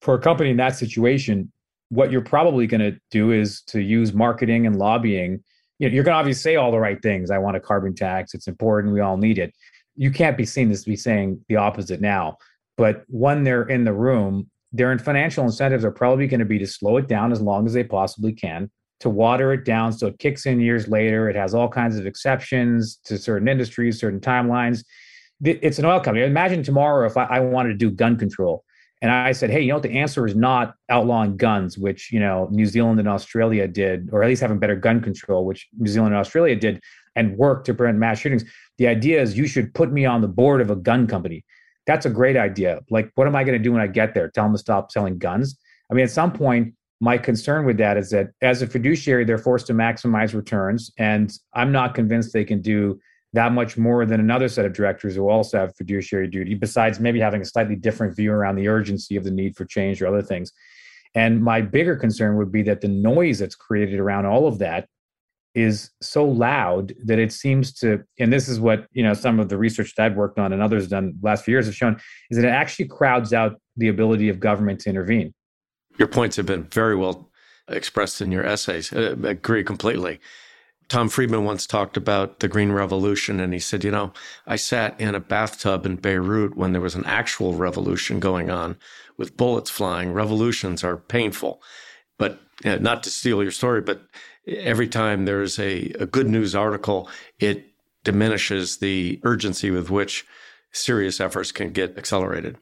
for 0.00 0.14
a 0.14 0.20
company 0.20 0.50
in 0.50 0.56
that 0.58 0.76
situation, 0.76 1.50
what 1.88 2.10
you're 2.10 2.20
probably 2.20 2.66
going 2.66 2.80
to 2.80 2.98
do 3.10 3.32
is 3.32 3.62
to 3.62 3.80
use 3.80 4.12
marketing 4.12 4.66
and 4.66 4.76
lobbying. 4.76 5.42
You 5.78 5.88
know, 5.88 5.94
you're 5.94 6.04
going 6.04 6.14
to 6.14 6.18
obviously 6.18 6.42
say 6.42 6.56
all 6.56 6.70
the 6.70 6.78
right 6.78 7.00
things. 7.00 7.30
I 7.30 7.38
want 7.38 7.56
a 7.56 7.60
carbon 7.60 7.94
tax. 7.94 8.34
It's 8.34 8.48
important. 8.48 8.92
We 8.92 9.00
all 9.00 9.16
need 9.16 9.38
it. 9.38 9.54
You 9.94 10.10
can't 10.10 10.36
be 10.36 10.44
seen 10.44 10.70
as 10.70 10.84
be 10.84 10.96
saying 10.96 11.44
the 11.48 11.56
opposite 11.56 12.00
now. 12.00 12.36
But 12.76 13.04
when 13.08 13.44
they're 13.44 13.62
in 13.62 13.84
the 13.84 13.92
room, 13.92 14.50
their 14.72 14.98
financial 14.98 15.44
incentives 15.44 15.84
are 15.84 15.90
probably 15.90 16.26
going 16.26 16.40
to 16.40 16.46
be 16.46 16.58
to 16.58 16.66
slow 16.66 16.98
it 16.98 17.08
down 17.08 17.32
as 17.32 17.40
long 17.40 17.66
as 17.66 17.72
they 17.72 17.84
possibly 17.84 18.32
can, 18.32 18.70
to 19.00 19.10
water 19.10 19.52
it 19.52 19.64
down 19.64 19.92
so 19.92 20.06
it 20.06 20.18
kicks 20.18 20.46
in 20.46 20.60
years 20.60 20.88
later. 20.88 21.28
It 21.28 21.36
has 21.36 21.54
all 21.54 21.68
kinds 21.68 21.98
of 21.98 22.06
exceptions 22.06 22.96
to 23.04 23.18
certain 23.18 23.48
industries, 23.48 24.00
certain 24.00 24.20
timelines. 24.20 24.84
It's 25.42 25.78
an 25.78 25.84
oil 25.84 26.00
company. 26.00 26.24
Imagine 26.24 26.62
tomorrow 26.62 27.06
if 27.06 27.16
I, 27.16 27.24
I 27.24 27.40
wanted 27.40 27.70
to 27.70 27.74
do 27.74 27.90
gun 27.90 28.16
control 28.16 28.64
and 29.02 29.10
I 29.10 29.32
said, 29.32 29.50
hey, 29.50 29.60
you 29.60 29.68
know 29.68 29.74
what? 29.74 29.82
The 29.82 29.98
answer 29.98 30.26
is 30.26 30.34
not 30.34 30.74
outlawing 30.88 31.36
guns, 31.36 31.76
which, 31.76 32.10
you 32.10 32.18
know, 32.18 32.48
New 32.50 32.64
Zealand 32.64 32.98
and 32.98 33.08
Australia 33.08 33.68
did, 33.68 34.08
or 34.10 34.22
at 34.22 34.28
least 34.28 34.40
having 34.40 34.58
better 34.58 34.76
gun 34.76 35.02
control, 35.02 35.44
which 35.44 35.68
New 35.76 35.90
Zealand 35.90 36.14
and 36.14 36.20
Australia 36.20 36.56
did 36.56 36.80
and 37.14 37.36
worked 37.36 37.66
to 37.66 37.74
prevent 37.74 37.98
mass 37.98 38.18
shootings. 38.18 38.44
The 38.78 38.86
idea 38.86 39.20
is 39.20 39.36
you 39.36 39.46
should 39.46 39.74
put 39.74 39.92
me 39.92 40.06
on 40.06 40.22
the 40.22 40.28
board 40.28 40.62
of 40.62 40.70
a 40.70 40.76
gun 40.76 41.06
company. 41.06 41.44
That's 41.86 42.06
a 42.06 42.10
great 42.10 42.36
idea. 42.36 42.80
Like, 42.90 43.10
what 43.14 43.26
am 43.26 43.36
I 43.36 43.44
going 43.44 43.58
to 43.58 43.62
do 43.62 43.72
when 43.72 43.82
I 43.82 43.86
get 43.86 44.14
there? 44.14 44.30
Tell 44.30 44.44
them 44.44 44.52
to 44.54 44.58
stop 44.58 44.90
selling 44.90 45.18
guns? 45.18 45.58
I 45.90 45.94
mean, 45.94 46.04
at 46.04 46.10
some 46.10 46.32
point, 46.32 46.74
my 47.00 47.18
concern 47.18 47.64
with 47.66 47.76
that 47.78 47.96
is 47.96 48.10
that 48.10 48.28
as 48.40 48.62
a 48.62 48.66
fiduciary, 48.66 49.24
they're 49.24 49.38
forced 49.38 49.66
to 49.66 49.74
maximize 49.74 50.34
returns. 50.34 50.90
And 50.98 51.32
I'm 51.54 51.72
not 51.72 51.94
convinced 51.94 52.32
they 52.32 52.44
can 52.44 52.62
do 52.62 52.98
that 53.32 53.52
much 53.52 53.76
more 53.76 54.06
than 54.06 54.18
another 54.18 54.48
set 54.48 54.64
of 54.64 54.72
directors 54.72 55.14
who 55.14 55.28
also 55.28 55.58
have 55.58 55.76
fiduciary 55.76 56.28
duty, 56.28 56.54
besides 56.54 56.98
maybe 56.98 57.20
having 57.20 57.42
a 57.42 57.44
slightly 57.44 57.76
different 57.76 58.16
view 58.16 58.32
around 58.32 58.56
the 58.56 58.68
urgency 58.68 59.16
of 59.16 59.24
the 59.24 59.30
need 59.30 59.56
for 59.56 59.66
change 59.66 60.00
or 60.00 60.06
other 60.06 60.22
things. 60.22 60.52
And 61.14 61.42
my 61.42 61.60
bigger 61.60 61.96
concern 61.96 62.36
would 62.36 62.50
be 62.50 62.62
that 62.62 62.80
the 62.80 62.88
noise 62.88 63.38
that's 63.38 63.54
created 63.54 64.00
around 64.00 64.26
all 64.26 64.46
of 64.46 64.58
that 64.58 64.88
is 65.54 65.90
so 66.02 66.24
loud 66.24 66.94
that 67.04 67.18
it 67.18 67.32
seems 67.32 67.72
to, 67.72 68.02
and 68.18 68.32
this 68.32 68.46
is 68.46 68.60
what 68.60 68.86
you 68.92 69.02
know 69.02 69.14
some 69.14 69.40
of 69.40 69.48
the 69.48 69.56
research 69.56 69.94
that 69.96 70.04
I've 70.04 70.16
worked 70.16 70.38
on 70.38 70.52
and 70.52 70.62
others 70.62 70.86
done 70.86 71.14
last 71.22 71.44
few 71.44 71.52
years 71.52 71.66
have 71.66 71.74
shown, 71.74 71.98
is 72.30 72.36
that 72.36 72.46
it 72.46 72.50
actually 72.50 72.88
crowds 72.88 73.32
out 73.32 73.60
the 73.76 73.88
ability 73.88 74.28
of 74.28 74.38
government 74.38 74.80
to 74.80 74.90
intervene. 74.90 75.34
Your 75.98 76.08
points 76.08 76.36
have 76.36 76.46
been 76.46 76.64
very 76.64 76.96
well 76.96 77.30
expressed 77.68 78.20
in 78.20 78.32
your 78.32 78.44
essays. 78.44 78.92
Uh, 78.92 79.16
I 79.24 79.28
agree 79.28 79.64
completely. 79.64 80.20
Tom 80.88 81.08
Friedman 81.08 81.44
once 81.44 81.66
talked 81.66 81.96
about 81.96 82.38
the 82.38 82.48
Green 82.48 82.70
Revolution, 82.70 83.40
and 83.40 83.52
he 83.52 83.58
said, 83.58 83.82
You 83.82 83.90
know, 83.90 84.12
I 84.46 84.56
sat 84.56 85.00
in 85.00 85.14
a 85.14 85.20
bathtub 85.20 85.84
in 85.84 85.96
Beirut 85.96 86.56
when 86.56 86.72
there 86.72 86.80
was 86.80 86.94
an 86.94 87.04
actual 87.06 87.54
revolution 87.54 88.20
going 88.20 88.50
on 88.50 88.76
with 89.16 89.36
bullets 89.36 89.70
flying. 89.70 90.12
Revolutions 90.12 90.84
are 90.84 90.96
painful. 90.96 91.60
But 92.18 92.40
you 92.64 92.70
know, 92.70 92.78
not 92.78 93.02
to 93.02 93.10
steal 93.10 93.42
your 93.42 93.52
story, 93.52 93.80
but 93.80 94.02
every 94.46 94.88
time 94.88 95.24
there's 95.24 95.58
a, 95.58 95.90
a 95.98 96.06
good 96.06 96.28
news 96.28 96.54
article, 96.54 97.10
it 97.40 97.66
diminishes 98.04 98.76
the 98.76 99.20
urgency 99.24 99.70
with 99.70 99.90
which 99.90 100.24
serious 100.72 101.20
efforts 101.20 101.50
can 101.50 101.72
get 101.72 101.98
accelerated. 101.98 102.56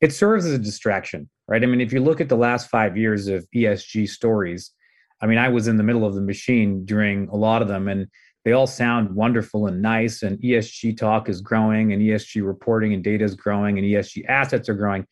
It 0.00 0.12
serves 0.12 0.46
as 0.46 0.52
a 0.52 0.58
distraction, 0.58 1.28
right? 1.52 1.62
I 1.62 1.66
mean, 1.66 1.82
if 1.82 1.92
you 1.92 2.00
look 2.00 2.22
at 2.22 2.30
the 2.30 2.36
last 2.36 2.70
five 2.70 2.96
years 2.96 3.28
of 3.28 3.46
ESG 3.54 4.08
stories, 4.08 4.70
I 5.20 5.26
mean, 5.26 5.36
I 5.36 5.50
was 5.50 5.68
in 5.68 5.76
the 5.76 5.82
middle 5.82 6.06
of 6.06 6.14
the 6.14 6.22
machine 6.22 6.86
during 6.86 7.28
a 7.28 7.36
lot 7.36 7.60
of 7.60 7.68
them, 7.68 7.88
and 7.88 8.06
they 8.46 8.52
all 8.52 8.66
sound 8.66 9.14
wonderful 9.14 9.66
and 9.66 9.82
nice. 9.82 10.22
And 10.22 10.40
ESG 10.40 10.96
talk 10.96 11.28
is 11.28 11.42
growing, 11.42 11.92
and 11.92 12.00
ESG 12.00 12.42
reporting 12.42 12.94
and 12.94 13.04
data 13.04 13.24
is 13.24 13.34
growing, 13.34 13.76
and 13.76 13.86
ESG 13.86 14.24
assets 14.30 14.70
are 14.70 14.74
growing. 14.74 15.04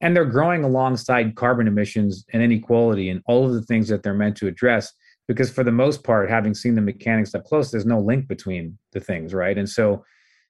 And 0.00 0.16
they're 0.16 0.24
growing 0.24 0.64
alongside 0.64 1.36
carbon 1.36 1.68
emissions 1.68 2.24
and 2.32 2.42
inequality 2.42 3.08
and 3.08 3.22
all 3.26 3.46
of 3.46 3.54
the 3.54 3.62
things 3.62 3.86
that 3.86 4.02
they're 4.02 4.14
meant 4.14 4.36
to 4.38 4.48
address. 4.48 4.92
Because 5.28 5.48
for 5.48 5.62
the 5.62 5.70
most 5.70 6.02
part, 6.02 6.28
having 6.28 6.54
seen 6.54 6.74
the 6.74 6.80
mechanics 6.80 7.36
up 7.36 7.44
close, 7.44 7.70
there's 7.70 7.86
no 7.86 8.00
link 8.00 8.26
between 8.26 8.76
the 8.90 9.00
things, 9.00 9.32
right? 9.32 9.56
And 9.56 9.68
so 9.68 10.04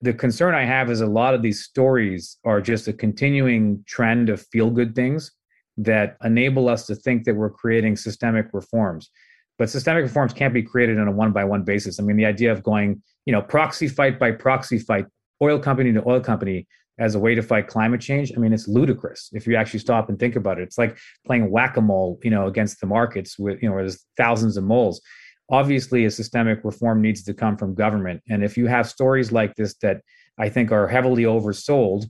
the 0.04 0.12
concern 0.12 0.54
I 0.54 0.66
have 0.66 0.90
is 0.90 1.00
a 1.00 1.06
lot 1.06 1.32
of 1.32 1.40
these 1.40 1.64
stories 1.64 2.36
are 2.44 2.60
just 2.60 2.88
a 2.88 2.92
continuing 2.92 3.82
trend 3.86 4.28
of 4.28 4.46
feel 4.48 4.70
good 4.70 4.94
things 4.94 5.32
that 5.78 6.18
enable 6.22 6.68
us 6.68 6.86
to 6.86 6.94
think 6.94 7.24
that 7.24 7.34
we're 7.34 7.48
creating 7.48 7.96
systemic 7.96 8.48
reforms. 8.52 9.08
But 9.58 9.70
systemic 9.70 10.02
reforms 10.02 10.34
can't 10.34 10.52
be 10.52 10.62
created 10.62 10.98
on 10.98 11.08
a 11.08 11.10
one 11.10 11.32
by 11.32 11.44
one 11.44 11.62
basis. 11.62 11.98
I 11.98 12.02
mean, 12.02 12.18
the 12.18 12.26
idea 12.26 12.52
of 12.52 12.62
going, 12.62 13.02
you 13.24 13.32
know, 13.32 13.40
proxy 13.40 13.88
fight 13.88 14.18
by 14.18 14.32
proxy 14.32 14.78
fight, 14.78 15.06
oil 15.42 15.58
company 15.58 15.90
to 15.94 16.06
oil 16.06 16.20
company 16.20 16.66
as 16.98 17.14
a 17.14 17.18
way 17.18 17.34
to 17.34 17.42
fight 17.42 17.66
climate 17.66 18.02
change, 18.02 18.30
I 18.36 18.40
mean, 18.40 18.52
it's 18.52 18.68
ludicrous 18.68 19.30
if 19.32 19.46
you 19.46 19.56
actually 19.56 19.80
stop 19.80 20.10
and 20.10 20.18
think 20.18 20.36
about 20.36 20.58
it. 20.58 20.64
It's 20.64 20.76
like 20.76 20.98
playing 21.24 21.50
whack 21.50 21.78
a 21.78 21.80
mole, 21.80 22.20
you 22.22 22.30
know, 22.30 22.46
against 22.46 22.78
the 22.80 22.86
markets 22.86 23.38
with, 23.38 23.62
you 23.62 23.68
know, 23.70 23.74
where 23.74 23.84
there's 23.84 24.04
thousands 24.18 24.58
of 24.58 24.64
moles. 24.64 25.00
Obviously, 25.50 26.04
a 26.04 26.10
systemic 26.10 26.64
reform 26.64 27.02
needs 27.02 27.22
to 27.24 27.34
come 27.34 27.56
from 27.56 27.74
government. 27.74 28.22
And 28.28 28.42
if 28.42 28.56
you 28.56 28.66
have 28.66 28.88
stories 28.88 29.30
like 29.30 29.54
this 29.54 29.74
that 29.82 30.00
I 30.38 30.48
think 30.48 30.72
are 30.72 30.88
heavily 30.88 31.24
oversold 31.24 32.08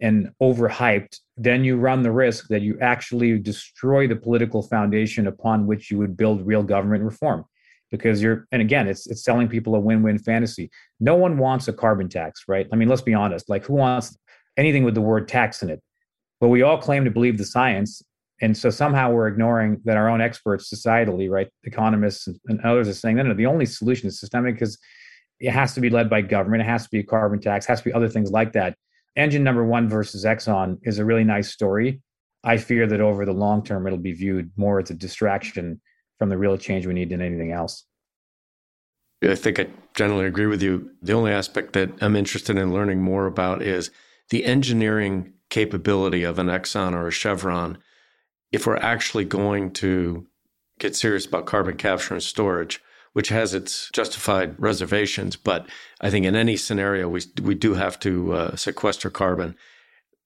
and 0.00 0.30
overhyped, 0.42 1.18
then 1.36 1.64
you 1.64 1.76
run 1.76 2.02
the 2.02 2.12
risk 2.12 2.48
that 2.48 2.62
you 2.62 2.78
actually 2.80 3.38
destroy 3.38 4.06
the 4.06 4.16
political 4.16 4.62
foundation 4.62 5.26
upon 5.26 5.66
which 5.66 5.90
you 5.90 5.98
would 5.98 6.16
build 6.16 6.46
real 6.46 6.62
government 6.62 7.02
reform. 7.02 7.44
Because 7.90 8.20
you're, 8.20 8.46
and 8.50 8.60
again, 8.60 8.88
it's 8.88 9.06
it's 9.06 9.24
selling 9.24 9.48
people 9.48 9.74
a 9.74 9.80
win-win 9.80 10.18
fantasy. 10.18 10.70
No 10.98 11.14
one 11.14 11.38
wants 11.38 11.68
a 11.68 11.72
carbon 11.72 12.08
tax, 12.08 12.44
right? 12.48 12.66
I 12.72 12.76
mean, 12.76 12.88
let's 12.88 13.02
be 13.02 13.14
honest. 13.14 13.48
Like, 13.48 13.64
who 13.64 13.74
wants 13.74 14.18
anything 14.56 14.82
with 14.82 14.94
the 14.94 15.00
word 15.00 15.28
tax 15.28 15.62
in 15.62 15.70
it? 15.70 15.80
But 16.40 16.48
we 16.48 16.62
all 16.62 16.78
claim 16.78 17.04
to 17.04 17.10
believe 17.10 17.38
the 17.38 17.44
science, 17.44 18.02
and 18.40 18.56
so 18.56 18.70
somehow 18.70 19.10
we're 19.10 19.28
ignoring 19.28 19.80
that 19.84 19.96
our 19.96 20.08
own 20.08 20.20
experts, 20.20 20.72
societally, 20.72 21.30
right, 21.30 21.48
economists 21.64 22.28
and 22.46 22.60
others 22.62 22.88
are 22.88 22.94
saying, 22.94 23.16
no, 23.16 23.22
no, 23.22 23.34
the 23.34 23.46
only 23.46 23.66
solution 23.66 24.08
is 24.08 24.20
systemic 24.20 24.54
because 24.54 24.78
it 25.40 25.50
has 25.50 25.74
to 25.74 25.80
be 25.80 25.90
led 25.90 26.10
by 26.10 26.20
government. 26.20 26.62
It 26.62 26.66
has 26.66 26.84
to 26.84 26.90
be 26.90 27.00
a 27.00 27.04
carbon 27.04 27.40
tax. 27.40 27.66
Has 27.66 27.80
to 27.80 27.84
be 27.84 27.92
other 27.92 28.08
things 28.08 28.30
like 28.30 28.52
that 28.52 28.76
engine 29.16 29.42
number 29.42 29.64
one 29.64 29.88
versus 29.88 30.24
Exxon 30.24 30.78
is 30.82 30.98
a 30.98 31.04
really 31.04 31.24
nice 31.24 31.50
story. 31.50 32.00
I 32.44 32.58
fear 32.58 32.86
that 32.86 33.00
over 33.00 33.24
the 33.24 33.32
long 33.32 33.64
term, 33.64 33.86
it'll 33.86 33.98
be 33.98 34.12
viewed 34.12 34.50
more 34.56 34.78
as 34.78 34.90
a 34.90 34.94
distraction 34.94 35.80
from 36.18 36.28
the 36.28 36.38
real 36.38 36.56
change 36.56 36.86
we 36.86 36.94
need 36.94 37.10
than 37.10 37.22
anything 37.22 37.52
else. 37.52 37.84
I 39.22 39.34
think 39.34 39.58
I 39.58 39.66
generally 39.94 40.26
agree 40.26 40.46
with 40.46 40.62
you. 40.62 40.90
The 41.02 41.14
only 41.14 41.32
aspect 41.32 41.72
that 41.72 41.90
I'm 42.00 42.16
interested 42.16 42.56
in 42.56 42.72
learning 42.72 43.02
more 43.02 43.26
about 43.26 43.62
is 43.62 43.90
the 44.30 44.44
engineering 44.44 45.32
capability 45.48 46.22
of 46.22 46.38
an 46.38 46.46
Exxon 46.48 46.92
or 46.92 47.08
a 47.08 47.10
Chevron. 47.10 47.78
If 48.56 48.66
we're 48.66 48.76
actually 48.94 49.26
going 49.26 49.72
to 49.84 50.26
get 50.78 50.96
serious 50.96 51.26
about 51.26 51.46
carbon 51.46 51.76
capture 51.76 52.14
and 52.14 52.22
storage, 52.22 52.80
which 53.12 53.28
has 53.28 53.54
its 53.54 53.90
justified 53.92 54.54
reservations. 54.58 55.36
But 55.36 55.66
I 56.00 56.10
think 56.10 56.26
in 56.26 56.36
any 56.36 56.56
scenario, 56.56 57.08
we 57.08 57.20
we 57.42 57.54
do 57.54 57.74
have 57.74 57.98
to 58.00 58.32
uh, 58.32 58.56
sequester 58.56 59.10
carbon. 59.10 59.56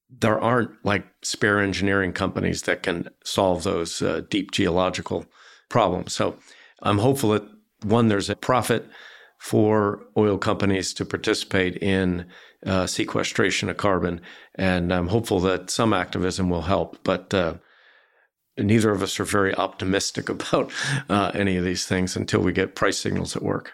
There 0.08 0.40
aren't 0.40 0.70
like 0.84 1.06
spare 1.22 1.60
engineering 1.60 2.12
companies 2.12 2.62
that 2.62 2.82
can 2.82 3.08
solve 3.24 3.62
those 3.62 4.02
uh, 4.02 4.22
deep 4.30 4.50
geological 4.50 5.26
problems. 5.68 6.14
So 6.14 6.36
I'm 6.82 6.98
hopeful 6.98 7.30
that 7.30 7.46
one, 7.82 8.08
there's 8.08 8.30
a 8.30 8.36
profit 8.36 8.88
for 9.38 10.00
oil 10.16 10.38
companies 10.38 10.94
to 10.94 11.04
participate 11.04 11.76
in 11.82 12.26
uh, 12.66 12.86
sequestration 12.86 13.70
of 13.70 13.76
carbon, 13.76 14.20
and 14.56 14.92
I'm 14.92 15.08
hopeful 15.08 15.40
that 15.40 15.70
some 15.70 15.92
activism 15.92 16.50
will 16.50 16.66
help. 16.74 16.98
But 17.04 17.32
uh, 17.34 17.54
neither 18.60 18.90
of 18.90 19.02
us 19.02 19.18
are 19.18 19.24
very 19.24 19.54
optimistic 19.54 20.28
about 20.28 20.70
uh, 21.08 21.30
any 21.34 21.56
of 21.56 21.64
these 21.64 21.86
things 21.86 22.16
until 22.16 22.40
we 22.40 22.52
get 22.52 22.74
price 22.74 22.98
signals 22.98 23.36
at 23.36 23.42
work. 23.42 23.72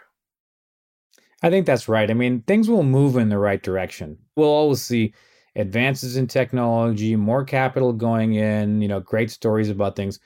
I 1.43 1.51
think 1.51 1.67
that's 1.67 1.89
right. 1.89 2.11
I 2.11 2.15
mean, 2.15 2.43
things 2.43 2.69
will 2.69 2.83
move 2.83 3.17
in 3.17 3.29
the 3.29 3.39
right 3.39 3.63
direction. 3.63 4.19
We'll 4.37 4.49
always 4.49 4.83
see 4.83 5.13
advances 5.55 6.17
in 6.17 6.27
technology, 6.27 7.17
more 7.17 7.45
capital 7.45 7.93
going 7.93 8.35
in, 8.35 8.81
you 8.81 8.89
know, 8.89 9.01
great 9.01 9.31
stories 9.31 9.71
about 9.71 9.97
things. 9.97 10.19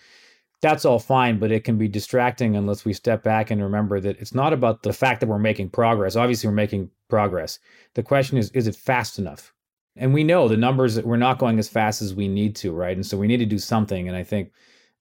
That's 0.62 0.84
all 0.84 0.98
fine, 0.98 1.38
but 1.38 1.50
it 1.50 1.64
can 1.64 1.78
be 1.78 1.88
distracting 1.88 2.54
unless 2.54 2.84
we 2.84 2.92
step 2.92 3.22
back 3.22 3.50
and 3.50 3.62
remember 3.62 3.98
that 4.00 4.20
it's 4.20 4.34
not 4.34 4.52
about 4.52 4.82
the 4.82 4.92
fact 4.92 5.20
that 5.20 5.28
we're 5.28 5.38
making 5.38 5.70
progress. 5.70 6.16
Obviously, 6.16 6.48
we're 6.48 6.54
making 6.54 6.90
progress. 7.08 7.58
The 7.94 8.02
question 8.02 8.36
is, 8.36 8.50
is 8.50 8.66
it 8.66 8.76
fast 8.76 9.18
enough? 9.18 9.54
And 9.96 10.14
we 10.14 10.24
know 10.24 10.48
the 10.48 10.56
numbers 10.56 11.00
we're 11.02 11.16
not 11.16 11.38
going 11.38 11.58
as 11.58 11.68
fast 11.68 12.02
as 12.02 12.14
we 12.14 12.28
need 12.28 12.56
to, 12.56 12.72
right? 12.72 12.96
And 12.96 13.04
so 13.04 13.18
we 13.18 13.26
need 13.26 13.38
to 13.38 13.46
do 13.46 13.58
something. 13.58 14.08
And 14.08 14.16
I 14.16 14.22
think 14.24 14.52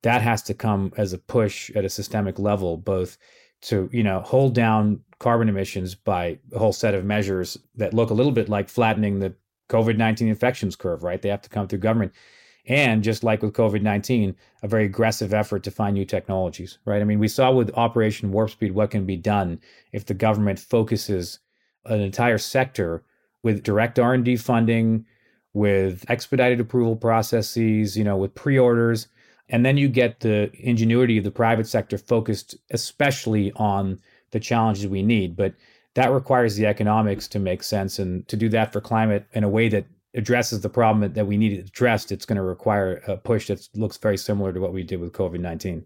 that 0.01 0.21
has 0.21 0.41
to 0.43 0.53
come 0.53 0.91
as 0.97 1.13
a 1.13 1.17
push 1.17 1.69
at 1.71 1.85
a 1.85 1.89
systemic 1.89 2.39
level, 2.39 2.77
both 2.77 3.17
to 3.61 3.89
you 3.91 4.03
know 4.03 4.21
hold 4.21 4.55
down 4.55 5.01
carbon 5.19 5.49
emissions 5.49 5.95
by 5.95 6.39
a 6.53 6.59
whole 6.59 6.73
set 6.73 6.95
of 6.95 7.05
measures 7.05 7.57
that 7.75 7.93
look 7.93 8.09
a 8.09 8.13
little 8.13 8.31
bit 8.31 8.49
like 8.49 8.69
flattening 8.69 9.19
the 9.19 9.33
COVID 9.69 9.97
nineteen 9.97 10.27
infections 10.29 10.75
curve, 10.75 11.03
right? 11.03 11.21
They 11.21 11.29
have 11.29 11.41
to 11.43 11.49
come 11.49 11.67
through 11.67 11.79
government. 11.79 12.13
and 12.65 13.03
just 13.03 13.23
like 13.23 13.41
with 13.41 13.53
COVID 13.53 13.81
19, 13.81 14.35
a 14.63 14.67
very 14.67 14.85
aggressive 14.85 15.33
effort 15.33 15.63
to 15.63 15.71
find 15.71 15.93
new 15.93 16.05
technologies, 16.05 16.77
right? 16.85 17.01
I 17.01 17.05
mean, 17.05 17.19
we 17.19 17.27
saw 17.27 17.51
with 17.51 17.71
Operation 17.75 18.31
Warp 18.31 18.51
Speed 18.51 18.73
what 18.73 18.91
can 18.91 19.05
be 19.05 19.17
done 19.17 19.59
if 19.91 20.05
the 20.05 20.13
government 20.13 20.59
focuses 20.59 21.39
an 21.85 22.01
entire 22.01 22.37
sector 22.37 23.03
with 23.43 23.63
direct 23.63 23.99
R&D 23.99 24.37
funding, 24.37 25.05
with 25.53 26.05
expedited 26.09 26.59
approval 26.59 26.95
processes, 26.95 27.97
you 27.97 28.03
know, 28.03 28.17
with 28.17 28.35
pre-orders, 28.35 29.07
and 29.49 29.65
then 29.65 29.77
you 29.77 29.87
get 29.87 30.19
the 30.19 30.51
ingenuity 30.53 31.17
of 31.17 31.23
the 31.23 31.31
private 31.31 31.67
sector 31.67 31.97
focused 31.97 32.55
especially 32.71 33.51
on 33.55 33.99
the 34.31 34.39
challenges 34.39 34.87
we 34.87 35.01
need. 35.01 35.35
But 35.35 35.55
that 35.95 36.11
requires 36.11 36.55
the 36.55 36.67
economics 36.67 37.27
to 37.29 37.39
make 37.39 37.63
sense 37.63 37.97
and 37.97 38.27
to 38.27 38.37
do 38.37 38.47
that 38.49 38.71
for 38.71 38.79
climate 38.79 39.25
in 39.33 39.43
a 39.43 39.49
way 39.49 39.69
that 39.69 39.85
addresses 40.13 40.61
the 40.61 40.69
problem 40.69 41.13
that 41.13 41.27
we 41.27 41.37
need 41.37 41.59
addressed, 41.59 42.11
it's 42.11 42.25
going 42.25 42.37
to 42.37 42.41
require 42.43 43.01
a 43.07 43.17
push 43.17 43.47
that 43.47 43.67
looks 43.75 43.97
very 43.97 44.17
similar 44.17 44.51
to 44.53 44.59
what 44.59 44.73
we 44.73 44.83
did 44.83 44.99
with 44.99 45.13
COVID 45.13 45.39
19. 45.39 45.85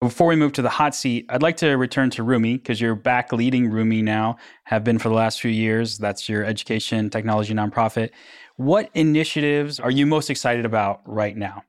Before 0.00 0.28
we 0.28 0.36
move 0.36 0.52
to 0.52 0.62
the 0.62 0.68
hot 0.68 0.94
seat, 0.94 1.26
I'd 1.28 1.42
like 1.42 1.56
to 1.56 1.70
return 1.70 2.10
to 2.10 2.22
Rumie 2.22 2.54
because 2.54 2.80
you're 2.80 2.94
back 2.94 3.32
leading 3.32 3.68
Rumie 3.68 4.02
now, 4.02 4.36
have 4.62 4.84
been 4.84 4.96
for 5.00 5.08
the 5.08 5.16
last 5.16 5.40
few 5.40 5.50
years. 5.50 5.98
That's 5.98 6.28
your 6.28 6.44
education 6.44 7.10
technology 7.10 7.52
nonprofit. 7.52 8.10
What 8.54 8.90
initiatives 8.94 9.80
are 9.80 9.90
you 9.90 10.06
most 10.06 10.30
excited 10.30 10.64
about 10.64 11.00
right 11.04 11.36
now? 11.36 11.64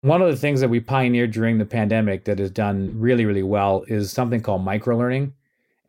One 0.00 0.22
of 0.22 0.28
the 0.28 0.36
things 0.36 0.60
that 0.60 0.70
we 0.70 0.80
pioneered 0.80 1.30
during 1.30 1.58
the 1.58 1.64
pandemic 1.64 2.24
that 2.24 2.40
has 2.40 2.50
done 2.50 2.90
really, 2.98 3.26
really 3.26 3.44
well 3.44 3.84
is 3.86 4.10
something 4.10 4.40
called 4.40 4.66
microlearning. 4.66 5.32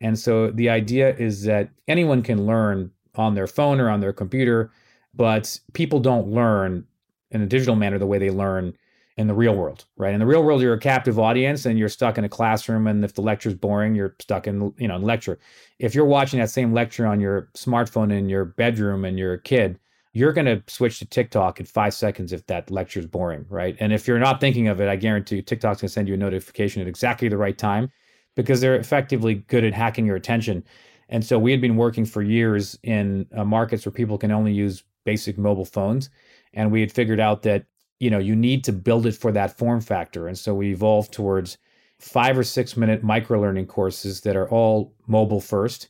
And 0.00 0.16
so 0.16 0.52
the 0.52 0.70
idea 0.70 1.16
is 1.16 1.42
that 1.42 1.70
anyone 1.88 2.22
can 2.22 2.46
learn 2.46 2.92
on 3.16 3.34
their 3.34 3.48
phone 3.48 3.80
or 3.80 3.90
on 3.90 3.98
their 3.98 4.12
computer, 4.12 4.70
but 5.12 5.58
people 5.72 5.98
don't 5.98 6.28
learn 6.28 6.86
in 7.32 7.42
a 7.42 7.46
digital 7.46 7.74
manner 7.74 7.98
the 7.98 8.06
way 8.06 8.18
they 8.18 8.30
learn 8.30 8.74
in 9.16 9.26
the 9.26 9.34
real 9.34 9.54
world, 9.54 9.84
right? 9.96 10.14
In 10.14 10.20
the 10.20 10.26
real 10.26 10.42
world, 10.42 10.62
you're 10.62 10.74
a 10.74 10.80
captive 10.80 11.18
audience 11.18 11.66
and 11.66 11.78
you're 11.78 11.88
stuck 11.88 12.16
in 12.16 12.24
a 12.24 12.28
classroom. 12.28 12.86
And 12.86 13.04
if 13.04 13.14
the 13.14 13.20
lecture's 13.20 13.54
boring, 13.54 13.94
you're 13.94 14.16
stuck 14.20 14.46
in, 14.46 14.72
you 14.78 14.88
know, 14.88 14.96
lecture. 14.96 15.38
If 15.78 15.94
you're 15.94 16.06
watching 16.06 16.40
that 16.40 16.50
same 16.50 16.72
lecture 16.72 17.06
on 17.06 17.20
your 17.20 17.50
smartphone 17.54 18.10
in 18.10 18.28
your 18.28 18.46
bedroom 18.46 19.04
and 19.04 19.18
you're 19.18 19.34
a 19.34 19.40
kid, 19.40 19.78
you're 20.14 20.32
going 20.32 20.46
to 20.46 20.62
switch 20.66 20.98
to 20.98 21.06
TikTok 21.06 21.60
in 21.60 21.66
five 21.66 21.94
seconds 21.94 22.32
if 22.32 22.46
that 22.46 22.70
lecture 22.70 23.00
is 23.00 23.06
boring, 23.06 23.46
right? 23.48 23.76
And 23.80 23.92
if 23.92 24.06
you're 24.06 24.18
not 24.18 24.40
thinking 24.40 24.68
of 24.68 24.80
it, 24.80 24.88
I 24.88 24.96
guarantee 24.96 25.36
you, 25.36 25.42
TikTok's 25.42 25.80
going 25.80 25.88
to 25.88 25.92
send 25.92 26.08
you 26.08 26.14
a 26.14 26.18
notification 26.18 26.82
at 26.82 26.88
exactly 26.88 27.28
the 27.28 27.38
right 27.38 27.56
time 27.56 27.90
because 28.34 28.60
they're 28.60 28.76
effectively 28.76 29.36
good 29.36 29.64
at 29.64 29.74
hacking 29.74 30.06
your 30.06 30.16
attention. 30.16 30.64
And 31.08 31.24
so 31.24 31.38
we 31.38 31.50
had 31.50 31.60
been 31.60 31.76
working 31.76 32.06
for 32.06 32.22
years 32.22 32.78
in 32.82 33.26
uh, 33.36 33.44
markets 33.44 33.84
where 33.84 33.92
people 33.92 34.16
can 34.16 34.32
only 34.32 34.52
use 34.52 34.84
basic 35.04 35.36
mobile 35.36 35.66
phones. 35.66 36.08
And 36.54 36.70
we 36.70 36.80
had 36.80 36.92
figured 36.92 37.20
out 37.20 37.42
that, 37.42 37.64
you 38.02 38.10
know, 38.10 38.18
you 38.18 38.34
need 38.34 38.64
to 38.64 38.72
build 38.72 39.06
it 39.06 39.14
for 39.14 39.30
that 39.30 39.56
form 39.56 39.80
factor. 39.80 40.26
And 40.26 40.36
so 40.36 40.52
we 40.52 40.72
evolved 40.72 41.12
towards 41.12 41.56
five 42.00 42.36
or 42.36 42.42
six 42.42 42.76
minute 42.76 43.04
micro 43.04 43.40
learning 43.40 43.66
courses 43.66 44.22
that 44.22 44.34
are 44.34 44.48
all 44.48 44.92
mobile 45.06 45.40
first 45.40 45.86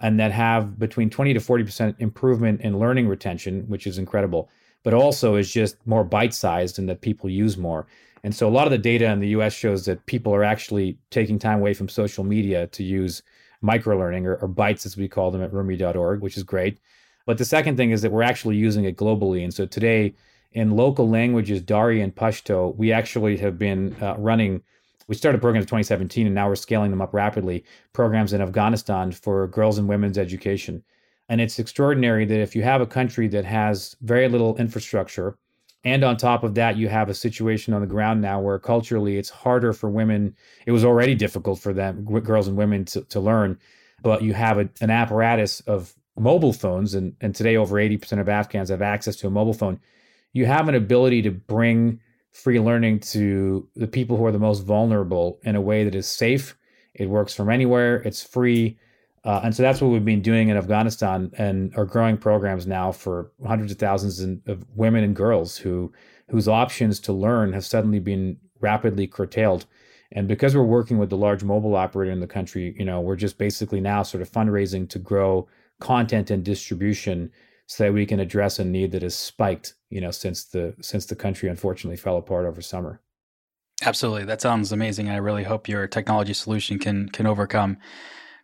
and 0.00 0.18
that 0.18 0.32
have 0.32 0.78
between 0.78 1.10
20 1.10 1.34
to 1.34 1.38
40% 1.38 1.96
improvement 1.98 2.62
in 2.62 2.78
learning 2.78 3.08
retention, 3.08 3.64
which 3.68 3.86
is 3.86 3.98
incredible, 3.98 4.48
but 4.84 4.94
also 4.94 5.36
is 5.36 5.52
just 5.52 5.76
more 5.86 6.02
bite 6.02 6.32
sized 6.32 6.78
and 6.78 6.88
that 6.88 7.02
people 7.02 7.28
use 7.28 7.58
more. 7.58 7.86
And 8.24 8.34
so 8.34 8.48
a 8.48 8.56
lot 8.56 8.66
of 8.66 8.70
the 8.70 8.78
data 8.78 9.04
in 9.10 9.20
the 9.20 9.28
US 9.28 9.52
shows 9.52 9.84
that 9.84 10.06
people 10.06 10.34
are 10.34 10.44
actually 10.44 10.96
taking 11.10 11.38
time 11.38 11.58
away 11.58 11.74
from 11.74 11.90
social 11.90 12.24
media 12.24 12.68
to 12.68 12.82
use 12.82 13.22
microlearning 13.62 14.24
or, 14.24 14.36
or 14.36 14.48
bytes 14.48 14.86
as 14.86 14.96
we 14.96 15.08
call 15.08 15.30
them 15.30 15.42
at 15.42 15.52
rumie.org, 15.52 16.22
which 16.22 16.38
is 16.38 16.42
great. 16.42 16.78
But 17.26 17.36
the 17.36 17.44
second 17.44 17.76
thing 17.76 17.90
is 17.90 18.00
that 18.00 18.12
we're 18.12 18.22
actually 18.22 18.56
using 18.56 18.86
it 18.86 18.96
globally. 18.96 19.44
And 19.44 19.52
so 19.52 19.66
today, 19.66 20.14
in 20.52 20.76
local 20.76 21.08
languages, 21.08 21.60
Dari 21.60 22.00
and 22.00 22.14
Pashto, 22.14 22.74
we 22.76 22.92
actually 22.92 23.36
have 23.38 23.58
been 23.58 23.96
uh, 24.00 24.16
running. 24.18 24.62
We 25.06 25.14
started 25.14 25.40
programs 25.40 25.64
in 25.64 25.68
2017, 25.68 26.26
and 26.26 26.34
now 26.34 26.48
we're 26.48 26.56
scaling 26.56 26.90
them 26.90 27.02
up 27.02 27.14
rapidly. 27.14 27.64
Programs 27.92 28.32
in 28.32 28.40
Afghanistan 28.40 29.12
for 29.12 29.46
girls 29.48 29.78
and 29.78 29.88
women's 29.88 30.18
education, 30.18 30.82
and 31.28 31.40
it's 31.40 31.58
extraordinary 31.58 32.24
that 32.24 32.40
if 32.40 32.56
you 32.56 32.62
have 32.62 32.80
a 32.80 32.86
country 32.86 33.28
that 33.28 33.44
has 33.44 33.96
very 34.02 34.28
little 34.28 34.56
infrastructure, 34.56 35.36
and 35.84 36.04
on 36.04 36.16
top 36.16 36.44
of 36.44 36.54
that, 36.56 36.76
you 36.76 36.88
have 36.88 37.08
a 37.08 37.14
situation 37.14 37.72
on 37.72 37.80
the 37.80 37.86
ground 37.86 38.20
now 38.20 38.40
where 38.40 38.58
culturally 38.58 39.16
it's 39.16 39.30
harder 39.30 39.72
for 39.72 39.88
women. 39.88 40.36
It 40.66 40.72
was 40.72 40.84
already 40.84 41.14
difficult 41.14 41.58
for 41.58 41.72
them, 41.72 42.04
girls 42.22 42.48
and 42.48 42.56
women, 42.56 42.84
to, 42.86 43.02
to 43.02 43.20
learn. 43.20 43.58
But 44.02 44.22
you 44.22 44.34
have 44.34 44.58
a, 44.58 44.68
an 44.80 44.90
apparatus 44.90 45.60
of 45.60 45.94
mobile 46.18 46.52
phones, 46.52 46.94
and, 46.94 47.14
and 47.20 47.34
today 47.34 47.56
over 47.56 47.76
80% 47.76 48.20
of 48.20 48.28
Afghans 48.28 48.68
have 48.68 48.82
access 48.82 49.16
to 49.16 49.26
a 49.26 49.30
mobile 49.30 49.54
phone. 49.54 49.80
You 50.32 50.46
have 50.46 50.68
an 50.68 50.74
ability 50.74 51.22
to 51.22 51.30
bring 51.30 52.00
free 52.32 52.60
learning 52.60 53.00
to 53.00 53.68
the 53.74 53.88
people 53.88 54.16
who 54.16 54.24
are 54.24 54.32
the 54.32 54.38
most 54.38 54.60
vulnerable 54.60 55.40
in 55.42 55.56
a 55.56 55.60
way 55.60 55.84
that 55.84 55.94
is 55.94 56.06
safe. 56.06 56.56
It 56.94 57.08
works 57.08 57.34
from 57.34 57.50
anywhere, 57.50 57.96
it's 57.96 58.22
free 58.22 58.78
uh, 59.24 59.40
and 59.44 59.54
so 59.54 59.62
that's 59.62 59.80
what 59.80 59.88
we've 59.88 60.04
been 60.04 60.22
doing 60.22 60.48
in 60.48 60.56
Afghanistan 60.56 61.30
and 61.36 61.74
are 61.76 61.84
growing 61.84 62.16
programs 62.16 62.66
now 62.66 62.90
for 62.90 63.30
hundreds 63.46 63.70
of 63.72 63.78
thousands 63.78 64.20
of 64.46 64.64
women 64.74 65.04
and 65.04 65.14
girls 65.14 65.58
who 65.58 65.92
whose 66.30 66.48
options 66.48 67.00
to 67.00 67.12
learn 67.12 67.52
have 67.52 67.66
suddenly 67.66 67.98
been 67.98 68.36
rapidly 68.60 69.06
curtailed. 69.06 69.66
And 70.12 70.26
because 70.26 70.56
we're 70.56 70.62
working 70.62 70.96
with 70.96 71.10
the 71.10 71.16
large 71.16 71.44
mobile 71.44 71.76
operator 71.76 72.12
in 72.12 72.20
the 72.20 72.26
country, 72.26 72.74
you 72.78 72.84
know, 72.84 73.00
we're 73.00 73.16
just 73.16 73.36
basically 73.36 73.80
now 73.80 74.02
sort 74.02 74.22
of 74.22 74.30
fundraising 74.30 74.88
to 74.90 74.98
grow 74.98 75.48
content 75.80 76.30
and 76.30 76.44
distribution 76.44 77.30
so 77.70 77.84
that 77.84 77.92
we 77.92 78.04
can 78.04 78.18
address 78.18 78.58
a 78.58 78.64
need 78.64 78.90
that 78.90 79.02
has 79.02 79.14
spiked, 79.14 79.74
you 79.90 80.00
know, 80.00 80.10
since 80.10 80.42
the 80.42 80.74
since 80.80 81.06
the 81.06 81.14
country 81.14 81.48
unfortunately 81.48 81.96
fell 81.96 82.16
apart 82.16 82.44
over 82.44 82.60
summer. 82.60 83.00
Absolutely. 83.84 84.24
That 84.24 84.40
sounds 84.40 84.72
amazing. 84.72 85.08
I 85.08 85.18
really 85.18 85.44
hope 85.44 85.68
your 85.68 85.86
technology 85.86 86.34
solution 86.34 86.80
can 86.80 87.08
can 87.10 87.26
overcome 87.26 87.76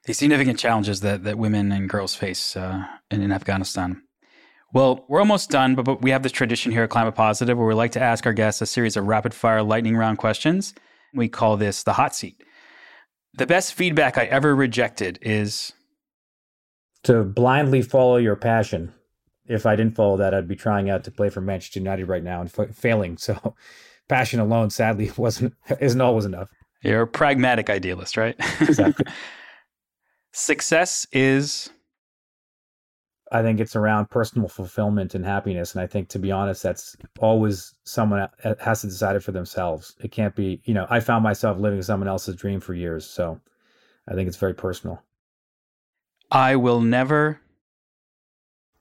the 0.05 0.13
significant 0.13 0.61
challenges 0.61 1.01
that, 1.01 1.25
that 1.25 1.39
women 1.39 1.73
and 1.73 1.89
girls 1.89 2.15
face 2.15 2.57
uh, 2.57 2.87
in, 3.11 3.21
in 3.21 3.33
Afghanistan. 3.33 4.01
Well, 4.73 5.05
we're 5.09 5.19
almost 5.19 5.51
done, 5.51 5.75
but, 5.75 5.85
but 5.85 6.03
we 6.03 6.13
have 6.13 6.23
this 6.23 6.31
tradition 6.31 6.71
here 6.71 6.85
at 6.85 6.91
Climate 6.91 7.17
Positive 7.17 7.59
where 7.59 7.67
we 7.67 7.75
like 7.75 7.93
to 7.93 8.01
ask 8.01 8.27
our 8.27 8.33
guests 8.33 8.63
a 8.63 8.67
series 8.67 8.97
of 8.97 9.09
rapid 9.09 9.35
fire 9.35 9.65
lightning 9.65 9.97
round 9.97 10.19
questions. 10.19 10.73
We 11.13 11.29
call 11.29 11.57
this 11.57 11.83
the 11.83 11.95
hot 11.95 12.15
seat. 12.15 12.45
The 13.35 13.47
best 13.47 13.75
feedback 13.75 14.19
I 14.19 14.27
ever 14.27 14.55
rejected 14.55 15.19
is 15.21 15.73
to 17.03 17.25
blindly 17.25 17.83
follow 17.83 18.19
your 18.19 18.37
passion. 18.37 18.93
If 19.49 19.67
I 19.67 19.77
didn't 19.77 19.95
follow 19.95 20.17
that, 20.17 20.35
I'd 20.35 20.49
be 20.49 20.57
trying 20.57 20.91
out 20.91 21.05
to 21.05 21.11
play 21.11 21.29
for 21.29 21.41
Manchester 21.41 21.81
United 21.81 22.07
right 22.07 22.23
now 22.23 22.41
and 22.41 22.51
f- 22.59 22.75
failing. 22.75 23.17
So, 23.17 23.55
passion 24.09 24.41
alone, 24.41 24.71
sadly, 24.71 25.11
wasn't 25.17 25.55
isn't 25.81 26.01
always 26.01 26.25
enough. 26.25 26.51
You're 26.83 27.03
a 27.03 27.07
pragmatic 27.07 27.71
idealist, 27.71 28.17
right? 28.17 28.37
Exactly. 28.61 29.07
Success 30.33 31.07
is. 31.13 31.71
I 33.33 33.43
think 33.43 33.59
it's 33.59 33.75
around 33.75 34.09
personal 34.09 34.47
fulfillment 34.47 35.17
and 35.17 35.25
happiness. 35.25 35.75
And 35.75 35.83
I 35.83 35.89
think, 35.89 36.09
to 36.11 36.19
be 36.21 36.31
honest, 36.31 36.63
that's 36.63 36.97
always 37.19 37.75
someone 37.83 38.29
has 38.61 38.83
to 38.83 38.87
decide 38.87 39.17
it 39.17 39.23
for 39.25 39.33
themselves. 39.33 39.97
It 40.01 40.13
can't 40.13 40.37
be, 40.37 40.61
you 40.65 40.75
know, 40.75 40.87
I 40.91 41.01
found 41.01 41.25
myself 41.25 41.59
living 41.59 41.83
someone 41.83 42.07
else's 42.07 42.37
dream 42.37 42.61
for 42.61 42.73
years. 42.73 43.05
So 43.05 43.41
I 44.07 44.15
think 44.15 44.29
it's 44.29 44.37
very 44.37 44.55
personal. 44.55 45.03
I 46.31 46.55
will 46.55 46.81
never 46.81 47.41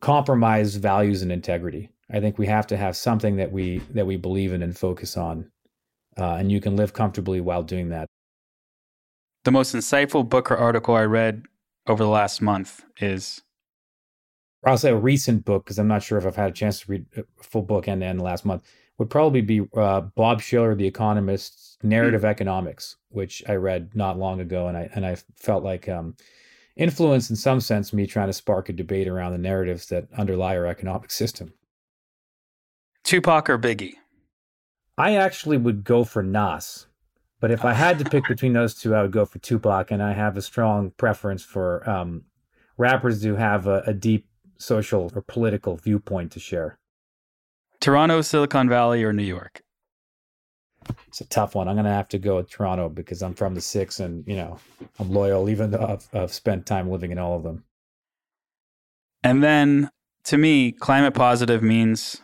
compromise 0.06 0.76
values 0.76 1.22
and 1.22 1.32
integrity. 1.32 1.90
I 2.12 2.20
think 2.20 2.38
we 2.38 2.48
have 2.48 2.68
to 2.68 2.78
have 2.78 2.96
something 2.96 3.38
that 3.38 3.52
we 3.52 3.80
that 3.92 4.06
we 4.06 4.18
believe 4.18 4.54
in 4.54 4.62
and 4.62 4.78
focus 4.78 5.18
on, 5.18 5.52
uh, 6.18 6.36
and 6.36 6.52
you 6.52 6.62
can 6.62 6.76
live 6.76 6.94
comfortably 6.94 7.42
while 7.42 7.64
doing 7.64 7.90
that 7.90 8.08
the 9.46 9.52
most 9.52 9.76
insightful 9.76 10.28
book 10.28 10.52
or 10.52 10.58
article 10.58 10.96
I 10.96 11.04
read 11.04 11.44
over 11.88 12.04
the 12.04 12.10
last 12.10 12.42
month 12.42 12.84
is? 13.00 13.42
I'll 14.66 14.78
say 14.78 14.90
a 14.90 14.96
recent 14.96 15.46
book 15.46 15.64
because 15.64 15.78
I'm 15.78 15.88
not 15.88 16.02
sure 16.02 16.18
if 16.18 16.26
I've 16.26 16.36
had 16.36 16.50
a 16.50 16.54
chance 16.54 16.82
to 16.82 16.92
read 16.92 17.06
a 17.16 17.24
full 17.44 17.62
book 17.62 17.88
end 17.88 18.02
to 18.02 18.08
end 18.08 18.22
last 18.22 18.44
month. 18.44 18.64
Would 18.98 19.12
probably 19.12 19.42
be 19.42 19.62
uh, 19.78 20.02
Bob 20.02 20.42
Shiller, 20.42 20.74
The 20.74 20.88
Economist's 20.88 21.78
Narrative 21.84 22.22
mm-hmm. 22.22 22.32
Economics, 22.32 22.96
which 23.10 23.44
I 23.48 23.54
read 23.54 23.94
not 23.94 24.18
long 24.18 24.40
ago, 24.40 24.68
and 24.68 24.76
I 24.76 24.90
and 24.96 25.06
I 25.06 25.18
felt 25.36 25.64
like 25.64 25.88
um, 25.88 26.16
influenced 26.76 27.30
in 27.30 27.36
some 27.36 27.62
sense 27.62 27.94
me 27.94 28.06
trying 28.06 28.28
to 28.28 28.34
spark 28.34 28.70
a 28.70 28.74
debate 28.74 29.08
around 29.08 29.32
the 29.32 29.38
narratives 29.38 29.88
that 29.88 30.08
underlie 30.18 30.58
our 30.58 30.66
economic 30.66 31.12
system. 31.12 31.54
Tupac 33.04 33.50
or 33.50 33.58
Biggie? 33.58 33.94
I 34.98 35.16
actually 35.16 35.58
would 35.58 35.84
go 35.84 36.04
for 36.04 36.24
Nas. 36.24 36.88
But 37.40 37.52
if 37.52 37.66
I 37.66 37.74
had 37.74 38.00
to 38.00 38.06
pick 38.06 38.28
between 38.28 38.54
those 38.54 38.74
two, 38.74 38.96
I 38.96 39.02
would 39.02 39.12
go 39.12 39.26
for 39.26 39.40
Tupac, 39.40 39.92
and 39.92 40.02
I 40.02 40.14
have 40.14 40.38
a 40.38 40.42
strong 40.42 40.92
preference 40.92 41.44
for 41.44 41.88
um, 41.88 42.24
rappers 42.78 43.24
who 43.24 43.36
have 43.36 43.68
a, 43.68 43.84
a 43.86 43.94
deep 43.94 44.28
social 44.58 45.12
or 45.14 45.22
political 45.22 45.76
viewpoint 45.76 46.32
to 46.32 46.40
share. 46.40 46.80
Toronto, 47.82 48.22
Silicon 48.22 48.70
Valley, 48.70 49.04
or 49.04 49.14
New 49.14 49.24
York? 49.24 49.62
It's 51.08 51.22
a 51.22 51.26
tough 51.26 51.56
one. 51.56 51.68
I'm 51.68 51.76
going 51.76 51.86
to 51.86 51.92
have 51.92 52.10
to 52.10 52.20
go 52.20 52.38
with 52.38 52.50
Toronto 52.50 52.90
because 52.90 53.22
I'm 53.22 53.34
from 53.34 53.56
the 53.56 53.62
six 53.62 54.00
and, 54.00 54.26
you 54.28 54.36
know, 54.36 54.58
I'm 55.00 55.12
loyal, 55.12 55.50
even 55.50 55.72
though 55.72 55.86
I've, 55.86 56.08
I've 56.14 56.34
spent 56.34 56.66
time 56.66 56.90
living 56.90 57.12
in 57.12 57.20
all 57.20 57.36
of 57.36 57.44
them. 57.44 57.64
And 59.24 59.44
then 59.44 59.90
to 60.26 60.38
me, 60.38 60.72
climate 60.72 61.14
positive 61.14 61.64
means 61.64 62.22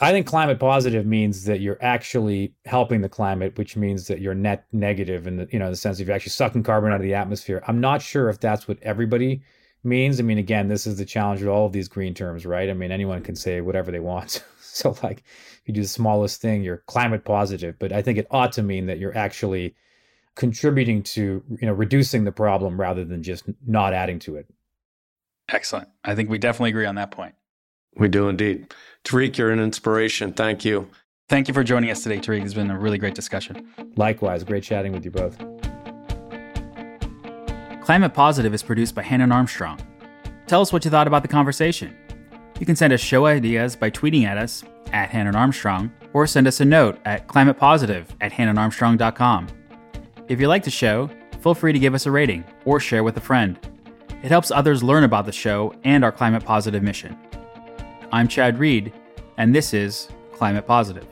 I 0.00 0.10
think 0.10 0.26
climate 0.26 0.58
positive 0.58 1.06
means 1.06 1.44
that 1.44 1.60
you're 1.60 1.78
actually 1.80 2.54
helping 2.66 3.00
the 3.00 3.08
climate, 3.08 3.56
which 3.56 3.76
means 3.76 4.08
that 4.08 4.20
you're 4.20 4.34
net 4.34 4.66
negative 4.72 5.26
in 5.26 5.38
the 5.38 5.48
you 5.50 5.58
know 5.58 5.70
the 5.70 5.76
sense 5.76 6.00
of 6.00 6.06
you're 6.06 6.14
actually 6.14 6.30
sucking 6.30 6.64
carbon 6.64 6.92
out 6.92 6.96
of 6.96 7.02
the 7.02 7.14
atmosphere. 7.14 7.62
I'm 7.66 7.80
not 7.80 8.02
sure 8.02 8.28
if 8.28 8.38
that's 8.38 8.68
what 8.68 8.78
everybody 8.82 9.42
means. 9.82 10.20
I 10.20 10.22
mean, 10.22 10.38
again, 10.38 10.68
this 10.68 10.86
is 10.86 10.98
the 10.98 11.06
challenge 11.06 11.40
with 11.40 11.48
all 11.48 11.66
of 11.66 11.72
these 11.72 11.88
green 11.88 12.12
terms, 12.12 12.44
right? 12.44 12.68
I 12.68 12.74
mean, 12.74 12.92
anyone 12.92 13.22
can 13.22 13.36
say 13.36 13.62
whatever 13.62 13.90
they 13.90 14.00
want. 14.00 14.44
so, 14.82 14.94
like, 15.02 15.18
if 15.18 15.62
you 15.64 15.74
do 15.74 15.82
the 15.82 15.88
smallest 15.88 16.42
thing, 16.42 16.62
you're 16.62 16.82
climate 16.86 17.24
positive. 17.24 17.78
But 17.78 17.92
I 17.92 18.02
think 18.02 18.18
it 18.18 18.26
ought 18.30 18.52
to 18.52 18.62
mean 18.62 18.86
that 18.86 18.98
you're 18.98 19.16
actually 19.16 19.74
contributing 20.34 21.02
to 21.02 21.42
you 21.48 21.66
know 21.66 21.72
reducing 21.72 22.24
the 22.24 22.32
problem 22.32 22.78
rather 22.78 23.04
than 23.04 23.22
just 23.22 23.44
not 23.66 23.94
adding 23.94 24.18
to 24.20 24.36
it. 24.36 24.46
Excellent. 25.48 25.88
I 26.04 26.14
think 26.14 26.28
we 26.28 26.38
definitely 26.38 26.70
agree 26.70 26.86
on 26.86 26.96
that 26.96 27.10
point. 27.10 27.34
We 27.96 28.08
do 28.08 28.28
indeed. 28.28 28.74
Tariq, 29.04 29.38
you're 29.38 29.50
an 29.50 29.60
inspiration. 29.60 30.34
Thank 30.34 30.64
you. 30.64 30.90
Thank 31.28 31.48
you 31.48 31.54
for 31.54 31.64
joining 31.64 31.90
us 31.90 32.02
today, 32.02 32.18
Tariq. 32.18 32.44
It's 32.44 32.52
been 32.52 32.70
a 32.70 32.78
really 32.78 32.98
great 32.98 33.14
discussion. 33.14 33.66
Likewise, 33.96 34.44
great 34.44 34.62
chatting 34.62 34.92
with 34.92 35.04
you 35.04 35.10
both. 35.10 35.38
Climate 37.82 38.12
Positive 38.12 38.52
is 38.52 38.62
produced 38.62 38.94
by 38.94 39.02
Hannon 39.02 39.32
Armstrong. 39.32 39.80
Tell 40.46 40.60
us 40.60 40.72
what 40.72 40.84
you 40.84 40.90
thought 40.90 41.06
about 41.06 41.22
the 41.22 41.28
conversation. 41.28 41.96
You 42.58 42.64
can 42.64 42.76
send 42.76 42.92
us 42.92 43.00
show 43.00 43.26
ideas 43.26 43.76
by 43.76 43.90
tweeting 43.90 44.24
at 44.24 44.38
us 44.38 44.64
at 44.92 45.10
Hannon 45.10 45.36
Armstrong 45.36 45.92
or 46.12 46.26
send 46.26 46.46
us 46.46 46.60
a 46.60 46.64
note 46.64 46.98
at 47.04 47.28
climatepositive 47.28 48.06
at 48.20 48.32
hannonarmstrong.com. 48.32 49.48
If 50.28 50.40
you 50.40 50.48
like 50.48 50.64
the 50.64 50.70
show, 50.70 51.10
feel 51.40 51.54
free 51.54 51.72
to 51.72 51.78
give 51.78 51.94
us 51.94 52.06
a 52.06 52.10
rating 52.10 52.44
or 52.64 52.80
share 52.80 53.04
with 53.04 53.16
a 53.18 53.20
friend. 53.20 53.58
It 54.22 54.30
helps 54.30 54.50
others 54.50 54.82
learn 54.82 55.04
about 55.04 55.26
the 55.26 55.32
show 55.32 55.74
and 55.84 56.02
our 56.02 56.12
climate 56.12 56.44
positive 56.44 56.82
mission. 56.82 57.16
I'm 58.10 58.26
Chad 58.26 58.58
Reed, 58.58 58.92
and 59.36 59.54
this 59.54 59.74
is 59.74 60.08
Climate 60.32 60.66
Positive. 60.66 61.06